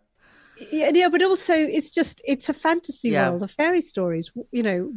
Yeah, 0.72 0.90
yeah, 0.92 1.10
but 1.10 1.22
also 1.22 1.54
it's 1.54 1.92
just 1.92 2.20
it's 2.26 2.50
a 2.50 2.54
fantasy 2.56 3.10
yeah. 3.10 3.30
world 3.30 3.44
of 3.44 3.52
fairy 3.52 3.84
stories, 3.84 4.32
you 4.52 4.64
know. 4.64 4.92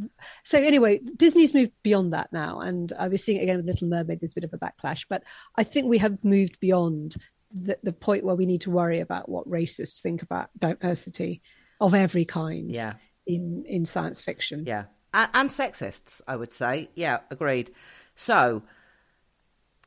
So 0.45 0.57
anyway, 0.57 1.01
Disney's 1.19 1.53
moved 1.53 1.73
beyond 1.83 2.15
that 2.15 2.33
now, 2.33 2.61
and 2.61 2.95
I 2.99 3.09
was 3.09 3.23
seeing 3.23 3.37
it 3.37 3.43
again 3.43 3.59
with 3.59 3.67
Little 3.67 3.89
Mermaid. 3.89 4.21
There's 4.21 4.33
a 4.33 4.41
bit 4.41 4.51
of 4.51 4.55
a 4.55 4.59
backlash, 4.59 5.05
but 5.07 5.23
I 5.55 5.65
think 5.65 5.85
we 5.85 5.99
have 5.99 6.25
moved 6.25 6.59
beyond 6.61 7.17
the, 7.53 7.79
the 7.83 7.93
point 7.93 8.25
where 8.25 8.35
we 8.35 8.47
need 8.47 8.63
to 8.63 8.71
worry 8.71 9.01
about 9.01 9.29
what 9.29 9.49
racists 9.49 10.01
think 10.01 10.23
about 10.23 10.51
diversity 10.59 11.43
of 11.81 11.95
every 11.95 12.25
kind 12.25 12.71
yeah. 12.71 12.95
in, 13.27 13.65
in 13.67 13.87
science 13.87 14.23
fiction. 14.23 14.65
Yeah. 14.67 14.85
And, 15.13 15.31
and 15.35 15.51
sexists, 15.51 16.21
I 16.27 16.37
would 16.37 16.53
say. 16.53 16.91
Yeah, 16.95 17.19
agreed. 17.31 17.73
So, 18.15 18.63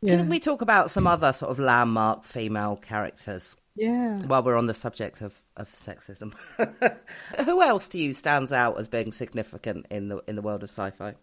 yeah. 0.01 0.17
can 0.17 0.29
we 0.29 0.39
talk 0.39 0.61
about 0.61 0.91
some 0.91 1.07
other 1.07 1.33
sort 1.33 1.51
of 1.51 1.59
landmark 1.59 2.25
female 2.25 2.75
characters? 2.75 3.55
Yeah. 3.75 4.17
While 4.17 4.43
we're 4.43 4.57
on 4.57 4.67
the 4.67 4.73
subject 4.73 5.21
of, 5.21 5.33
of 5.57 5.73
sexism, 5.73 6.33
who 7.45 7.61
else 7.61 7.87
do 7.87 7.99
you 7.99 8.13
stands 8.13 8.51
out 8.51 8.79
as 8.79 8.87
being 8.89 9.11
significant 9.11 9.87
in 9.89 10.09
the 10.09 10.21
in 10.27 10.35
the 10.35 10.43
world 10.43 10.61
of 10.61 10.69
sci-fi? 10.69 11.15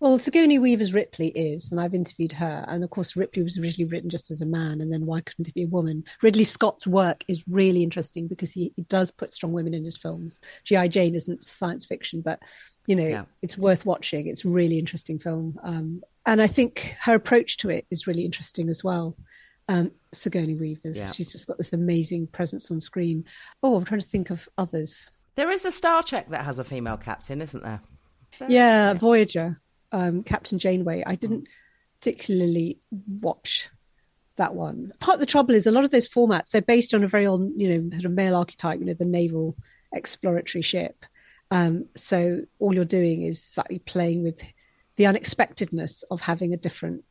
Well, 0.00 0.18
Sigourney 0.18 0.58
Weaver's 0.58 0.92
Ripley 0.92 1.28
is, 1.28 1.70
and 1.70 1.80
I've 1.80 1.94
interviewed 1.94 2.32
her. 2.32 2.64
And 2.68 2.84
of 2.84 2.90
course, 2.90 3.16
Ripley 3.16 3.42
was 3.42 3.58
originally 3.58 3.90
written 3.90 4.10
just 4.10 4.30
as 4.30 4.40
a 4.40 4.46
man, 4.46 4.80
and 4.80 4.92
then 4.92 5.06
why 5.06 5.20
couldn't 5.20 5.48
it 5.48 5.54
be 5.54 5.62
a 5.62 5.68
woman? 5.68 6.04
Ridley 6.20 6.44
Scott's 6.44 6.86
work 6.86 7.24
is 7.28 7.44
really 7.48 7.82
interesting 7.82 8.26
because 8.26 8.52
he, 8.52 8.72
he 8.76 8.82
does 8.82 9.10
put 9.10 9.32
strong 9.32 9.52
women 9.52 9.72
in 9.72 9.84
his 9.84 9.96
films. 9.96 10.40
G.I. 10.64 10.88
Jane 10.88 11.14
isn't 11.14 11.44
science 11.44 11.86
fiction, 11.86 12.20
but 12.20 12.40
you 12.86 12.96
know, 12.96 13.06
yeah. 13.06 13.24
it's 13.40 13.56
worth 13.56 13.86
watching. 13.86 14.26
It's 14.26 14.44
a 14.44 14.48
really 14.48 14.78
interesting 14.78 15.18
film. 15.18 15.58
Um, 15.62 16.02
and 16.26 16.42
I 16.42 16.48
think 16.48 16.94
her 17.00 17.14
approach 17.14 17.56
to 17.58 17.70
it 17.70 17.86
is 17.90 18.06
really 18.06 18.24
interesting 18.24 18.68
as 18.68 18.84
well. 18.84 19.16
Um, 19.68 19.92
Sigourney 20.12 20.56
Weaver's, 20.56 20.98
yeah. 20.98 21.12
she's 21.12 21.32
just 21.32 21.46
got 21.46 21.56
this 21.56 21.72
amazing 21.72 22.26
presence 22.26 22.70
on 22.70 22.80
screen. 22.80 23.24
Oh, 23.62 23.76
I'm 23.76 23.84
trying 23.84 24.02
to 24.02 24.08
think 24.08 24.30
of 24.30 24.46
others. 24.58 25.10
There 25.36 25.50
is 25.50 25.64
a 25.64 25.72
Star 25.72 26.02
Trek 26.02 26.28
that 26.30 26.44
has 26.44 26.58
a 26.58 26.64
female 26.64 26.98
captain, 26.98 27.40
isn't 27.40 27.62
there? 27.62 27.80
So, 28.32 28.46
yeah, 28.48 28.92
yeah, 28.92 28.94
Voyager 28.94 29.58
um, 29.94 30.24
Captain 30.24 30.58
Janeway. 30.58 31.04
I 31.06 31.14
didn't 31.14 31.48
particularly 32.00 32.80
watch 33.20 33.68
that 34.36 34.54
one. 34.54 34.92
Part 34.98 35.14
of 35.14 35.20
the 35.20 35.26
trouble 35.26 35.54
is 35.54 35.66
a 35.66 35.70
lot 35.70 35.84
of 35.84 35.90
those 35.90 36.08
formats 36.08 36.50
they're 36.50 36.60
based 36.60 36.92
on 36.92 37.04
a 37.04 37.08
very 37.08 37.26
old, 37.26 37.52
you 37.56 37.68
know, 37.68 37.90
sort 37.92 38.06
of 38.06 38.10
male 38.12 38.34
archetype. 38.34 38.80
You 38.80 38.86
know, 38.86 38.94
the 38.94 39.04
naval 39.04 39.56
exploratory 39.94 40.62
ship. 40.62 41.06
Um, 41.52 41.86
so 41.94 42.40
all 42.58 42.74
you're 42.74 42.84
doing 42.84 43.22
is 43.22 43.42
slightly 43.42 43.78
playing 43.78 44.24
with 44.24 44.42
the 44.96 45.06
unexpectedness 45.06 46.02
of 46.10 46.20
having 46.20 46.52
a 46.52 46.58
different 46.58 47.04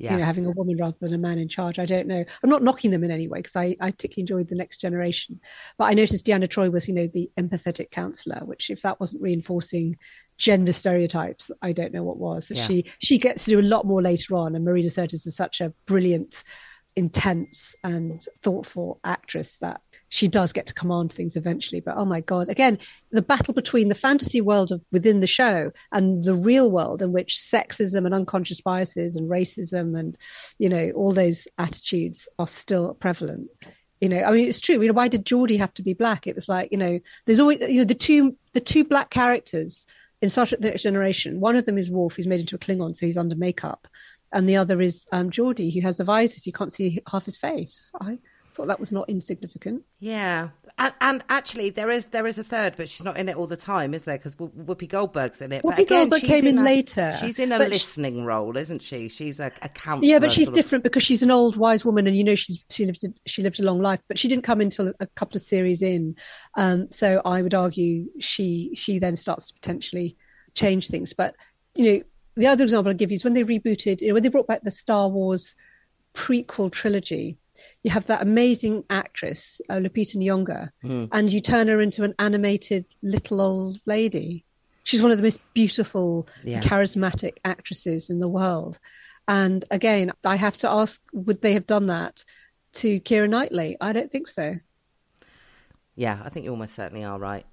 yeah. 0.00 0.12
you 0.12 0.18
know, 0.18 0.24
having 0.24 0.46
a 0.46 0.50
woman 0.50 0.78
rather 0.78 0.96
than 0.98 1.12
a 1.12 1.18
man 1.18 1.38
in 1.38 1.48
charge. 1.48 1.78
I 1.78 1.84
don't 1.84 2.06
know. 2.06 2.24
I'm 2.42 2.48
not 2.48 2.62
knocking 2.62 2.90
them 2.90 3.04
in 3.04 3.10
any 3.10 3.28
way 3.28 3.40
because 3.40 3.54
I, 3.54 3.76
I 3.80 3.90
particularly 3.90 4.22
enjoyed 4.22 4.48
the 4.48 4.54
next 4.54 4.78
generation. 4.78 5.38
But 5.76 5.84
I 5.84 5.94
noticed 5.94 6.24
Deanna 6.24 6.48
Troi 6.48 6.72
was, 6.72 6.88
you 6.88 6.94
know, 6.94 7.06
the 7.06 7.30
empathetic 7.38 7.90
counselor, 7.90 8.40
which 8.44 8.70
if 8.70 8.80
that 8.80 8.98
wasn't 8.98 9.22
reinforcing 9.22 9.98
gender 10.38 10.72
stereotypes, 10.72 11.50
I 11.60 11.72
don't 11.72 11.92
know 11.92 12.02
what 12.02 12.16
was. 12.16 12.50
Yeah. 12.50 12.66
She 12.66 12.86
she 13.00 13.18
gets 13.18 13.44
to 13.44 13.50
do 13.50 13.60
a 13.60 13.62
lot 13.62 13.86
more 13.86 14.00
later 14.00 14.36
on, 14.36 14.54
and 14.56 14.64
Marina 14.64 14.88
Sirtis 14.88 15.26
is 15.26 15.36
such 15.36 15.60
a 15.60 15.74
brilliant, 15.84 16.44
intense, 16.96 17.74
and 17.84 18.26
thoughtful 18.42 19.00
actress 19.04 19.58
that 19.58 19.82
she 20.10 20.28
does 20.28 20.52
get 20.52 20.66
to 20.66 20.74
command 20.74 21.12
things 21.12 21.36
eventually. 21.36 21.80
But 21.80 21.96
oh 21.96 22.04
my 22.04 22.20
God, 22.20 22.48
again, 22.48 22.78
the 23.10 23.22
battle 23.22 23.54
between 23.54 23.88
the 23.88 23.94
fantasy 23.94 24.40
world 24.40 24.70
of 24.72 24.82
within 24.92 25.20
the 25.20 25.26
show 25.26 25.72
and 25.92 26.22
the 26.22 26.34
real 26.34 26.70
world 26.70 27.00
in 27.00 27.12
which 27.12 27.36
sexism 27.36 28.04
and 28.04 28.14
unconscious 28.14 28.60
biases 28.60 29.16
and 29.16 29.30
racism 29.30 29.98
and, 29.98 30.18
you 30.58 30.68
know, 30.68 30.90
all 30.94 31.14
those 31.14 31.46
attitudes 31.58 32.28
are 32.38 32.48
still 32.48 32.94
prevalent. 32.94 33.48
You 34.00 34.08
know, 34.08 34.22
I 34.22 34.32
mean, 34.32 34.48
it's 34.48 34.60
true. 34.60 34.80
You 34.80 34.88
know, 34.88 34.94
why 34.94 35.08
did 35.08 35.24
Geordi 35.24 35.58
have 35.58 35.74
to 35.74 35.82
be 35.82 35.94
black? 35.94 36.26
It 36.26 36.34
was 36.34 36.48
like, 36.48 36.72
you 36.72 36.78
know, 36.78 36.98
there's 37.26 37.40
always, 37.40 37.60
you 37.60 37.78
know, 37.78 37.84
the 37.84 37.94
two, 37.94 38.36
the 38.52 38.60
two 38.60 38.82
black 38.84 39.10
characters 39.10 39.86
in 40.22 40.30
Star 40.30 40.46
Trek: 40.46 40.60
The 40.60 40.70
Next 40.70 40.82
Generation. 40.82 41.40
One 41.40 41.54
of 41.54 41.66
them 41.66 41.78
is 41.78 41.90
Worf, 41.90 42.16
who's 42.16 42.26
made 42.26 42.40
into 42.40 42.56
a 42.56 42.58
Klingon, 42.58 42.96
so 42.96 43.06
he's 43.06 43.16
under 43.16 43.36
makeup, 43.36 43.86
and 44.32 44.48
the 44.48 44.56
other 44.56 44.80
is 44.80 45.06
um, 45.12 45.30
Geordi, 45.30 45.72
who 45.72 45.80
has 45.82 45.98
the 45.98 46.04
visors, 46.04 46.46
you 46.46 46.52
can't 46.52 46.72
see 46.72 47.00
half 47.10 47.24
his 47.24 47.38
face. 47.38 47.90
I 48.00 48.18
thought 48.60 48.66
that 48.66 48.80
was 48.80 48.92
not 48.92 49.08
insignificant. 49.08 49.82
Yeah, 50.00 50.50
And, 50.78 50.92
and, 51.00 51.24
actually, 51.30 51.70
there 51.70 51.90
is 51.90 52.06
there 52.06 52.26
is 52.26 52.38
a 52.38 52.44
third, 52.44 52.74
but 52.76 52.88
she's 52.88 53.04
not 53.04 53.16
in 53.16 53.28
it 53.28 53.36
all 53.36 53.46
the 53.46 53.56
time, 53.56 53.94
is 53.94 54.04
there? 54.04 54.18
Because 54.18 54.36
Whoopi 54.36 54.88
Goldberg's 54.88 55.40
in 55.40 55.52
it. 55.52 55.62
Whoopi 55.62 55.70
but 55.70 55.78
again, 55.78 56.08
Goldberg 56.08 56.22
came 56.22 56.46
in, 56.46 56.58
a, 56.58 56.62
later. 56.62 57.16
She's 57.20 57.38
in 57.38 57.52
a 57.52 57.58
listening 57.58 58.16
she, 58.16 58.20
role, 58.20 58.56
isn't 58.56 58.82
she? 58.82 59.08
She's 59.08 59.40
a, 59.40 59.50
a 59.62 59.68
counselor. 59.70 60.10
Yeah, 60.10 60.18
but 60.18 60.30
she's 60.30 60.50
different 60.50 60.80
of... 60.80 60.84
because 60.84 61.02
she's 61.02 61.22
an 61.22 61.30
old 61.30 61.56
wise 61.56 61.84
woman, 61.84 62.06
and 62.06 62.16
you 62.16 62.24
know 62.24 62.34
she's 62.34 62.62
she 62.68 62.84
lived 62.84 63.04
she 63.26 63.42
lived 63.42 63.60
a 63.60 63.62
long 63.62 63.80
life, 63.80 64.00
but 64.08 64.18
she 64.18 64.28
didn't 64.28 64.44
come 64.44 64.60
until 64.60 64.92
a 65.00 65.06
couple 65.06 65.36
of 65.36 65.42
series 65.42 65.80
in. 65.80 66.16
Um, 66.56 66.88
so 66.90 67.22
I 67.24 67.40
would 67.40 67.54
argue 67.54 68.08
she 68.18 68.72
she 68.74 68.98
then 68.98 69.16
starts 69.16 69.48
to 69.48 69.54
potentially 69.54 70.16
change 70.54 70.88
things. 70.88 71.14
But 71.14 71.34
you 71.74 71.84
know, 71.84 72.02
the 72.36 72.46
other 72.46 72.64
example 72.64 72.90
I'll 72.90 72.96
give 72.96 73.10
you 73.10 73.16
is 73.16 73.24
when 73.24 73.34
they 73.34 73.44
rebooted, 73.44 74.02
you 74.02 74.08
know, 74.08 74.14
when 74.14 74.22
they 74.22 74.28
brought 74.28 74.46
back 74.46 74.62
the 74.62 74.70
Star 74.70 75.08
Wars 75.08 75.54
prequel 76.14 76.70
trilogy 76.70 77.38
you 77.82 77.90
have 77.90 78.06
that 78.06 78.22
amazing 78.22 78.84
actress, 78.90 79.60
uh, 79.70 79.76
Lupita 79.76 80.16
Nyong'o, 80.16 80.68
mm. 80.84 81.08
and 81.12 81.32
you 81.32 81.40
turn 81.40 81.68
her 81.68 81.80
into 81.80 82.04
an 82.04 82.14
animated 82.18 82.86
little 83.02 83.40
old 83.40 83.80
lady. 83.86 84.44
She's 84.84 85.02
one 85.02 85.12
of 85.12 85.18
the 85.18 85.24
most 85.24 85.40
beautiful, 85.54 86.28
yeah. 86.42 86.60
charismatic 86.60 87.38
actresses 87.44 88.10
in 88.10 88.18
the 88.18 88.28
world. 88.28 88.78
And 89.28 89.64
again, 89.70 90.12
I 90.24 90.36
have 90.36 90.56
to 90.58 90.70
ask, 90.70 91.00
would 91.12 91.40
they 91.40 91.52
have 91.52 91.66
done 91.66 91.86
that 91.86 92.24
to 92.74 93.00
Keira 93.00 93.28
Knightley? 93.28 93.76
I 93.80 93.92
don't 93.92 94.10
think 94.10 94.28
so. 94.28 94.54
Yeah, 95.94 96.20
I 96.24 96.28
think 96.28 96.44
you 96.44 96.50
almost 96.50 96.74
certainly 96.74 97.04
are 97.04 97.18
right. 97.18 97.46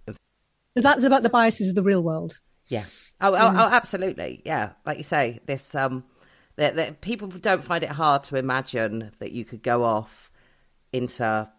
That's 0.75 1.03
about 1.03 1.23
the 1.23 1.29
biases 1.29 1.69
of 1.69 1.75
the 1.75 1.83
real 1.83 2.01
world. 2.01 2.39
Yeah. 2.67 2.85
Oh, 3.21 3.33
oh, 3.33 3.37
mm. 3.37 3.55
oh 3.55 3.69
absolutely. 3.71 4.41
Yeah. 4.45 4.71
Like 4.85 4.97
you 4.97 5.03
say, 5.03 5.39
this 5.45 5.73
um, 5.75 6.03
that, 6.57 6.75
that 6.75 7.01
people 7.01 7.27
don't 7.27 7.63
find 7.63 7.83
it 7.83 7.91
hard 7.91 8.23
to 8.25 8.35
imagine 8.35 9.11
that 9.19 9.31
you 9.31 9.45
could 9.45 9.63
go 9.63 9.83
off 9.83 10.29
into 10.91 11.49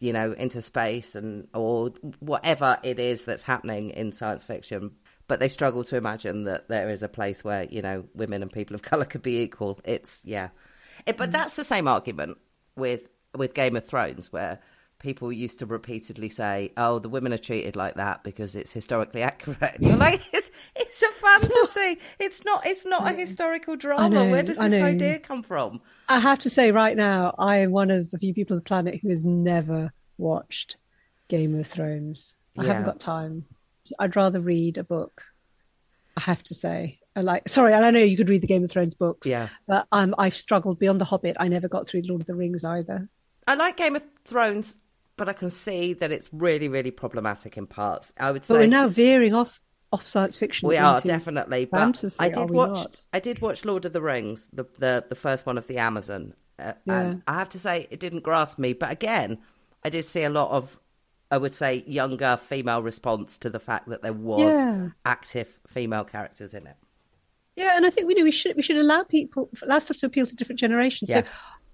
you 0.00 0.12
know 0.12 0.32
into 0.32 0.62
space 0.62 1.14
and 1.14 1.48
or 1.54 1.92
whatever 2.20 2.78
it 2.82 2.98
is 2.98 3.24
that's 3.24 3.42
happening 3.42 3.90
in 3.90 4.12
science 4.12 4.44
fiction 4.44 4.92
but 5.26 5.40
they 5.40 5.48
struggle 5.48 5.84
to 5.84 5.96
imagine 5.96 6.44
that 6.44 6.68
there 6.68 6.88
is 6.88 7.02
a 7.02 7.08
place 7.08 7.42
where 7.42 7.64
you 7.64 7.82
know 7.82 8.04
women 8.14 8.42
and 8.42 8.52
people 8.52 8.74
of 8.74 8.82
color 8.90 9.04
could 9.04 9.22
be 9.22 9.40
equal 9.40 9.80
it's 9.84 10.22
yeah 10.24 10.48
it, 11.06 11.16
but 11.16 11.30
mm. 11.30 11.32
that's 11.32 11.56
the 11.56 11.64
same 11.64 11.88
argument 11.88 12.38
with 12.76 13.08
with 13.36 13.54
game 13.54 13.76
of 13.76 13.84
thrones 13.84 14.32
where 14.32 14.60
people 14.98 15.32
used 15.32 15.58
to 15.60 15.66
repeatedly 15.66 16.28
say, 16.28 16.72
"Oh, 16.76 16.98
the 16.98 17.08
women 17.08 17.32
are 17.32 17.38
treated 17.38 17.76
like 17.76 17.94
that 17.94 18.24
because 18.24 18.56
it's 18.56 18.72
historically 18.72 19.22
accurate." 19.22 19.76
You're 19.80 19.96
like 19.96 20.22
it's 20.32 20.50
it's 20.74 21.02
a 21.02 21.08
fantasy. 21.08 22.00
it's 22.18 22.44
not 22.44 22.66
it's 22.66 22.84
not 22.84 23.10
a 23.10 23.14
historical 23.14 23.76
drama. 23.76 24.08
Know, 24.08 24.30
Where 24.30 24.42
does 24.42 24.58
this 24.58 24.80
idea 24.80 25.18
come 25.18 25.42
from? 25.42 25.80
I 26.08 26.18
have 26.18 26.38
to 26.40 26.50
say, 26.50 26.72
right 26.72 26.96
now, 26.96 27.34
I 27.38 27.58
am 27.58 27.70
one 27.70 27.90
of 27.90 28.10
the 28.10 28.18
few 28.18 28.34
people 28.34 28.54
on 28.54 28.58
the 28.58 28.64
planet 28.64 29.00
who 29.00 29.10
has 29.10 29.24
never 29.24 29.92
watched 30.16 30.76
Game 31.28 31.58
of 31.58 31.66
Thrones. 31.66 32.34
I 32.56 32.62
yeah. 32.62 32.68
haven't 32.68 32.86
got 32.86 33.00
time. 33.00 33.44
I'd 33.98 34.16
rather 34.16 34.40
read 34.40 34.78
a 34.78 34.84
book. 34.84 35.22
I 36.16 36.22
have 36.22 36.42
to 36.44 36.54
say. 36.54 36.98
I 37.14 37.20
like 37.20 37.48
sorry, 37.48 37.74
I 37.74 37.90
know 37.90 38.00
you 38.00 38.16
could 38.16 38.28
read 38.28 38.42
the 38.42 38.46
Game 38.46 38.64
of 38.64 38.70
Thrones 38.70 38.94
books. 38.94 39.26
Yeah. 39.26 39.48
But 39.66 39.86
um, 39.92 40.14
I've 40.18 40.36
struggled 40.36 40.78
beyond 40.78 41.00
the 41.00 41.04
Hobbit. 41.04 41.36
I 41.40 41.48
never 41.48 41.68
got 41.68 41.86
through 41.86 42.02
Lord 42.04 42.20
of 42.20 42.26
the 42.26 42.34
Rings 42.34 42.64
either. 42.64 43.08
I 43.46 43.54
like 43.54 43.76
Game 43.76 43.96
of 43.96 44.04
Thrones 44.24 44.78
but 45.18 45.28
I 45.28 45.34
can 45.34 45.50
see 45.50 45.92
that 45.94 46.10
it's 46.10 46.30
really, 46.32 46.68
really 46.68 46.90
problematic 46.90 47.58
in 47.58 47.66
parts. 47.66 48.12
I 48.18 48.30
would 48.30 48.44
say. 48.44 48.54
But 48.54 48.60
we're 48.60 48.66
now 48.68 48.88
veering 48.88 49.34
off 49.34 49.60
off 49.92 50.06
science 50.06 50.38
fiction. 50.38 50.68
We 50.68 50.76
are 50.76 51.00
definitely. 51.00 51.66
Fantasy, 51.66 52.16
but 52.18 52.24
I 52.24 52.28
did 52.30 52.50
watch. 52.50 52.76
Not? 52.76 53.02
I 53.12 53.20
did 53.20 53.40
watch 53.40 53.64
Lord 53.64 53.84
of 53.84 53.92
the 53.92 54.00
Rings, 54.00 54.48
the 54.52 54.64
the, 54.78 55.04
the 55.08 55.14
first 55.14 55.44
one 55.44 55.58
of 55.58 55.66
the 55.66 55.78
Amazon, 55.78 56.32
uh, 56.58 56.72
yeah. 56.84 57.00
and 57.00 57.22
I 57.26 57.34
have 57.34 57.50
to 57.50 57.58
say 57.58 57.86
it 57.90 58.00
didn't 58.00 58.22
grasp 58.22 58.58
me. 58.58 58.72
But 58.72 58.90
again, 58.90 59.38
I 59.84 59.90
did 59.90 60.06
see 60.06 60.22
a 60.22 60.30
lot 60.30 60.50
of. 60.50 60.78
I 61.30 61.36
would 61.36 61.52
say 61.52 61.84
younger 61.86 62.38
female 62.38 62.82
response 62.82 63.36
to 63.38 63.50
the 63.50 63.60
fact 63.60 63.90
that 63.90 64.00
there 64.00 64.14
was 64.14 64.54
yeah. 64.54 64.88
active 65.04 65.58
female 65.66 66.04
characters 66.04 66.54
in 66.54 66.66
it. 66.66 66.76
Yeah, 67.54 67.76
and 67.76 67.84
I 67.84 67.90
think 67.90 68.06
we 68.06 68.14
know 68.14 68.24
we 68.24 68.30
should 68.30 68.56
we 68.56 68.62
should 68.62 68.76
allow 68.76 69.02
people 69.02 69.50
allow 69.62 69.78
stuff 69.80 69.98
to 69.98 70.06
appeal 70.06 70.24
to 70.24 70.36
different 70.36 70.60
generations. 70.60 71.10
Yeah. 71.10 71.22
So 71.22 71.28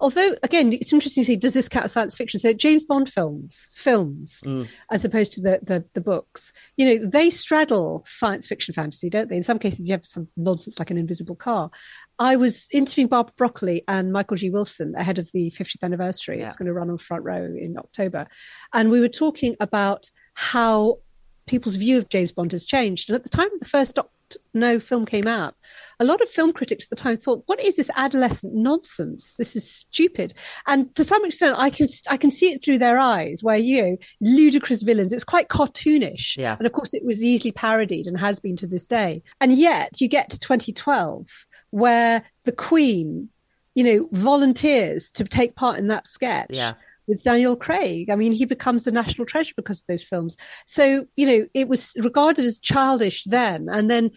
although 0.04 0.36
again 0.42 0.70
it's 0.74 0.92
interesting 0.92 1.22
to 1.22 1.26
see 1.26 1.34
does 1.36 1.54
this 1.54 1.66
count 1.66 1.86
as 1.86 1.92
science 1.92 2.14
fiction? 2.14 2.38
So 2.38 2.52
james 2.52 2.84
bond 2.84 3.10
films 3.10 3.66
films 3.74 4.38
mm. 4.44 4.68
as 4.90 5.02
opposed 5.02 5.32
to 5.32 5.40
the, 5.40 5.60
the, 5.62 5.82
the 5.94 6.00
books 6.02 6.52
you 6.76 6.84
know 6.84 7.06
they 7.06 7.30
straddle 7.30 8.04
science 8.06 8.46
fiction 8.46 8.74
fantasy 8.74 9.08
don't 9.08 9.30
they? 9.30 9.36
In 9.38 9.42
some 9.42 9.58
cases 9.58 9.88
you 9.88 9.92
have 9.92 10.04
some 10.04 10.28
nonsense 10.36 10.78
like 10.78 10.90
an 10.90 10.98
invisible 10.98 11.34
car. 11.34 11.70
I 12.18 12.36
was 12.36 12.68
interviewing 12.70 13.08
barbara 13.08 13.32
broccoli 13.38 13.82
and 13.88 14.12
michael 14.12 14.36
g. 14.36 14.50
Wilson 14.50 14.94
ahead 14.94 15.18
of 15.18 15.32
the 15.32 15.50
50th 15.52 15.82
anniversary. 15.82 16.38
Yeah. 16.38 16.46
it's 16.46 16.56
going 16.56 16.66
to 16.66 16.74
run 16.74 16.90
on 16.90 16.98
front 16.98 17.24
row 17.24 17.42
in 17.42 17.76
october. 17.78 18.26
And 18.74 18.90
we 18.90 19.00
were 19.00 19.08
talking 19.08 19.56
about 19.58 20.10
how 20.34 20.98
people's 21.46 21.76
view 21.76 21.96
of 21.96 22.10
james 22.10 22.30
bond 22.30 22.52
has 22.52 22.66
changed. 22.66 23.08
And 23.08 23.16
at 23.16 23.22
the 23.22 23.30
time 23.30 23.52
of 23.54 23.58
the 23.58 23.68
first 23.68 23.94
doc- 23.94 24.10
no 24.52 24.80
film 24.80 25.06
came 25.06 25.26
out, 25.26 25.54
a 26.00 26.04
lot 26.04 26.20
of 26.20 26.28
film 26.28 26.52
critics 26.52 26.84
at 26.84 26.90
the 26.90 26.96
time 26.96 27.16
thought, 27.16 27.42
"What 27.46 27.62
is 27.62 27.76
this 27.76 27.90
adolescent 27.96 28.54
nonsense? 28.54 29.34
This 29.34 29.56
is 29.56 29.70
stupid." 29.70 30.34
And 30.66 30.94
to 30.96 31.04
some 31.04 31.24
extent, 31.24 31.56
I 31.58 31.70
can 31.70 31.88
I 32.08 32.16
can 32.16 32.30
see 32.30 32.52
it 32.52 32.62
through 32.62 32.78
their 32.78 32.98
eyes, 32.98 33.42
where 33.42 33.56
you 33.56 33.82
know, 33.82 33.96
ludicrous 34.20 34.82
villains. 34.82 35.12
It's 35.12 35.24
quite 35.24 35.48
cartoonish, 35.48 36.36
yeah. 36.36 36.56
and 36.58 36.66
of 36.66 36.72
course, 36.72 36.94
it 36.94 37.04
was 37.04 37.22
easily 37.22 37.52
parodied 37.52 38.06
and 38.06 38.18
has 38.18 38.40
been 38.40 38.56
to 38.58 38.66
this 38.66 38.86
day. 38.86 39.22
And 39.40 39.52
yet, 39.52 40.00
you 40.00 40.08
get 40.08 40.30
to 40.30 40.38
2012, 40.38 41.26
where 41.70 42.24
the 42.44 42.52
Queen, 42.52 43.28
you 43.74 43.84
know, 43.84 44.08
volunteers 44.12 45.10
to 45.12 45.24
take 45.24 45.54
part 45.56 45.78
in 45.78 45.88
that 45.88 46.08
sketch. 46.08 46.50
Yeah 46.50 46.74
with 47.06 47.22
Daniel 47.22 47.56
Craig. 47.56 48.10
I 48.10 48.16
mean, 48.16 48.32
he 48.32 48.44
becomes 48.44 48.84
the 48.84 48.92
national 48.92 49.26
treasure 49.26 49.54
because 49.56 49.80
of 49.80 49.86
those 49.88 50.04
films. 50.04 50.36
So, 50.66 51.06
you 51.16 51.26
know, 51.26 51.46
it 51.54 51.68
was 51.68 51.92
regarded 51.96 52.44
as 52.44 52.58
childish 52.58 53.24
then. 53.24 53.68
And 53.70 53.90
then 53.90 54.10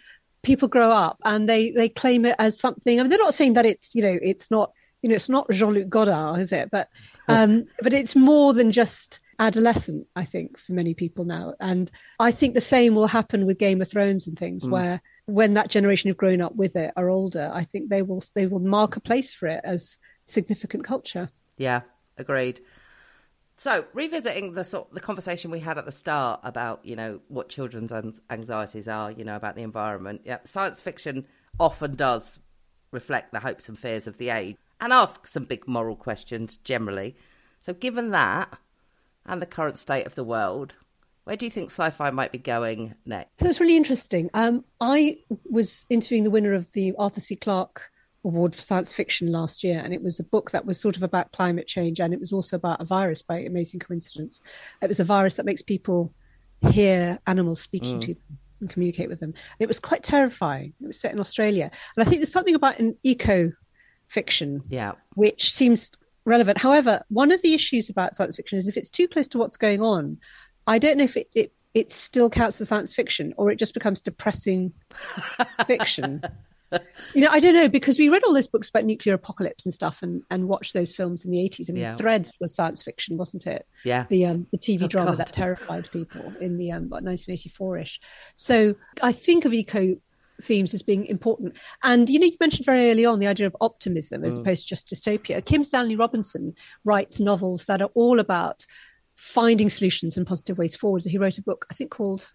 people 0.43 0.67
grow 0.67 0.91
up 0.91 1.17
and 1.25 1.47
they, 1.47 1.71
they 1.71 1.89
claim 1.89 2.25
it 2.25 2.35
as 2.39 2.59
something. 2.59 2.99
I 2.99 3.03
mean, 3.03 3.09
they're 3.09 3.19
not 3.19 3.33
saying 3.33 3.53
that 3.53 3.65
it's, 3.65 3.93
you 3.93 4.01
know, 4.01 4.17
it's 4.21 4.49
not, 4.49 4.71
you 5.01 5.09
know, 5.09 5.15
it's 5.15 5.29
not 5.29 5.49
Jean 5.51 5.73
Luc 5.73 5.89
Godard, 5.89 6.39
is 6.39 6.51
it? 6.51 6.69
But, 6.71 6.89
um, 7.27 7.65
but 7.81 7.93
it's 7.93 8.15
more 8.15 8.53
than 8.53 8.71
just 8.71 9.19
adolescent, 9.39 10.07
I 10.15 10.25
think, 10.25 10.57
for 10.57 10.71
many 10.71 10.93
people 10.93 11.25
now. 11.25 11.53
And 11.59 11.91
I 12.19 12.31
think 12.31 12.53
the 12.53 12.61
same 12.61 12.95
will 12.95 13.07
happen 13.07 13.45
with 13.45 13.59
Game 13.59 13.81
of 13.81 13.89
Thrones 13.89 14.27
and 14.27 14.37
things 14.37 14.63
mm. 14.63 14.71
where 14.71 15.01
when 15.25 15.53
that 15.55 15.69
generation 15.69 16.07
who've 16.07 16.17
grown 16.17 16.41
up 16.41 16.55
with 16.55 16.75
it 16.75 16.93
are 16.95 17.09
older, 17.09 17.51
I 17.53 17.65
think 17.65 17.89
they 17.89 18.01
will 18.01 18.23
they 18.33 18.47
will 18.47 18.59
mark 18.59 18.95
a 18.95 19.01
place 19.01 19.33
for 19.33 19.47
it 19.47 19.61
as 19.63 19.97
significant 20.27 20.83
culture. 20.83 21.29
Yeah, 21.57 21.81
agreed. 22.17 22.61
So, 23.59 23.85
revisiting 23.91 24.53
the 24.53 24.63
sort 24.63 24.93
the 24.93 24.99
conversation 24.99 25.49
we 25.49 25.59
had 25.59 25.79
at 25.79 25.85
the 25.85 25.91
start 25.91 26.41
about 26.43 26.85
you 26.85 26.95
know 26.95 27.21
what 27.27 27.49
children's 27.49 27.91
anxieties 28.29 28.87
are, 28.87 29.11
you 29.11 29.23
know 29.25 29.35
about 29.35 29.55
the 29.55 29.63
environment. 29.63 30.21
Yeah, 30.23 30.37
science 30.43 30.79
fiction 30.79 31.25
often 31.59 31.95
does 31.95 32.37
reflect 32.91 33.31
the 33.31 33.39
hopes 33.39 33.67
and 33.67 33.77
fears 33.77 34.05
of 34.05 34.19
the 34.19 34.29
age 34.29 34.55
and 34.79 34.93
ask 34.93 35.25
some 35.25 35.45
big 35.45 35.67
moral 35.67 35.95
questions 35.95 36.57
generally. 36.63 37.15
So, 37.61 37.73
given 37.73 38.11
that 38.11 38.59
and 39.25 39.41
the 39.41 39.47
current 39.47 39.79
state 39.79 40.05
of 40.05 40.13
the 40.13 40.23
world, 40.23 40.75
where 41.23 41.35
do 41.35 41.45
you 41.45 41.51
think 41.51 41.71
sci-fi 41.71 42.11
might 42.11 42.31
be 42.31 42.37
going 42.37 42.93
next? 43.05 43.39
So 43.39 43.47
it's 43.47 43.59
really 43.59 43.75
interesting. 43.75 44.29
Um, 44.35 44.65
I 44.79 45.17
was 45.49 45.83
interviewing 45.89 46.23
the 46.23 46.29
winner 46.29 46.53
of 46.53 46.71
the 46.73 46.93
Arthur 46.97 47.21
C. 47.21 47.35
Clarke 47.35 47.91
award 48.23 48.55
for 48.55 48.61
science 48.61 48.93
fiction 48.93 49.31
last 49.31 49.63
year, 49.63 49.81
and 49.83 49.93
it 49.93 50.01
was 50.01 50.19
a 50.19 50.23
book 50.23 50.51
that 50.51 50.65
was 50.65 50.79
sort 50.79 50.97
of 50.97 51.03
about 51.03 51.31
climate 51.31 51.67
change, 51.67 51.99
and 51.99 52.13
it 52.13 52.19
was 52.19 52.33
also 52.33 52.55
about 52.55 52.81
a 52.81 52.85
virus 52.85 53.21
by 53.21 53.39
amazing 53.39 53.79
coincidence. 53.79 54.41
It 54.81 54.87
was 54.87 54.99
a 54.99 55.03
virus 55.03 55.35
that 55.35 55.45
makes 55.45 55.61
people 55.61 56.13
hear 56.71 57.19
animals 57.27 57.61
speaking 57.61 57.97
mm. 57.97 58.01
to 58.01 58.13
them 58.13 58.37
and 58.59 58.69
communicate 58.69 59.09
with 59.09 59.19
them. 59.19 59.29
And 59.29 59.59
it 59.59 59.67
was 59.67 59.79
quite 59.79 60.03
terrifying. 60.03 60.73
It 60.81 60.87
was 60.87 60.99
set 60.99 61.13
in 61.13 61.19
Australia, 61.19 61.71
and 61.95 62.05
I 62.05 62.09
think 62.09 62.21
there's 62.21 62.31
something 62.31 62.55
about 62.55 62.79
an 62.79 62.95
eco 63.03 63.51
fiction, 64.07 64.61
yeah, 64.69 64.93
which 65.15 65.53
seems 65.53 65.91
relevant. 66.25 66.57
However, 66.57 67.03
one 67.09 67.31
of 67.31 67.41
the 67.41 67.53
issues 67.53 67.89
about 67.89 68.15
science 68.15 68.35
fiction 68.35 68.57
is 68.57 68.67
if 68.67 68.77
it's 68.77 68.89
too 68.89 69.07
close 69.07 69.27
to 69.29 69.37
what's 69.37 69.57
going 69.57 69.81
on, 69.81 70.17
I 70.65 70.79
don't 70.79 70.97
know 70.97 71.05
if 71.05 71.17
it, 71.17 71.29
it 71.33 71.53
it 71.73 71.91
still 71.91 72.29
counts 72.29 72.59
as 72.59 72.69
science 72.69 72.93
fiction 72.93 73.33
or 73.37 73.51
it 73.51 73.57
just 73.57 73.75
becomes 73.75 74.01
depressing 74.01 74.73
fiction 75.67 76.23
you 77.13 77.21
know, 77.21 77.29
I 77.29 77.39
don't 77.39 77.53
know 77.53 77.69
because 77.69 77.97
we 77.97 78.09
read 78.09 78.23
all 78.23 78.33
those 78.33 78.47
books 78.47 78.69
about 78.69 78.85
nuclear 78.85 79.15
apocalypse 79.15 79.65
and 79.65 79.73
stuff, 79.73 79.99
and, 80.01 80.23
and 80.29 80.47
watched 80.47 80.73
those 80.73 80.93
films 80.93 81.23
in 81.23 81.31
the 81.31 81.41
eighties. 81.41 81.69
I 81.69 81.73
mean, 81.73 81.83
yeah. 81.83 81.95
Threads 81.95 82.37
was 82.39 82.53
science 82.53 82.83
fiction, 82.83 83.17
wasn't 83.17 83.47
it? 83.47 83.65
Yeah. 83.83 84.05
The 84.09 84.25
um 84.25 84.47
the 84.51 84.57
TV 84.57 84.83
oh, 84.83 84.87
drama 84.87 85.11
God. 85.11 85.19
that 85.19 85.33
terrified 85.33 85.89
people 85.91 86.33
in 86.41 86.57
the 86.57 86.71
um 86.71 86.85
about 86.85 87.03
nineteen 87.03 87.33
eighty 87.33 87.49
four 87.49 87.77
ish. 87.77 87.99
So 88.35 88.75
I 89.01 89.11
think 89.11 89.45
of 89.45 89.53
eco 89.53 89.95
themes 90.41 90.73
as 90.73 90.83
being 90.83 91.05
important. 91.07 91.55
And 91.83 92.09
you 92.09 92.19
know, 92.19 92.25
you 92.25 92.37
mentioned 92.39 92.65
very 92.65 92.91
early 92.91 93.05
on 93.05 93.19
the 93.19 93.27
idea 93.27 93.47
of 93.47 93.55
optimism 93.61 94.23
as 94.23 94.37
mm. 94.37 94.41
opposed 94.41 94.63
to 94.63 94.69
just 94.69 94.87
dystopia. 94.87 95.43
Kim 95.43 95.63
Stanley 95.63 95.95
Robinson 95.95 96.53
writes 96.83 97.19
novels 97.19 97.65
that 97.65 97.81
are 97.81 97.89
all 97.93 98.19
about 98.19 98.65
finding 99.15 99.69
solutions 99.69 100.15
and 100.15 100.27
positive 100.27 100.57
ways 100.57 100.75
forward. 100.75 101.03
He 101.03 101.17
wrote 101.17 101.39
a 101.39 101.43
book, 101.43 101.65
I 101.71 101.73
think, 101.73 101.91
called 101.91 102.31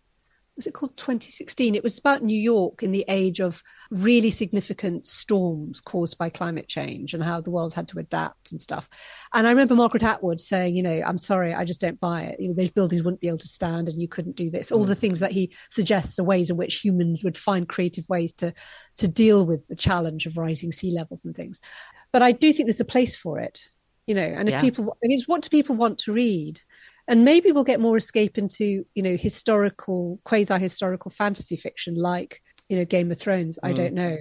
was 0.57 0.67
it 0.67 0.75
called 0.75 0.97
2016? 0.97 1.75
It 1.75 1.83
was 1.83 1.99
about 1.99 2.23
New 2.23 2.39
York 2.39 2.83
in 2.83 2.93
the 2.93 3.05
age 3.09 3.41
of 3.41 3.63
really 3.91 4.31
significant 4.31 5.07
storms 5.07 5.81
caused 5.81 6.19
by 6.19 6.29
climate 6.29 6.69
change 6.69 7.15
and 7.15 7.23
how 7.23 7.41
the 7.41 7.51
world 7.51 7.73
had 7.73 7.89
to 7.89 7.99
adapt 7.99 8.53
and 8.53 8.61
stuff. 8.61 8.89
And 9.33 9.47
I 9.47 9.51
remember 9.51 9.75
Margaret 9.75 10.03
Atwood 10.03 10.41
saying, 10.41 10.77
you 10.77 10.83
know, 10.83 11.03
I'm 11.07 11.17
sorry, 11.17 11.55
I 11.55 11.65
just 11.65 11.81
don't 11.81 11.99
buy 12.01 12.25
it. 12.25 12.41
You 12.41 12.49
know, 12.49 12.55
those 12.55 12.71
buildings 12.71 13.03
wouldn't 13.03 13.23
be 13.23 13.29
able 13.29 13.39
to 13.39 13.49
stand 13.49 13.89
and 13.89 14.01
you 14.01 14.09
couldn't 14.09 14.37
do 14.37 14.51
this. 14.51 14.71
All 14.71 14.85
the 14.85 14.95
mm. 14.95 14.99
things 14.99 15.21
that 15.21 15.33
he 15.33 15.55
suggests 15.71 16.19
are 16.19 16.25
ways 16.25 16.51
in 16.51 16.59
which 16.59 16.81
humans 16.81 17.25
would 17.25 17.39
find 17.39 17.69
creative 17.69 18.07
ways 18.09 18.35
to 18.35 18.53
to 18.97 19.09
deal 19.09 19.47
with 19.47 19.67
the 19.69 19.77
challenge 19.77 20.27
of 20.27 20.37
rising 20.37 20.71
sea 20.71 20.91
levels 20.91 21.25
and 21.25 21.35
things. 21.35 21.61
But 22.13 22.21
I 22.21 22.33
do 22.33 22.53
think 22.53 22.67
there's 22.67 22.81
a 22.81 22.85
place 22.85 23.17
for 23.17 23.39
it, 23.39 23.71
you 24.07 24.15
know, 24.15 24.21
and 24.21 24.49
if 24.49 24.53
Yeah. 24.53 24.61
people, 24.61 24.99
I 25.03 25.07
mean, 25.07 25.23
what 25.27 25.43
do 25.43 25.49
people 25.49 25.77
want 25.77 25.99
to 26.01 26.13
read? 26.13 26.61
And 27.09 27.25
maybe 27.25 27.53
we'll 27.53 27.65
get 27.65 27.81
more 27.81 27.97
escape 27.97 28.39
into 28.39 28.85
you 28.95 29.03
know 29.03 29.17
historical 29.17 30.21
quasi 30.25 30.59
historical 30.59 31.11
fantasy 31.11 31.57
fiction 31.57 31.95
like 31.95 32.41
you 32.69 32.77
know 32.77 32.85
game 32.85 33.11
of 33.11 33.19
thrones 33.19 33.59
i 33.63 33.73
Mm. 33.73 33.77
don't 33.77 33.95
know 33.95 34.17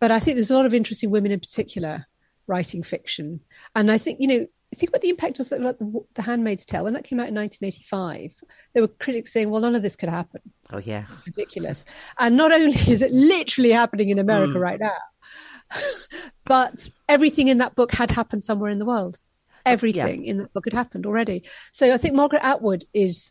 but 0.00 0.10
i 0.10 0.18
think 0.20 0.36
there's 0.36 0.50
a 0.50 0.54
lot 0.56 0.66
of 0.66 0.74
interesting 0.74 1.10
women 1.10 1.32
in 1.32 1.40
particular 1.40 2.06
writing 2.46 2.82
fiction 2.82 3.40
and 3.74 3.90
i 3.90 3.98
think 3.98 4.20
you 4.20 4.28
know 4.28 4.46
think 4.76 4.90
about 4.90 5.00
the 5.02 5.08
impact 5.08 5.40
of 5.40 5.46
something 5.46 5.66
like 5.66 5.78
the, 5.78 6.04
the 6.14 6.22
handmaid's 6.22 6.64
tale 6.64 6.84
when 6.84 6.92
that 6.94 7.04
came 7.04 7.18
out 7.18 7.28
in 7.28 7.34
1985 7.34 8.32
there 8.72 8.82
were 8.82 8.88
critics 8.88 9.32
saying 9.32 9.50
well 9.50 9.60
none 9.62 9.74
of 9.74 9.82
this 9.82 9.96
could 9.96 10.08
happen 10.08 10.40
Oh 10.72 10.78
yeah. 10.78 11.06
ridiculous. 11.26 11.84
And 12.20 12.36
not 12.36 12.52
only 12.52 12.78
is 12.88 13.02
it 13.02 13.10
literally 13.12 13.72
happening 13.72 14.10
in 14.10 14.20
America 14.20 14.54
Mm. 14.58 14.60
right 14.60 14.78
now, 14.78 14.92
but 16.44 16.88
everything 17.08 17.48
in 17.48 17.58
that 17.58 17.74
book 17.74 17.90
had 17.92 18.10
happened 18.10 18.44
somewhere 18.44 18.70
in 18.70 18.78
the 18.78 18.84
world. 18.84 19.18
Everything 19.66 20.24
in 20.24 20.38
that 20.38 20.52
book 20.52 20.64
had 20.64 20.74
happened 20.74 21.06
already. 21.06 21.44
So 21.72 21.92
I 21.92 21.98
think 21.98 22.14
Margaret 22.14 22.44
Atwood 22.44 22.84
is 22.94 23.30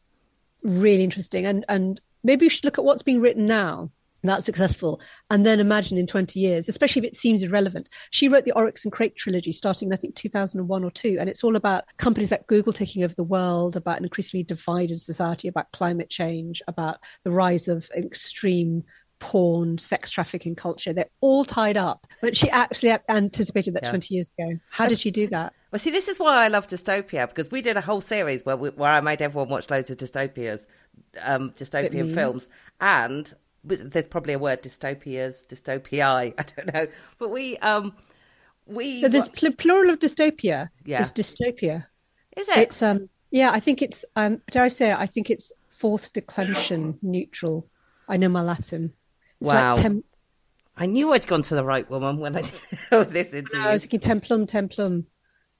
really 0.64 1.04
interesting. 1.04 1.46
And, 1.46 1.66
and 1.70 2.00
maybe 2.24 2.46
we 2.46 2.50
should 2.50 2.66
look 2.66 2.78
at 2.78 2.84
what's 2.84 3.04
being 3.04 3.22
written 3.22 3.46
now 3.46 3.92
that's 4.24 4.46
successful 4.46 5.00
and 5.30 5.46
then 5.46 5.60
imagine 5.60 5.98
in 5.98 6.08
20 6.08 6.40
years 6.40 6.68
especially 6.68 7.02
if 7.06 7.14
it 7.14 7.16
seems 7.16 7.42
irrelevant 7.44 7.90
she 8.12 8.28
wrote 8.28 8.44
the 8.44 8.52
oryx 8.52 8.84
and 8.84 8.92
Crake 8.92 9.16
trilogy 9.16 9.52
starting 9.52 9.88
in 9.88 9.94
i 9.94 9.98
think 9.98 10.16
2001 10.16 10.84
or 10.84 10.92
2 10.92 11.18
and 11.20 11.30
it's 11.30 11.44
all 11.44 11.56
about 11.56 11.86
companies 11.98 12.32
like 12.32 12.48
google 12.48 12.74
taking 12.74 13.04
over 13.04 13.14
the 13.14 13.24
world 13.24 13.76
about 13.76 13.98
an 13.98 14.04
increasingly 14.04 14.44
divided 14.44 15.00
society 15.00 15.48
about 15.48 15.72
climate 15.72 16.10
change 16.10 16.62
about 16.68 16.98
the 17.24 17.32
rise 17.32 17.68
of 17.68 17.90
extreme 17.96 18.84
porn 19.20 19.78
sex 19.78 20.10
trafficking 20.12 20.56
culture 20.56 20.94
they're 20.94 21.10
all 21.22 21.44
tied 21.46 21.76
up 21.78 22.08
but 22.22 22.36
she 22.38 22.50
actually 22.50 22.96
anticipated 23.10 23.74
that 23.74 23.84
Yeah. 23.84 23.90
20 23.92 24.14
years 24.16 24.32
ago 24.38 24.58
how 24.70 24.88
did 24.88 25.00
she 25.00 25.12
do 25.12 25.28
that 25.28 25.54
Well, 25.72 25.80
see, 25.80 25.92
this 25.92 26.08
is 26.08 26.18
why 26.20 26.46
I 26.46 26.48
love 26.48 26.68
dystopia 26.68 27.28
because 27.28 27.52
we 27.52 27.62
did 27.62 27.78
a 27.78 27.82
whole 27.82 28.02
series 28.02 28.46
where 28.46 28.58
we, 28.58 28.70
where 28.70 28.92
I 28.92 29.02
made 29.02 29.22
everyone 29.22 29.50
watch 29.50 29.70
loads 29.70 29.90
of 29.92 29.98
dystopias, 29.98 30.66
um, 31.22 31.52
dystopian 31.52 32.14
films, 32.14 32.50
and 32.82 33.32
there's 33.64 34.08
probably 34.08 34.34
a 34.34 34.40
word 34.40 34.64
dystopias, 34.64 35.46
dystopia. 35.46 36.34
I 36.40 36.44
don't 36.56 36.74
know, 36.74 36.88
but 37.20 37.30
we 37.30 37.58
um 37.58 37.94
we 38.66 39.02
so 39.02 39.10
there's 39.10 39.26
watched- 39.28 39.36
pl- 39.36 39.54
plural 39.54 39.90
of 39.92 40.00
dystopia 40.00 40.70
Yeah. 40.86 41.04
is 41.04 41.12
dystopia 41.12 41.86
is 42.38 42.48
it? 42.50 42.58
It's 42.58 42.82
um 42.82 43.10
yeah, 43.32 43.52
I 43.52 43.60
think 43.60 43.82
it's 43.82 44.04
um 44.16 44.42
dare 44.52 44.64
I 44.64 44.70
say 44.70 44.92
it, 44.92 44.98
I 44.98 45.06
think 45.06 45.30
it's 45.30 45.52
fourth 45.68 46.14
declension 46.14 46.98
neutral. 47.02 47.68
I 48.08 48.18
know 48.18 48.30
my 48.30 48.42
Latin. 48.42 48.92
Wow. 49.40 49.74
Like 49.74 49.82
tem- 49.82 50.04
I 50.78 50.86
knew 50.86 51.12
I'd 51.12 51.28
gone 51.28 51.42
to 51.44 51.56
the 51.56 51.64
right 51.64 51.90
woman 51.90 52.18
when 52.18 52.36
I 52.36 52.42
did 52.90 53.12
this 53.12 53.34
interview. 53.34 53.60
No, 53.60 53.70
I 53.70 53.74
was 53.74 53.86
thinking 53.86 54.00
templum, 54.00 54.48
templum, 54.48 55.06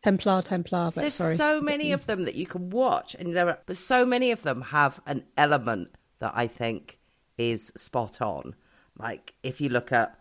templar, 0.04 0.42
templar, 0.42 0.92
but 0.94 1.02
There's 1.02 1.16
sorry. 1.16 1.36
so 1.36 1.60
many 1.62 1.92
of 1.92 2.06
them 2.06 2.24
that 2.24 2.36
you 2.36 2.46
can 2.46 2.70
watch, 2.70 3.16
and 3.16 3.36
there 3.36 3.50
are, 3.50 3.60
but 3.66 3.78
so 3.78 4.06
many 4.06 4.32
of 4.32 4.44
them 4.44 4.62
have 4.62 5.02
an 5.06 5.24
element 5.38 5.90
that 6.20 6.32
I 6.36 6.48
think 6.48 7.00
is 7.38 7.72
spot 7.76 8.22
on. 8.22 8.56
Like 8.98 9.34
if 9.44 9.60
you 9.60 9.70
look 9.70 9.92
at 9.92 10.18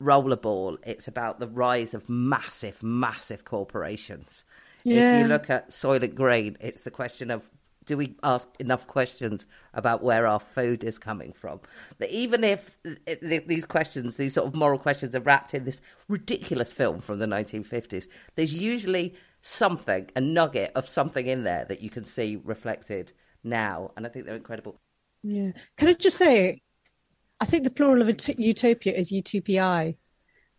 Rollerball, 0.00 0.78
it's 0.84 1.08
about 1.08 1.40
the 1.40 1.48
rise 1.48 1.94
of 1.94 2.08
massive, 2.08 2.82
massive 2.82 3.44
corporations. 3.44 4.44
If 4.86 5.20
you 5.22 5.26
look 5.28 5.48
at 5.48 5.70
Soylent 5.70 6.14
Green, 6.14 6.58
it's 6.60 6.82
the 6.82 6.90
question 6.90 7.30
of 7.30 7.48
do 7.86 7.96
we 7.96 8.16
ask 8.22 8.48
enough 8.58 8.86
questions 8.86 9.46
about 9.72 10.02
where 10.02 10.26
our 10.26 10.40
food 10.40 10.84
is 10.84 10.98
coming 10.98 11.32
from? 11.32 11.60
That 11.98 12.10
even 12.10 12.44
if 12.44 12.76
these 13.20 13.66
questions, 13.66 14.16
these 14.16 14.34
sort 14.34 14.46
of 14.46 14.54
moral 14.54 14.78
questions, 14.78 15.14
are 15.14 15.20
wrapped 15.20 15.54
in 15.54 15.64
this 15.64 15.80
ridiculous 16.08 16.72
film 16.72 17.00
from 17.00 17.18
the 17.18 17.26
1950s, 17.26 18.08
there's 18.36 18.54
usually 18.54 19.14
something, 19.42 20.10
a 20.16 20.20
nugget 20.20 20.72
of 20.74 20.88
something 20.88 21.26
in 21.26 21.44
there 21.44 21.64
that 21.66 21.82
you 21.82 21.90
can 21.90 22.04
see 22.04 22.40
reflected 22.44 23.12
now, 23.42 23.90
and 23.96 24.06
I 24.06 24.08
think 24.08 24.24
they're 24.24 24.36
incredible. 24.36 24.80
Yeah. 25.22 25.52
Can 25.76 25.88
I 25.88 25.94
just 25.94 26.16
say 26.16 26.62
I 27.40 27.46
think 27.46 27.64
the 27.64 27.70
plural 27.70 28.00
of 28.00 28.08
ut- 28.08 28.38
utopia 28.38 28.94
is 28.94 29.10
utopii. 29.10 29.96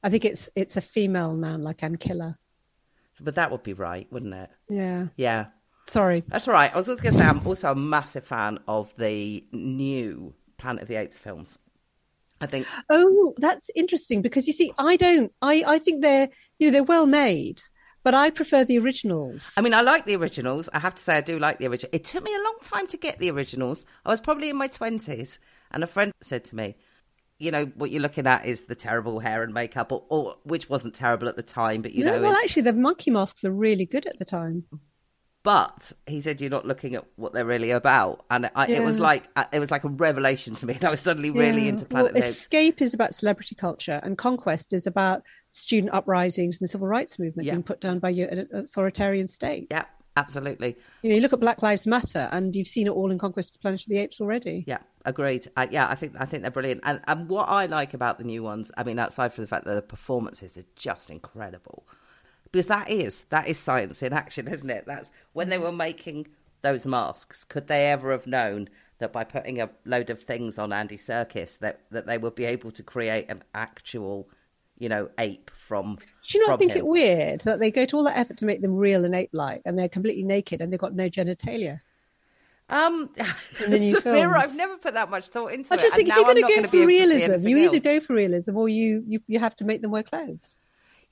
I 0.04 0.10
think 0.10 0.26
it's 0.26 0.50
it's 0.56 0.78
a 0.78 0.82
female 0.82 1.34
noun 1.34 1.64
like 1.64 1.80
ancilla. 1.80 2.36
But 3.20 3.36
that 3.36 3.50
would 3.50 3.64
be 3.64 3.74
right, 3.74 4.08
wouldn't 4.12 4.34
it? 4.34 4.50
Yeah. 4.70 5.08
Yeah. 5.16 5.46
Sorry. 5.88 6.24
That's 6.28 6.48
all 6.48 6.54
right. 6.54 6.74
I 6.74 6.78
was 6.78 6.90
also 6.90 7.02
going 7.04 7.14
to 7.16 7.22
say 7.22 7.28
I'm 7.28 7.46
also 7.46 7.72
a 7.72 7.76
massive 7.76 8.26
fan 8.26 8.60
of 8.68 8.94
the 8.98 9.44
new 9.52 10.34
Planet 10.58 10.82
of 10.84 10.88
the 10.88 10.96
Apes 10.96 11.18
films. 11.20 11.60
I 12.42 12.48
think 12.48 12.68
Oh, 12.90 13.34
that's 13.38 13.70
interesting 13.76 14.22
because 14.22 14.46
you 14.48 14.54
see, 14.54 14.74
I 14.78 14.98
don't. 14.98 15.32
I 15.42 15.64
I 15.66 15.80
think 15.80 16.02
they're 16.02 16.28
you 16.60 16.68
know 16.68 16.74
they're 16.74 16.84
well 16.84 17.06
made, 17.08 17.62
but 18.04 18.14
I 18.14 18.30
prefer 18.30 18.66
the 18.66 18.78
originals. 18.78 19.50
I 19.56 19.62
mean, 19.62 19.74
I 19.74 19.82
like 19.82 20.06
the 20.06 20.16
originals. 20.18 20.68
I 20.74 20.80
have 20.80 20.96
to 20.96 21.02
say, 21.04 21.18
I 21.18 21.22
do 21.22 21.40
like 21.40 21.60
the 21.60 21.68
original. 21.68 21.92
It 21.94 22.04
took 22.04 22.24
me 22.24 22.36
a 22.36 22.44
long 22.44 22.58
time 22.62 22.88
to 22.88 22.98
get 22.98 23.20
the 23.20 23.32
originals. 23.32 23.86
I 24.06 24.10
was 24.10 24.20
probably 24.20 24.50
in 24.50 24.58
my 24.58 24.68
twenties, 24.68 25.40
and 25.72 25.82
a 25.84 25.88
friend 25.88 26.12
said 26.22 26.44
to 26.46 26.56
me, 26.58 26.76
"You 27.40 27.52
know, 27.52 27.66
what 27.76 27.90
you're 27.90 28.02
looking 28.02 28.28
at 28.28 28.46
is 28.46 28.64
the 28.64 28.76
terrible 28.76 29.20
hair 29.22 29.42
and 29.42 29.54
makeup, 29.54 29.94
or, 29.94 30.04
or 30.10 30.36
which 30.44 30.70
wasn't 30.70 30.94
terrible 30.94 31.30
at 31.30 31.38
the 31.38 31.44
time, 31.44 31.82
but 31.82 31.94
you 31.94 32.04
no, 32.04 32.16
know." 32.18 32.22
well, 32.22 32.34
it- 32.34 32.44
actually, 32.44 32.64
the 32.64 32.74
monkey 32.74 33.12
masks 33.12 33.46
are 33.46 33.52
really 33.52 33.86
good 33.86 34.06
at 34.08 34.20
the 34.20 34.26
time. 34.26 34.66
But 35.46 35.94
he 36.08 36.20
said, 36.20 36.42
"You're 36.42 36.50
not 36.50 36.66
looking 36.66 36.96
at 36.96 37.06
what 37.16 37.32
they're 37.32 37.46
really 37.46 37.72
about," 37.72 38.26
and 38.30 38.50
I, 38.56 38.68
it 38.68 38.84
was 38.84 39.00
like 39.00 39.30
uh, 39.38 39.46
it 39.54 39.60
was 39.60 39.72
like 39.72 39.86
a 39.86 39.88
revelation 39.90 40.56
to 40.56 40.66
me, 40.66 40.74
and 40.74 40.84
I 40.84 40.90
was 40.90 41.00
suddenly 41.00 41.32
really 41.32 41.64
Yeah. 41.64 41.70
into 41.70 41.86
Planet 41.86 42.16
well. 42.16 42.24
Escape 42.24 42.82
is 42.82 42.94
about 42.94 43.16
celebrity 43.16 43.56
culture, 43.56 44.02
and 44.04 44.18
Conquest 44.18 44.74
is 44.74 44.86
about 44.88 45.24
student 45.52 45.94
uprisings 45.94 46.60
and 46.60 46.68
the 46.68 46.72
civil 46.72 46.88
rights 46.88 47.18
movement 47.20 47.46
Yeah. 47.46 47.54
being 47.54 47.64
put 47.64 47.80
down 47.80 48.00
by 48.00 48.10
your 48.10 48.28
an 48.28 48.50
authoritarian 48.52 49.28
state. 49.28 49.68
Yeah, 49.72 49.86
absolutely. 50.18 50.76
You 51.04 51.10
know, 51.10 51.16
you 51.16 51.22
look 51.22 51.34
at 51.34 51.40
Black 51.40 51.62
Lives 51.62 51.86
Matter, 51.86 52.28
and 52.32 52.56
you've 52.56 52.68
seen 52.68 52.88
it 52.88 52.92
all 52.92 53.12
in 53.12 53.20
Conquest 53.20 53.56
of 53.56 53.62
Planet 53.62 53.82
of 53.82 53.88
the 53.88 54.00
Apes 54.00 54.20
already. 54.20 54.64
Yeah, 54.68 54.80
agreed. 55.06 55.48
Uh, 55.56 55.68
yeah, 55.70 55.88
I 55.88 55.96
think 55.96 56.14
I 56.20 56.26
think 56.26 56.42
they're 56.42 56.52
brilliant. 56.52 56.82
And 56.84 57.00
and 57.08 57.30
what 57.30 57.48
I 57.50 57.68
like 57.68 57.94
about 57.94 58.18
the 58.18 58.24
new 58.24 58.42
ones, 58.42 58.72
I 58.78 58.84
mean, 58.84 58.98
outside 58.98 59.32
from 59.34 59.44
the 59.44 59.48
fact 59.48 59.66
that 59.66 59.76
the 59.76 59.82
performances 59.84 60.58
are 60.58 60.66
just 60.76 61.10
incredible, 61.12 61.86
because 62.56 62.68
that 62.68 62.90
is 62.90 63.26
that 63.32 63.50
is 63.50 63.60
science 63.60 64.02
in 64.02 64.14
action, 64.14 64.48
isn't 64.48 64.70
it? 64.70 64.86
That's 64.88 65.12
when 65.34 65.50
they 65.50 65.58
were 65.58 65.74
making 65.74 66.28
those 66.62 66.88
masks. 66.88 67.44
Could 67.44 67.68
they 67.68 67.92
ever 67.92 68.14
have 68.14 68.26
known 68.26 68.70
that 69.00 69.12
by 69.12 69.26
putting 69.26 69.60
a 69.60 69.70
load 69.84 70.10
of 70.10 70.24
things 70.24 70.58
on 70.58 70.72
Andy 70.72 70.96
Serkis 70.96 71.60
that 71.60 71.82
that 71.92 72.08
they 72.08 72.18
would 72.18 72.34
be 72.34 72.46
able 72.46 72.72
to 72.72 72.82
create 72.82 73.30
an 73.30 73.44
actual, 73.54 74.30
you 74.80 74.88
know, 74.88 75.10
ape 75.18 75.52
from? 75.52 75.98
Do 75.98 76.38
you 76.38 76.48
not 76.48 76.58
think 76.58 76.72
him? 76.72 76.78
it 76.78 76.88
weird 76.88 77.42
that 77.42 77.60
they 77.60 77.72
go 77.72 77.86
to 77.86 77.98
all 77.98 78.06
that 78.06 78.18
effort 78.18 78.38
to 78.38 78.46
make 78.46 78.62
them 78.62 78.78
real 78.78 79.04
and 79.04 79.14
ape-like, 79.14 79.62
and 79.66 79.78
they're 79.78 79.90
completely 79.90 80.24
naked 80.24 80.62
and 80.62 80.72
they've 80.72 80.80
got 80.80 80.96
no 80.96 81.10
genitalia? 81.10 81.82
Um, 82.70 83.10
In 83.66 83.72
the 83.72 83.80
new 83.80 83.98
Samira. 83.98 84.38
I've 84.38 84.56
never 84.56 84.78
put 84.78 84.94
that 84.94 85.10
much 85.10 85.28
thought 85.28 85.52
into 85.52 85.74
I 85.74 85.76
it. 85.76 85.80
I 85.80 85.84
just 85.84 85.96
think 85.98 86.08
if 86.08 86.16
you're 86.16 86.24
going 86.24 86.38
to 86.38 86.42
go 86.42 86.48
for 86.48 86.54
able 86.54 86.70
to 86.70 86.70
see 86.72 86.86
realism, 86.86 87.48
you 87.50 87.58
either 87.58 87.76
else. 87.76 87.84
go 87.84 88.00
for 88.00 88.14
realism 88.14 88.56
or 88.56 88.70
you, 88.70 89.04
you 89.06 89.20
you 89.28 89.40
have 89.40 89.58
to 89.58 89.66
make 89.66 89.82
them 89.82 89.92
wear 89.92 90.04
clothes. 90.04 90.56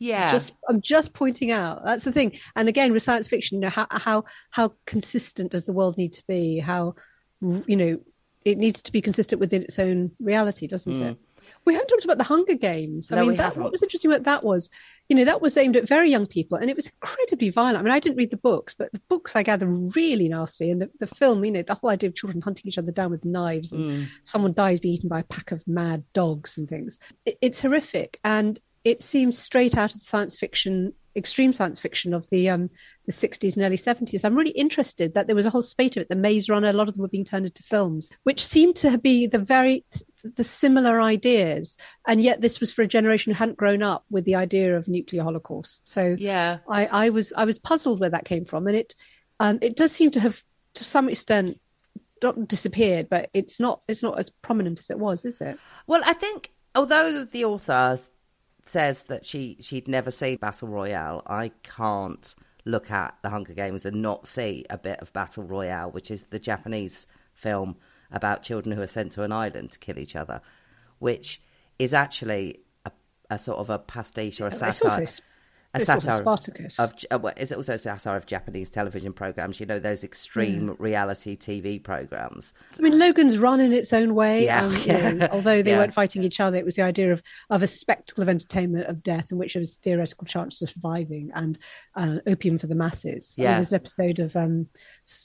Yeah, 0.04 0.32
Just 0.32 0.52
I'm 0.70 0.82
just 0.82 1.14
pointing 1.14 1.52
out 1.52 1.84
that's 1.86 2.04
the 2.04 2.12
thing. 2.12 2.38
And 2.58 2.68
again, 2.68 2.92
with 2.92 3.04
science 3.04 3.28
fiction, 3.30 3.56
you 3.58 3.62
know 3.62 3.70
how 3.70 3.88
how 3.90 4.26
how 4.52 4.74
consistent 4.86 5.52
does 5.52 5.66
the 5.66 5.74
world 5.74 5.98
need 5.98 6.14
to 6.14 6.24
be? 6.28 6.60
How 6.60 6.96
you 7.42 7.76
know 7.78 8.00
it 8.46 8.58
needs 8.58 8.82
to 8.82 8.92
be 8.92 9.02
consistent 9.02 9.40
within 9.40 9.64
its 9.64 9.80
own 9.80 10.12
reality, 10.20 10.68
doesn't 10.68 10.98
it? 11.02 11.18
We 11.66 11.74
haven't 11.74 11.88
talked 11.88 12.04
about 12.04 12.18
the 12.18 12.26
Hunger 12.26 12.56
Games. 12.56 13.12
I 13.12 13.16
Mm. 13.16 13.20
No, 13.20 13.26
mean, 13.28 13.38
that, 13.38 13.44
haven't. 13.44 13.64
what 13.64 13.72
was 13.72 13.82
interesting 13.84 14.12
about 14.12 14.24
that 14.26 14.44
was, 14.44 14.70
you 15.08 15.16
know, 15.16 15.24
that 15.26 15.42
was 15.42 15.56
aimed 15.56 15.78
at 15.78 15.88
very 15.88 16.10
young 16.12 16.26
people, 16.28 16.58
and 16.58 16.70
it 16.70 16.76
was 16.76 16.88
incredibly 16.88 17.50
violent. 17.50 17.78
I 17.78 17.82
mean, 17.84 17.94
I 17.94 18.00
didn't 18.02 18.18
read 18.18 18.32
the 18.32 18.38
books, 18.38 18.74
but 18.78 18.92
the 18.92 19.02
books 19.10 19.36
I 19.38 19.44
gather 19.44 19.68
really 19.68 20.28
nasty, 20.28 20.70
and 20.72 20.82
the, 20.82 20.90
the 21.00 21.08
film, 21.08 21.44
you 21.46 21.52
know, 21.52 21.62
the 21.62 21.76
whole 21.76 21.90
idea 21.90 22.10
of 22.10 22.16
children 22.16 22.42
hunting 22.42 22.68
each 22.68 22.78
other 22.78 22.92
down 22.92 23.12
with 23.12 23.24
knives, 23.24 23.72
and 23.72 23.84
Mm. 23.90 24.08
someone 24.26 24.54
dies 24.54 24.82
being 24.82 24.96
eaten 24.96 25.10
by 25.10 25.20
a 25.22 25.24
pack 25.36 25.52
of 25.54 25.66
mad 25.68 26.04
dogs 26.14 26.58
and 26.58 26.68
things. 26.68 27.00
It, 27.26 27.38
it's 27.42 27.62
horrific, 27.62 28.20
and 28.26 28.60
it 28.84 29.02
seems 29.02 29.38
straight 29.38 29.78
out 29.78 29.94
of 29.94 30.00
the 30.00 30.06
science 30.06 30.36
fiction, 30.36 30.94
extreme 31.16 31.54
science 31.54 31.80
fiction 31.80 32.14
of 32.14 32.30
the 32.30 32.50
um, 32.50 32.70
the 33.06 33.12
60s 33.12 33.56
and 33.56 33.64
early 33.64 33.78
70s. 33.78 34.22
I'm 34.24 34.36
really 34.36 34.52
interested 34.52 35.14
that 35.14 35.28
there 35.28 35.36
was 35.36 35.46
a 35.46 35.50
whole 35.50 35.62
spate 35.62 35.96
of 35.96 36.02
it. 36.02 36.10
The 36.10 36.16
Maze 36.16 36.50
Runner, 36.50 36.70
a 36.70 36.74
lot 36.74 36.88
of 36.88 36.96
them 36.96 37.02
were 37.02 37.08
being 37.08 37.26
turned 37.26 37.46
into 37.46 37.64
films, 37.64 38.10
which 38.24 38.46
seemed 38.46 38.76
to 38.78 38.98
be 38.98 39.28
the 39.28 39.40
very 39.40 39.86
the 40.36 40.44
similar 40.44 41.02
ideas, 41.02 41.78
and 42.08 42.22
yet 42.22 42.42
this 42.42 42.60
was 42.60 42.72
for 42.72 42.82
a 42.82 42.88
generation 42.88 43.32
who 43.34 43.38
hadn't 43.38 43.58
grown 43.58 43.84
up 43.84 44.06
with 44.10 44.26
the 44.26 44.36
idea 44.36 44.76
of 44.76 44.88
nuclear 44.88 45.24
holocaust. 45.24 45.86
So 45.88 46.16
yeah. 46.18 46.60
I, 46.70 46.86
I 46.88 47.10
was 47.10 47.34
I 47.36 47.46
was 47.46 47.60
puzzled 47.60 48.00
where 48.00 48.10
that 48.10 48.26
came 48.26 48.46
from, 48.46 48.68
and 48.68 48.76
it 48.76 48.96
um, 49.40 49.60
it 49.62 49.76
does 49.76 49.92
seem 49.92 50.12
to 50.12 50.20
have 50.20 50.42
to 50.76 50.84
some 50.84 51.10
extent 51.10 51.60
not 52.22 52.48
disappeared, 52.48 53.10
but 53.10 53.30
it's 53.34 53.60
not 53.60 53.82
it's 53.88 54.02
not 54.02 54.20
as 54.20 54.30
prominent 54.42 54.80
as 54.80 54.90
it 54.90 55.00
was, 55.00 55.26
is 55.26 55.40
it? 55.42 55.60
Well, 55.88 56.02
I 56.06 56.14
think 56.14 56.52
although 56.76 57.24
the 57.24 57.46
author 57.46 57.98
says 58.66 59.06
that 59.06 59.26
she 59.26 59.58
she'd 59.60 59.88
never 59.88 60.12
seen 60.12 60.38
Battle 60.38 60.68
Royale, 60.68 61.24
I 61.26 61.52
can't 61.64 62.34
look 62.66 62.92
at 62.92 63.16
the 63.22 63.30
Hunger 63.30 63.54
Games 63.54 63.86
and 63.86 64.02
not 64.02 64.26
see 64.28 64.66
a 64.70 64.78
bit 64.78 65.00
of 65.00 65.12
Battle 65.14 65.44
Royale, 65.44 65.92
which 65.92 66.10
is 66.10 66.26
the 66.30 66.40
Japanese 66.40 67.08
film 67.34 67.76
about 68.12 68.44
children 68.44 68.76
who 68.76 68.82
are 68.82 68.88
sent 68.88 69.12
to 69.14 69.24
an 69.24 69.32
island 69.32 69.72
to 69.72 69.80
kill 69.80 70.00
each 70.00 70.16
other, 70.16 70.42
which 71.00 71.42
is 71.80 71.94
actually 71.94 72.60
a, 72.86 72.92
a 73.30 73.38
sort 73.38 73.60
of 73.60 73.70
a 73.70 73.80
pastiche 73.80 74.40
or 74.40 74.48
a 74.48 74.52
satire 74.52 75.08
a 75.74 75.80
satire 75.80 76.18
Spartacus. 76.18 76.80
of 76.80 76.94
uh, 77.10 77.18
well, 77.18 77.34
it's 77.36 77.52
also 77.52 77.74
a 77.74 77.78
satire 77.78 78.16
of 78.16 78.26
Japanese 78.26 78.70
television 78.70 79.12
programs. 79.12 79.60
You 79.60 79.66
know 79.66 79.80
those 79.80 80.04
extreme 80.04 80.68
yeah. 80.68 80.74
reality 80.78 81.36
TV 81.36 81.82
programs. 81.82 82.54
I 82.78 82.82
mean, 82.82 83.00
Logan's 83.00 83.38
Run 83.38 83.60
in 83.60 83.74
its 83.74 83.92
own 83.92 84.14
way. 84.14 84.46
Yeah, 84.46 84.66
um, 84.66 84.78
yeah. 84.86 85.12
Know, 85.12 85.30
although 85.32 85.62
they 85.64 85.72
yeah. 85.72 85.78
weren't 85.78 85.94
fighting 85.94 86.24
each 86.24 86.40
other, 86.40 86.58
it 86.58 86.66
was 86.66 86.76
the 86.76 86.84
idea 86.84 87.12
of 87.12 87.24
of 87.50 87.64
a 87.64 87.68
spectacle 87.68 88.22
of 88.22 88.30
entertainment 88.30 88.88
of 88.88 89.02
death 89.02 89.32
in 89.32 89.38
which 89.38 89.54
there 89.54 89.62
was 89.62 89.72
theoretical 89.72 90.26
chance 90.26 90.62
of 90.62 90.70
surviving 90.70 91.32
and 91.34 91.58
uh, 91.96 92.18
opium 92.28 92.60
for 92.60 92.68
the 92.68 92.76
masses. 92.76 93.34
Yeah, 93.36 93.56
there's 93.56 93.72
an 93.72 93.76
episode 93.76 94.20
of 94.20 94.36
um, 94.36 94.68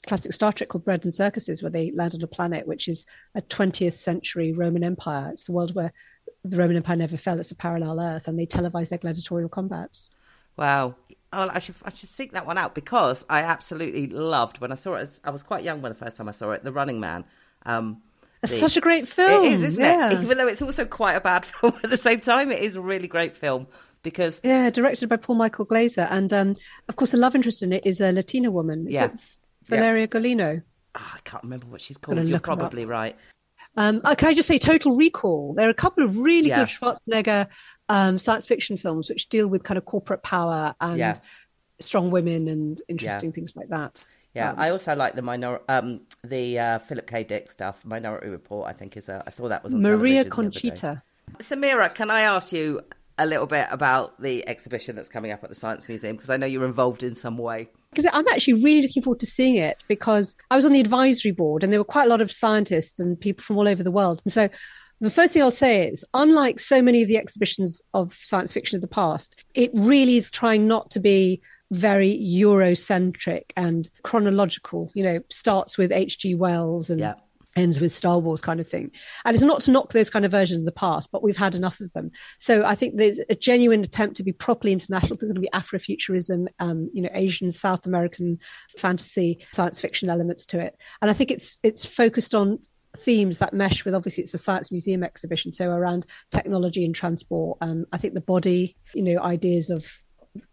classic 0.07 0.33
Star 0.33 0.53
Trek 0.53 0.71
called 0.71 0.85
Bread 0.85 1.05
and 1.05 1.15
Circuses 1.15 1.63
where 1.63 1.71
they 1.71 1.93
land 1.93 2.15
on 2.15 2.23
a 2.23 2.27
planet 2.27 2.67
which 2.67 2.89
is 2.89 3.05
a 3.35 3.43
20th 3.43 3.95
century 3.95 4.53
Roman 4.53 4.85
Empire. 4.85 5.31
It's 5.33 5.45
the 5.45 5.53
world 5.53 5.75
where 5.75 5.93
the 6.45 6.57
Roman 6.57 6.77
Empire 6.77 6.97
never 6.97 7.17
fell. 7.17 7.39
It's 7.39 7.51
a 7.51 7.57
parallel 7.57 8.01
Earth, 8.01 8.29
and 8.29 8.39
they 8.39 8.47
televise 8.47 8.89
their 8.89 8.99
gladiatorial 8.99 9.49
combats. 9.49 10.11
Wow. 10.59 10.97
Oh, 11.33 11.49
I 11.53 11.59
should 11.61 11.77
I 11.85 11.91
should 11.91 12.09
seek 12.09 12.33
that 12.33 12.47
one 12.47 12.59
out 12.59 12.75
because 12.75 13.25
I 13.29 13.43
absolutely 13.43 14.09
loved 14.09 14.61
when 14.61 14.73
I 14.73 14.75
saw 14.75 14.95
it. 14.95 15.21
I 15.25 15.31
was 15.31 15.43
quite 15.43 15.63
young 15.63 15.83
when 15.83 15.93
the 15.93 15.99
first 15.99 16.17
time 16.17 16.29
I 16.29 16.33
saw 16.33 16.51
it. 16.51 16.65
The 16.65 16.73
Running 16.73 17.01
Man. 17.01 17.25
Um, 17.65 18.03
it's 18.43 18.53
the, 18.53 18.59
such 18.59 18.77
a 18.77 18.81
great 18.81 19.07
film. 19.07 19.45
It 19.45 19.53
is, 19.53 19.63
isn't 19.63 19.85
yeah. 19.85 20.09
it? 20.09 20.23
Even 20.23 20.39
though 20.39 20.47
it's 20.47 20.63
also 20.63 20.85
quite 20.85 21.15
a 21.15 21.21
bad 21.21 21.45
film 21.47 21.75
at 21.83 21.91
the 21.91 21.97
same 21.97 22.21
time, 22.21 22.51
it 22.51 22.63
is 22.63 22.77
a 22.77 22.81
really 22.81 23.09
great 23.09 23.37
film 23.37 23.67
because 24.03 24.41
yeah, 24.43 24.71
directed 24.71 25.09
by 25.09 25.17
Paul 25.17 25.37
Michael 25.37 25.65
Glaser, 25.65 26.09
and 26.11 26.33
um, 26.33 26.57
of 26.89 26.97
course 26.97 27.11
the 27.11 27.17
love 27.19 27.35
interest 27.35 27.63
in 27.63 27.73
it 27.73 27.87
is 27.87 28.01
a 28.01 28.11
Latina 28.11 28.51
woman. 28.51 28.87
Is 28.89 28.95
yeah, 28.95 29.09
Valeria 29.69 30.03
yeah. 30.03 30.07
Golino. 30.07 30.63
Oh, 30.95 31.13
I 31.15 31.19
can't 31.25 31.43
remember 31.43 31.67
what 31.67 31.81
she's 31.81 31.99
called. 31.99 32.27
You're 32.27 32.41
probably 32.41 32.85
right. 32.85 33.17
Um, 33.77 34.01
uh, 34.03 34.15
can 34.17 34.29
I 34.29 34.35
just 34.35 34.49
say 34.49 34.59
Total 34.59 34.97
Recall? 34.97 35.55
There 35.55 35.69
are 35.69 35.71
a 35.71 35.75
couple 35.75 36.03
of 36.03 36.17
really 36.17 36.49
yeah. 36.49 36.65
good 36.65 36.69
Schwarzenegger 36.69 37.47
um, 37.89 38.19
science 38.19 38.47
fiction 38.47 38.77
films 38.77 39.09
which 39.09 39.29
deal 39.29 39.49
with 39.49 39.63
kind 39.63 39.79
of 39.79 39.85
corporate 39.85 40.23
power 40.23 40.75
and 40.81 40.99
yeah. 40.99 41.15
strong 41.81 42.11
women 42.11 42.49
and 42.49 42.83
interesting 42.89 43.31
yeah. 43.31 43.35
things 43.35 43.57
like 43.57 43.69
that. 43.69 44.05
Yeah, 44.35 44.51
um, 44.51 44.59
I 44.59 44.71
also 44.71 44.95
like 44.95 45.15
the 45.15 45.23
minor, 45.23 45.61
um, 45.69 46.03
the 46.23 46.59
uh, 46.59 46.79
Philip 46.81 47.07
K. 47.07 47.25
Dick 47.25 47.51
stuff. 47.51 47.85
Minority 47.85 48.29
Report, 48.29 48.69
I 48.69 48.73
think 48.73 48.97
is 48.97 49.09
a. 49.09 49.23
I 49.27 49.31
saw 49.31 49.49
that 49.49 49.65
was 49.65 49.75
on 49.75 49.83
Maria 49.83 50.25
Conchita. 50.25 51.03
Samira, 51.39 51.93
can 51.93 52.11
I 52.11 52.21
ask 52.21 52.53
you 52.53 52.83
a 53.19 53.27
little 53.27 53.47
bit 53.47 53.67
about 53.71 54.21
the 54.23 54.47
exhibition 54.49 54.95
that's 54.95 55.09
coming 55.09 55.33
up 55.33 55.43
at 55.43 55.51
the 55.51 55.57
Science 55.57 55.89
Museum 55.89 56.15
because 56.17 56.31
I 56.31 56.37
know 56.37 56.47
you're 56.47 56.65
involved 56.65 57.03
in 57.03 57.15
some 57.15 57.37
way. 57.37 57.69
Because 57.91 58.09
I'm 58.13 58.29
actually 58.29 58.63
really 58.63 58.83
looking 58.83 59.03
forward 59.03 59.21
to 59.21 59.27
seeing 59.27 59.57
it 59.57 59.83
because 59.89 60.37
I 60.51 60.57
was 60.57 60.65
on 60.65 60.73
the 60.73 60.81
advisory 60.81 61.33
board 61.33 61.65
and 61.65 61.73
there 61.73 61.81
were 61.81 61.85
quite 61.85 62.05
a 62.05 62.09
lot 62.09 62.21
of 62.21 62.31
scientists 62.31 63.01
and 63.01 63.21
people 63.21 63.43
from 63.43 63.59
all 63.59 63.67
over 63.67 63.83
the 63.83 63.91
world. 63.91 64.23
And 64.25 64.33
so 64.33 64.49
the 65.01 65.11
first 65.11 65.33
thing 65.33 65.43
I'll 65.43 65.51
say 65.51 65.89
is, 65.89 66.05
unlike 66.15 66.59
so 66.59 66.83
many 66.83 67.03
of 67.03 67.09
the 67.09 67.17
exhibitions 67.17 67.81
of 67.95 68.17
science 68.21 68.53
fiction 68.53 68.77
of 68.77 68.83
the 68.83 68.89
past, 68.89 69.45
it 69.55 69.71
really 69.75 70.17
is 70.17 70.31
trying 70.31 70.67
not 70.67 70.91
to 70.93 71.01
be 71.01 71.41
very 71.71 72.19
Eurocentric 72.19 73.53
and 73.57 73.89
chronological. 74.03 74.91
You 74.95 75.05
know, 75.05 75.21
starts 75.31 75.79
with 75.79 75.93
H.G. 75.93 76.35
Wells 76.35 76.91
and 76.91 77.01
yeah. 77.01 77.15
ends 77.55 77.81
with 77.81 77.95
Star 77.95 78.19
Wars 78.19 78.41
kind 78.41 78.59
of 78.59 78.67
thing. 78.67 78.91
And 79.25 79.37
it's 79.37 79.45
not 79.45 79.61
to 79.63 79.71
knock 79.71 79.93
those 79.93 80.11
kind 80.11 80.25
of 80.25 80.33
versions 80.33 80.61
of 80.61 80.65
the 80.65 80.73
past, 80.73 81.11
but 81.13 81.23
we've 81.23 81.37
had 81.37 81.55
enough 81.55 81.79
of 81.79 81.93
them. 81.93 82.11
So 82.41 82.65
I 82.65 82.75
think 82.75 82.97
there's 82.97 83.21
a 83.31 83.37
genuine 83.37 83.85
attempt 83.85 84.17
to 84.17 84.25
be 84.25 84.33
properly 84.33 84.73
international. 84.73 85.17
There's 85.17 85.31
going 85.31 85.35
to 85.35 85.41
be 85.41 85.51
Afrofuturism, 85.55 86.49
um, 86.59 86.91
you 86.93 87.03
know, 87.03 87.11
Asian, 87.13 87.53
South 87.53 87.87
American 87.87 88.39
fantasy, 88.79 89.47
science 89.53 89.81
fiction 89.81 90.11
elements 90.11 90.45
to 90.47 90.59
it. 90.59 90.77
And 91.03 91.11
I 91.11 91.15
think 91.15 91.31
it's 91.31 91.61
it's 91.63 91.85
focused 91.85 92.35
on 92.35 92.59
themes 93.01 93.39
that 93.39 93.55
mesh 93.55 93.85
with 93.85 93.95
obviously 93.95 94.25
it's 94.25 94.35
a 94.35 94.39
science 94.39 94.71
museum 94.71 95.03
exhibition 95.03 95.53
so 95.53 95.71
around 95.71 96.05
technology 96.31 96.85
and 96.85 96.95
transport 96.95 97.59
um, 97.61 97.85
i 97.93 97.99
think 97.99 98.15
the 98.15 98.21
body 98.21 98.77
you 98.95 99.03
know 99.03 99.21
ideas 99.23 99.71
of 99.71 99.85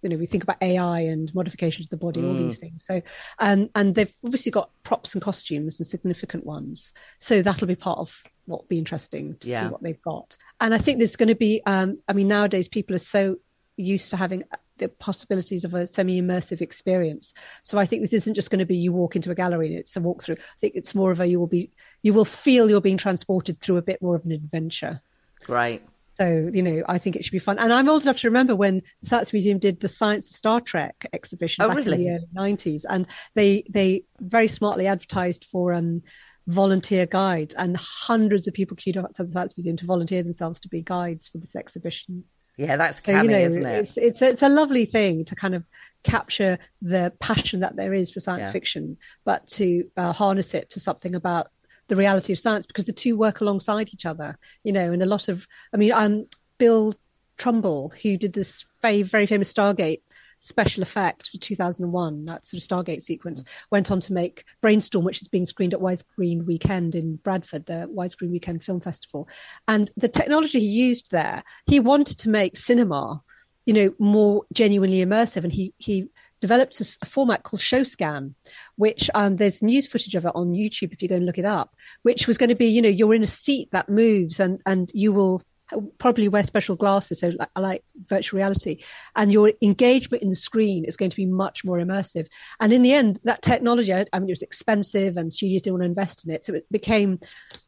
you 0.02 0.10
know 0.10 0.18
we 0.18 0.26
think 0.26 0.44
about 0.44 0.62
ai 0.62 1.02
and 1.02 1.34
modifications 1.36 1.88
of 1.88 1.92
the 1.92 1.98
body 1.98 2.22
mm. 2.22 2.28
all 2.28 2.34
these 2.34 2.58
things 2.58 2.84
so 2.88 3.02
um, 3.40 3.70
and 3.76 3.96
they've 3.96 4.14
obviously 4.24 4.52
got 4.52 4.70
props 4.84 5.14
and 5.14 5.22
costumes 5.22 5.80
and 5.80 5.88
significant 5.88 6.46
ones 6.46 6.92
so 7.20 7.42
that'll 7.42 7.68
be 7.68 7.76
part 7.76 8.00
of 8.00 8.16
what 8.46 8.62
will 8.62 8.68
be 8.68 8.78
interesting 8.78 9.36
to 9.40 9.50
yeah. 9.50 9.62
see 9.62 9.68
what 9.68 9.84
they've 9.84 10.02
got 10.02 10.38
and 10.62 10.74
i 10.74 10.78
think 10.78 10.98
there's 10.98 11.16
going 11.16 11.28
to 11.28 11.36
be 11.36 11.62
um, 11.66 12.00
i 12.08 12.14
mean 12.14 12.28
nowadays 12.28 12.68
people 12.68 12.96
are 12.96 13.00
so 13.00 13.36
used 13.78 14.10
to 14.10 14.18
having 14.18 14.44
the 14.78 14.90
possibilities 14.90 15.64
of 15.64 15.74
a 15.74 15.88
semi-immersive 15.92 16.62
experience. 16.62 17.34
So 17.64 17.78
I 17.78 17.86
think 17.86 18.02
this 18.02 18.14
isn't 18.14 18.34
just 18.34 18.50
going 18.50 18.60
to 18.60 18.66
be 18.66 18.76
you 18.76 18.92
walk 18.92 19.16
into 19.16 19.32
a 19.32 19.36
gallery 19.36 19.68
and 19.68 19.80
it's 19.80 19.96
a 19.96 20.02
walkthrough. 20.02 20.38
I 20.38 20.60
think 20.60 20.74
it's 20.76 20.96
more 20.96 21.12
of 21.12 21.20
a 21.20 21.26
you 21.26 21.40
will 21.40 21.48
be 21.48 21.72
you 22.02 22.14
will 22.14 22.26
feel 22.26 22.70
you're 22.70 22.82
being 22.82 22.98
transported 22.98 23.60
through 23.62 23.78
a 23.78 23.82
bit 23.82 24.02
more 24.02 24.16
of 24.16 24.26
an 24.26 24.32
adventure. 24.32 25.02
Right. 25.48 25.82
So 26.18 26.50
you 26.54 26.64
know, 26.64 26.84
I 26.88 26.98
think 26.98 27.16
it 27.16 27.26
should 27.26 27.32
be 27.32 27.40
fun. 27.40 27.60
And 27.60 27.74
I'm 27.74 27.90
old 27.90 28.04
enough 28.04 28.18
to 28.20 28.28
remember 28.28 28.56
when 28.56 28.82
the 29.02 29.10
Science 29.10 29.34
Museum 29.34 29.60
did 29.60 29.80
the 29.80 29.90
Science 29.90 30.30
of 30.30 30.38
Star 30.38 30.62
Trek 30.62 31.08
exhibition 31.14 31.64
oh, 31.64 31.70
back 31.70 31.78
really? 31.78 31.94
in 31.94 32.04
the 32.04 32.10
early 32.42 32.54
'90s, 32.56 32.84
and 32.90 33.06
they 33.34 33.66
they 33.70 34.04
very 34.20 34.48
smartly 34.48 34.88
advertised 34.88 35.46
for 35.52 35.74
um 35.74 36.02
volunteer 36.48 37.06
guides, 37.06 37.54
and 37.58 37.76
hundreds 37.76 38.48
of 38.48 38.54
people 38.54 38.78
queued 38.78 38.98
up 38.98 39.14
to 39.16 39.24
the 39.24 39.32
Science 39.32 39.54
Museum 39.58 39.76
to 39.78 39.86
volunteer 39.86 40.24
themselves 40.24 40.60
to 40.62 40.70
be 40.70 40.82
guides 40.82 41.28
for 41.28 41.38
this 41.40 41.56
exhibition. 41.56 42.24
Yeah, 42.58 42.78
that's 42.78 43.00
canny, 43.00 43.18
so, 43.18 43.24
you 43.24 43.30
know, 43.32 43.46
isn't 43.46 43.66
it? 43.66 43.80
It's, 43.80 43.98
it's, 43.98 44.22
it's 44.22 44.42
a 44.42 44.50
lovely 44.50 44.86
thing 44.86 45.26
to 45.26 45.36
kind 45.36 45.56
of 45.56 45.64
capture 46.04 46.58
the 46.82 47.12
passion 47.20 47.60
that 47.60 47.76
there 47.76 47.94
is 47.94 48.12
for 48.12 48.20
science 48.20 48.48
yeah. 48.48 48.52
fiction, 48.52 48.98
but 49.26 49.46
to 49.48 49.84
uh, 49.98 50.14
harness 50.14 50.54
it 50.54 50.70
to 50.72 50.80
something 50.80 51.16
about 51.16 51.50
the 51.88 51.96
reality 51.96 52.34
of 52.34 52.40
science 52.40 52.66
because 52.66 52.86
the 52.86 52.94
two 52.94 53.18
work 53.18 53.42
alongside 53.42 53.90
each 53.94 54.06
other. 54.06 54.38
You 54.64 54.72
know, 54.72 54.92
and 54.92 55.04
a 55.04 55.08
lot 55.08 55.28
of, 55.28 55.46
I 55.74 55.78
mean, 55.78 55.92
um, 55.92 56.28
Bill 56.58 56.96
Trumbull, 57.38 57.94
who 58.02 58.18
did 58.18 58.34
this 58.34 58.66
very, 58.82 59.04
very 59.04 59.28
famous 59.28 59.54
Stargate 59.54 60.02
special 60.46 60.84
effect 60.84 61.30
for 61.30 61.38
2001, 61.38 62.26
that 62.26 62.48
sort 62.48 62.62
of 62.62 62.68
Stargate 62.68 63.04
sequence, 63.04 63.44
went 63.72 63.90
on 63.92 64.00
to 64.02 64.14
make 64.14 64.46
Brainstorm, 64.62 65.04
which 65.04 65.22
is 65.22 65.28
being 65.28 65.46
screened 65.46 65.74
at 65.74 65.80
Widescreen 65.80 66.46
Weekend 66.46 66.96
in 66.96 67.16
Bradford, 67.18 67.66
the 67.66 67.90
Widescreen 67.94 68.32
Weekend 68.32 68.64
Film 68.64 68.80
Festival. 68.80 69.28
And 69.68 69.92
the 69.98 70.08
technology 70.08 70.60
he 70.60 70.68
used 70.68 71.12
there, 71.12 71.44
he 71.66 71.80
wanted 71.80 72.20
to 72.20 72.30
make 72.30 72.58
cinema, 72.58 73.22
you 73.66 73.74
know, 73.74 73.94
more 73.98 74.44
genuinely 74.54 75.04
immersive. 75.04 75.44
And 75.44 75.52
he, 75.52 75.74
he 75.78 76.08
developed 76.42 76.80
a, 76.80 76.98
a, 77.02 77.06
format 77.08 77.44
called 77.44 77.62
ShowScan, 77.62 78.36
which 78.76 79.10
um, 79.16 79.38
there's 79.38 79.64
news 79.64 79.88
footage 79.88 80.14
of 80.14 80.26
it 80.26 80.32
on 80.36 80.54
YouTube 80.54 80.94
if 80.94 81.02
you 81.02 81.10
go 81.10 81.16
and 81.16 81.26
look 81.26 81.40
it 81.40 81.46
up, 81.46 81.76
which 82.04 82.28
was 82.28 82.38
going 82.38 82.50
to 82.50 82.56
be, 82.56 82.68
you 82.68 82.82
know, 82.82 82.90
you're 82.90 83.16
in 83.16 83.24
a 83.24 83.28
seat 83.28 83.70
that 83.72 83.90
moves 83.90 84.40
and, 84.40 84.62
and 84.66 84.92
you 84.94 85.12
will 85.12 85.42
probably 85.98 86.28
wear 86.28 86.44
special 86.44 86.76
glasses, 86.76 87.20
so 87.20 87.32
like, 87.40 87.50
like 87.58 87.84
virtual 88.08 88.38
reality, 88.38 88.84
and 89.16 89.32
your 89.32 89.52
engagement 89.62 90.22
in 90.22 90.30
the 90.30 90.36
screen 90.36 90.86
is 90.86 90.98
going 90.98 91.12
to 91.12 91.18
be 91.18 91.26
much 91.26 91.66
more 91.66 91.78
immersive. 91.78 92.28
And 92.60 92.72
in 92.72 92.82
the 92.82 92.94
end, 92.94 93.20
that 93.24 93.42
technology, 93.42 93.94
I, 93.94 94.06
I 94.14 94.20
mean, 94.20 94.30
it 94.30 94.34
was 94.34 94.42
expensive, 94.42 95.18
and 95.18 95.34
studios 95.34 95.64
didn't 95.64 95.80
want 95.80 95.84
to 95.84 95.90
invest 95.90 96.26
in 96.26 96.32
it, 96.34 96.46
so 96.46 96.54
it 96.54 96.66
became, 96.72 97.20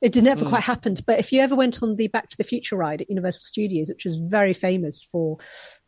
it 0.01 0.11
did 0.11 0.23
never 0.23 0.45
mm. 0.45 0.49
quite 0.49 0.63
happened. 0.63 1.03
But 1.05 1.19
if 1.19 1.31
you 1.31 1.41
ever 1.41 1.55
went 1.55 1.81
on 1.81 1.95
the 1.95 2.07
Back 2.07 2.29
to 2.29 2.37
the 2.37 2.43
Future 2.43 2.75
ride 2.75 3.01
at 3.01 3.09
Universal 3.09 3.43
Studios, 3.43 3.89
which 3.89 4.05
was 4.05 4.17
very 4.17 4.53
famous 4.53 5.03
for 5.03 5.37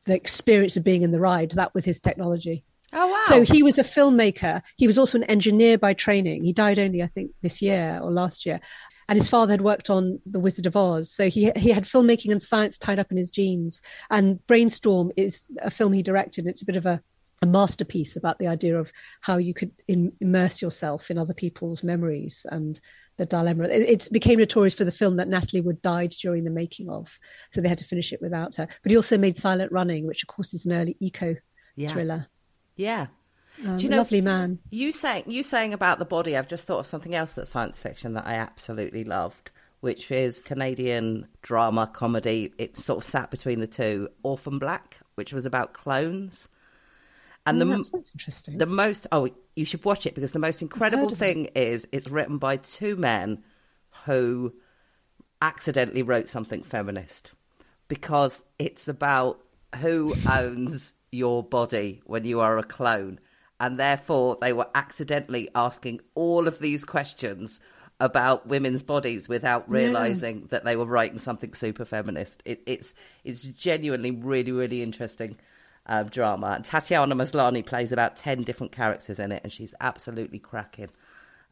the 0.05 0.15
experience 0.15 0.77
of 0.77 0.83
being 0.83 1.03
in 1.03 1.11
the 1.11 1.19
ride, 1.19 1.51
that 1.51 1.73
was 1.73 1.85
his 1.85 1.99
technology. 1.99 2.63
Oh 2.91 3.05
wow! 3.05 3.25
So 3.27 3.41
he 3.43 3.61
was 3.61 3.77
a 3.77 3.83
filmmaker. 3.83 4.63
He 4.77 4.87
was 4.87 4.97
also 4.97 5.19
an 5.19 5.23
engineer 5.25 5.77
by 5.77 5.93
training. 5.93 6.43
He 6.43 6.53
died 6.53 6.79
only, 6.79 7.03
I 7.03 7.07
think, 7.07 7.31
this 7.43 7.61
year 7.61 7.99
or 8.01 8.11
last 8.11 8.47
year 8.47 8.59
and 9.09 9.17
his 9.17 9.27
father 9.27 9.51
had 9.51 9.61
worked 9.61 9.89
on 9.89 10.19
The 10.27 10.39
Wizard 10.39 10.67
of 10.67 10.75
Oz, 10.75 11.11
so 11.11 11.29
he 11.29 11.51
he 11.55 11.71
had 11.71 11.83
filmmaking 11.83 12.31
and 12.31 12.41
science 12.41 12.77
tied 12.77 12.99
up 12.99 13.11
in 13.11 13.17
his 13.17 13.29
genes. 13.29 13.81
And 14.11 14.45
Brainstorm 14.47 15.11
is 15.17 15.41
a 15.61 15.71
film 15.71 15.93
he 15.93 16.03
directed. 16.03 16.45
It's 16.45 16.61
a 16.61 16.65
bit 16.65 16.75
of 16.75 16.85
a 16.85 17.01
a 17.41 17.45
masterpiece 17.45 18.15
about 18.15 18.37
the 18.37 18.47
idea 18.47 18.77
of 18.77 18.91
how 19.21 19.37
you 19.37 19.53
could 19.53 19.71
in, 19.87 20.11
immerse 20.19 20.61
yourself 20.61 21.09
in 21.09 21.17
other 21.17 21.33
people's 21.33 21.83
memories 21.83 22.45
and 22.51 22.79
the 23.17 23.25
dilemma. 23.25 23.63
It, 23.63 23.89
it, 23.89 24.09
became 24.11 24.39
notorious 24.39 24.73
for 24.73 24.83
the 24.83 24.91
film 24.91 25.15
that 25.17 25.27
Natalie 25.27 25.61
Wood 25.61 25.81
died 25.81 26.11
during 26.11 26.43
the 26.43 26.51
making 26.51 26.89
of, 26.89 27.09
so 27.53 27.61
they 27.61 27.69
had 27.69 27.77
to 27.77 27.85
finish 27.85 28.11
it 28.13 28.21
without 28.21 28.55
her. 28.55 28.67
But 28.83 28.91
he 28.91 28.95
also 28.95 29.17
made 29.17 29.37
Silent 29.37 29.71
Running, 29.71 30.05
which 30.05 30.23
of 30.23 30.27
course 30.27 30.53
is 30.53 30.65
an 30.65 30.73
early 30.73 30.97
eco 30.99 31.35
yeah. 31.75 31.91
thriller. 31.91 32.27
Yeah, 32.75 33.07
um, 33.65 33.77
Do 33.77 33.83
you 33.83 33.89
know, 33.89 33.97
lovely 33.97 34.21
man. 34.21 34.59
You 34.69 34.91
saying 34.91 35.23
you 35.27 35.43
saying 35.43 35.73
about 35.73 35.99
the 35.99 36.05
body, 36.05 36.37
I've 36.37 36.47
just 36.47 36.65
thought 36.65 36.79
of 36.79 36.87
something 36.87 37.15
else 37.15 37.33
that's 37.33 37.49
science 37.49 37.77
fiction 37.77 38.13
that 38.13 38.27
I 38.27 38.33
absolutely 38.33 39.03
loved, 39.03 39.51
which 39.81 40.11
is 40.11 40.39
Canadian 40.39 41.27
drama 41.41 41.87
comedy. 41.87 42.53
It 42.57 42.77
sort 42.77 43.03
of 43.03 43.09
sat 43.09 43.31
between 43.31 43.59
the 43.59 43.67
two. 43.67 44.09
Orphan 44.23 44.59
Black, 44.59 44.99
which 45.15 45.33
was 45.33 45.45
about 45.45 45.73
clones. 45.73 46.49
And 47.45 47.61
oh, 47.61 47.65
the 47.65 47.77
that 47.77 47.85
sounds 47.85 48.11
interesting. 48.13 48.57
the 48.57 48.65
most 48.65 49.07
oh, 49.11 49.29
you 49.55 49.65
should 49.65 49.83
watch 49.83 50.05
it 50.05 50.15
because 50.15 50.31
the 50.31 50.39
most 50.39 50.61
incredible 50.61 51.09
thing 51.09 51.45
is 51.55 51.87
it's 51.91 52.07
written 52.07 52.37
by 52.37 52.57
two 52.57 52.95
men 52.95 53.43
who 54.05 54.53
accidentally 55.41 56.03
wrote 56.03 56.27
something 56.27 56.63
feminist 56.63 57.31
because 57.87 58.43
it's 58.57 58.87
about 58.87 59.39
who 59.77 60.13
owns 60.29 60.93
your 61.11 61.43
body 61.43 62.01
when 62.05 62.25
you 62.25 62.39
are 62.39 62.57
a 62.57 62.63
clone. 62.63 63.19
And 63.59 63.77
therefore, 63.77 64.37
they 64.39 64.53
were 64.53 64.67
accidentally 64.73 65.49
asking 65.53 66.01
all 66.15 66.47
of 66.47 66.59
these 66.59 66.85
questions 66.85 67.59
about 67.99 68.47
women's 68.47 68.83
bodies 68.83 69.27
without 69.27 69.69
realizing 69.69 70.47
that 70.51 70.63
they 70.63 70.75
were 70.75 70.85
writing 70.85 71.19
something 71.19 71.53
super 71.53 71.83
feminist. 71.83 72.41
It, 72.45 72.61
it's 72.65 72.93
it's 73.23 73.43
genuinely 73.43 74.11
really 74.11 74.51
really 74.51 74.81
interesting 74.81 75.37
uh, 75.85 76.03
drama. 76.03 76.51
And 76.51 76.63
Tatiana 76.63 77.15
Maslany 77.15 77.65
plays 77.65 77.91
about 77.91 78.15
ten 78.15 78.43
different 78.43 78.71
characters 78.71 79.19
in 79.19 79.31
it, 79.31 79.41
and 79.43 79.51
she's 79.51 79.73
absolutely 79.81 80.39
cracking. 80.39 80.89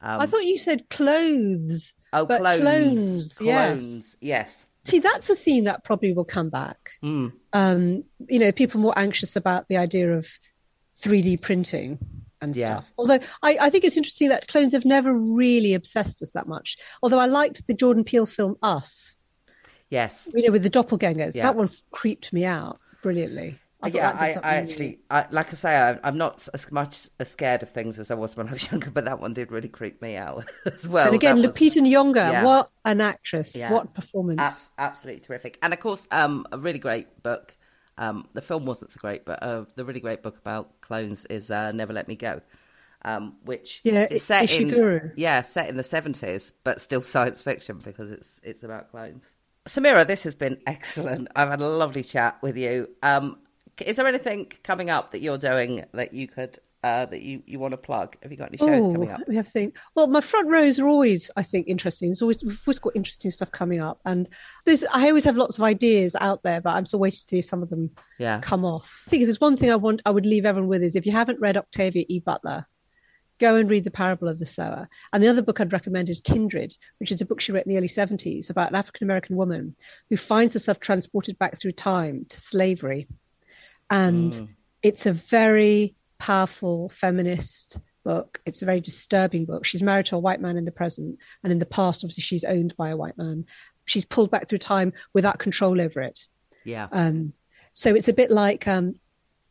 Um, 0.02 0.22
I 0.22 0.28
thought 0.28 0.46
you 0.46 0.58
said 0.58 0.90
clothes. 0.90 1.94
oh, 2.14 2.26
but 2.26 2.40
clones, 2.40 2.62
clones, 2.62 3.36
yes. 3.42 3.70
clones, 3.70 4.18
yes. 4.22 4.66
See, 4.86 5.00
that's 5.00 5.30
a 5.30 5.36
theme 5.36 5.66
that 5.66 5.84
probably 5.84 6.14
will 6.14 6.24
come 6.24 6.50
back. 6.50 6.92
Mm. 7.04 7.34
Um, 7.52 8.04
you 8.30 8.40
know, 8.40 8.54
people 8.54 8.80
more 8.80 8.98
anxious 8.98 9.36
about 9.36 9.68
the 9.68 9.76
idea 9.76 10.14
of 10.16 10.28
3D 11.02 11.42
printing 11.42 11.98
and 12.42 12.56
Yeah. 12.56 12.66
stuff. 12.78 12.86
Although 12.98 13.20
I, 13.44 13.58
I 13.62 13.70
think 13.70 13.84
it's 13.84 13.98
interesting 13.98 14.30
that 14.30 14.48
clones 14.48 14.74
have 14.74 14.86
never 14.86 15.14
really 15.14 15.74
obsessed 15.74 16.22
us 16.22 16.32
that 16.32 16.48
much. 16.48 16.78
Although 17.02 17.20
I 17.20 17.26
liked 17.26 17.66
the 17.68 17.74
Jordan 17.74 18.04
Peele 18.04 18.26
film 18.26 18.58
Us, 18.62 19.16
Yes. 19.90 20.28
you 20.34 20.46
know, 20.46 20.52
with 20.52 20.64
the 20.64 20.70
doppelgangers. 20.70 21.34
Yeah. 21.34 21.44
That 21.44 21.56
one 21.56 21.70
creeped 21.92 22.34
me 22.34 22.44
out 22.46 22.80
brilliantly. 23.02 23.60
I 23.82 23.90
yeah, 23.90 24.18
I, 24.20 24.32
I 24.44 24.56
actually, 24.56 25.00
I, 25.12 25.28
like 25.30 25.50
I 25.50 25.54
say, 25.54 25.78
I, 25.78 26.00
I'm 26.04 26.18
not 26.18 26.48
as 26.56 26.72
much 26.72 27.10
as 27.20 27.30
scared 27.30 27.62
of 27.62 27.70
things 27.70 28.00
as 28.00 28.10
I 28.10 28.16
was 28.16 28.36
when 28.36 28.48
I 28.50 28.54
was 28.54 28.68
younger, 28.72 28.90
but 28.90 29.06
that 29.06 29.20
one 29.20 29.34
did 29.36 29.52
really 29.52 29.68
creep 29.70 30.02
me 30.02 30.16
out 30.18 30.46
as 30.66 30.90
well. 30.90 31.06
and 31.06 31.14
again, 31.16 31.40
That 31.42 31.48
was 31.50 31.56
Lupita 31.56 31.82
Nyong'o, 31.82 32.16
yeah. 32.16 32.44
what 32.44 32.72
an 32.86 33.02
actress! 33.02 33.56
Yeah. 33.56 33.72
What 33.72 33.94
performance! 33.94 34.42
abs- 34.42 34.72
absolutely 34.80 35.22
terrific. 35.22 35.60
And 35.62 35.74
of 35.74 35.80
course, 35.80 36.08
um, 36.10 36.48
a 36.52 36.58
really 36.58 36.80
great 36.80 37.22
book. 37.22 37.54
Um, 37.98 38.28
the 38.34 38.42
film 38.42 38.66
wasn't 38.66 38.92
so 38.92 39.00
great, 39.00 39.26
but 39.26 39.42
uh, 39.42 39.66
the 39.76 39.86
really 39.86 40.00
great 40.00 40.22
book 40.24 40.38
about 40.38 40.82
clones 40.82 41.26
is 41.26 41.50
uh, 41.52 41.72
Never 41.72 41.94
Let 41.94 42.08
Me 42.08 42.16
Go, 42.16 42.42
um, 43.04 43.36
which 43.44 43.84
Yeah, 43.84 44.08
is 44.10 44.24
set 44.24 44.52
in 44.52 44.82
yeah, 45.16 45.42
set 45.42 45.70
in 45.70 45.78
the 45.78 45.84
seventies, 45.84 46.54
but 46.64 46.82
still 46.82 47.02
science 47.02 47.42
fiction 47.42 47.80
because 47.80 48.12
it's 48.12 48.40
it's 48.44 48.64
about 48.64 48.92
clones. 48.92 49.34
Samira, 49.66 50.08
this 50.08 50.24
has 50.24 50.36
been 50.36 50.58
excellent. 50.66 51.28
I've 51.36 51.50
had 51.50 51.62
a 51.62 51.68
lovely 51.68 52.04
chat 52.04 52.38
with 52.42 52.58
you. 52.58 52.90
Um, 53.04 53.40
is 53.86 53.98
there 53.98 54.08
anything 54.08 54.52
coming 54.64 54.90
up 54.90 55.12
that 55.12 55.22
you're 55.22 55.38
doing 55.38 55.86
that 55.94 56.14
you 56.14 56.28
could 56.28 56.60
uh, 56.84 57.06
that 57.06 57.22
you, 57.22 57.42
you 57.46 57.60
want 57.60 57.72
to 57.72 57.78
plug? 57.78 58.16
Have 58.22 58.32
you 58.32 58.38
got 58.38 58.50
any 58.50 58.58
shows 58.58 58.86
Oh, 58.86 58.92
coming 58.92 59.10
up? 59.10 59.20
Let 59.20 59.28
me 59.28 59.36
have 59.36 59.46
to 59.48 59.52
think. 59.52 59.78
Well, 59.96 60.08
my 60.08 60.22
front 60.22 60.48
rows 60.48 60.80
are 60.80 60.88
always, 60.88 61.30
I 61.36 61.44
think, 61.44 61.68
interesting. 61.68 62.12
It's 62.12 62.22
always 62.22 62.44
we've 62.44 62.60
always 62.66 62.80
got 62.80 62.96
interesting 62.96 63.32
stuff 63.32 63.52
coming 63.52 63.82
up, 63.82 64.00
and 64.06 64.30
there's 64.66 64.84
I 64.94 65.08
always 65.08 65.24
have 65.24 65.38
lots 65.38 65.58
of 65.58 65.64
ideas 65.64 66.16
out 66.20 66.44
there, 66.44 66.62
but 66.62 66.72
I'm 66.72 66.86
still 66.86 67.00
waiting 67.00 67.18
to 67.20 67.26
see 67.26 67.42
some 67.42 67.64
of 67.64 67.70
them 67.70 67.90
Yeah, 68.20 68.40
come 68.42 68.64
off. 68.64 68.88
I 69.08 69.10
think 69.10 69.26
there's 69.26 69.42
one 69.42 69.58
thing 69.58 69.72
I 69.72 69.76
want 69.76 70.02
I 70.06 70.12
would 70.12 70.26
leave 70.26 70.46
everyone 70.46 70.70
with 70.70 70.84
is 70.84 70.96
if 70.96 71.06
you 71.06 71.12
haven't 71.12 71.40
read 71.40 71.58
Octavia 71.58 72.06
E. 72.08 72.20
Butler, 72.20 72.68
go 73.40 73.56
and 73.56 73.70
read 73.70 73.84
The 73.84 73.92
Parable 73.92 74.28
of 74.28 74.40
the 74.40 74.46
Sower. 74.46 74.88
And 75.14 75.24
the 75.24 75.28
other 75.28 75.42
book 75.42 75.60
I'd 75.60 75.74
recommend 75.74 76.10
is 76.10 76.22
Kindred, 76.22 76.76
which 77.00 77.12
is 77.12 77.22
a 77.22 77.26
book 77.26 77.40
she 77.42 77.52
wrote 77.52 77.66
in 77.66 77.70
the 77.70 77.78
early 77.78 77.90
70s 77.90 78.50
about 78.50 78.70
an 78.70 78.76
African 78.76 79.06
American 79.06 79.36
woman 79.36 79.76
who 80.10 80.18
finds 80.18 80.54
herself 80.54 80.80
transported 80.80 81.38
back 81.40 81.60
through 81.60 81.74
time 81.74 82.26
to 82.30 82.40
slavery. 82.40 83.08
And 83.90 84.56
it's 84.84 85.06
a 85.06 85.14
very 85.14 85.96
powerful 86.20 86.90
feminist 86.90 87.78
book. 88.04 88.40
It's 88.46 88.62
a 88.62 88.66
very 88.66 88.80
disturbing 88.82 89.46
book. 89.46 89.66
She's 89.66 89.84
married 89.84 90.06
to 90.08 90.16
a 90.16 90.20
white 90.20 90.42
man 90.42 90.58
in 90.58 90.66
the 90.66 90.72
present, 90.72 91.18
and 91.44 91.52
in 91.52 91.60
the 91.60 91.66
past, 91.66 92.04
obviously, 92.04 92.22
she's 92.22 92.44
owned 92.44 92.76
by 92.78 92.90
a 92.90 92.98
white 92.98 93.18
man. 93.18 93.46
She's 93.86 94.06
pulled 94.06 94.32
back 94.32 94.48
through 94.50 94.60
time 94.60 94.94
without 95.14 95.40
control 95.40 95.80
over 95.82 96.02
it. 96.02 96.20
yeah, 96.66 96.88
Um, 96.92 97.34
so 97.74 97.94
it's 97.96 98.08
a 98.08 98.14
bit 98.14 98.32
like 98.32 98.68
um, 98.68 98.96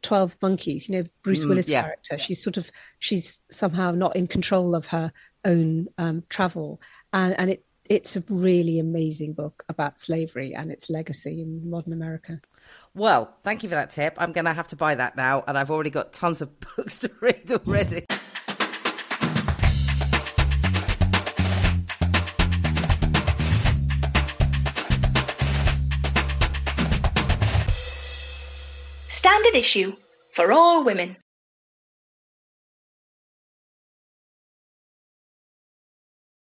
Twelve 0.03 0.37
Monkeys, 0.43 0.89
you 0.89 0.97
know, 0.97 1.09
Bruce 1.23 1.45
Mm, 1.45 1.49
Willis' 1.49 1.69
yeah. 1.69 1.83
character. 1.83 2.19
She's 2.19 2.43
sort 2.43 2.57
of 2.57 2.71
she's 2.99 3.41
somehow 3.51 3.91
not 3.93 4.17
in 4.17 4.27
control 4.27 4.75
of 4.75 4.87
her 4.87 5.13
own 5.45 5.89
um, 5.99 6.23
travel, 6.29 6.81
and 7.13 7.39
and 7.39 7.51
it 7.51 7.65
it's 7.89 8.17
a 8.17 8.25
really 8.29 8.79
amazing 8.79 9.33
book 9.33 9.65
about 9.69 10.01
slavery 10.01 10.55
and 10.55 10.71
its 10.71 10.91
legacy 10.91 11.43
in 11.43 11.69
modern 11.69 11.93
America. 11.93 12.41
Well, 12.95 13.35
thank 13.45 13.63
you 13.63 13.69
for 13.69 13.75
that 13.75 13.91
tip. 13.91 14.15
I'm 14.19 14.33
going 14.33 14.45
to 14.47 14.53
have 14.53 14.69
to 14.69 14.77
buy 14.77 14.95
that 14.95 15.17
now, 15.17 15.45
and 15.47 15.57
I've 15.57 15.71
already 15.71 15.91
got 15.91 16.13
tons 16.13 16.43
of 16.43 16.51
books 16.77 16.99
to 17.01 17.11
read 17.21 17.51
already. 17.53 18.05
Standard 29.09 29.55
issue 29.55 29.97
for 30.33 30.53
all 30.53 30.85
women. 30.85 31.17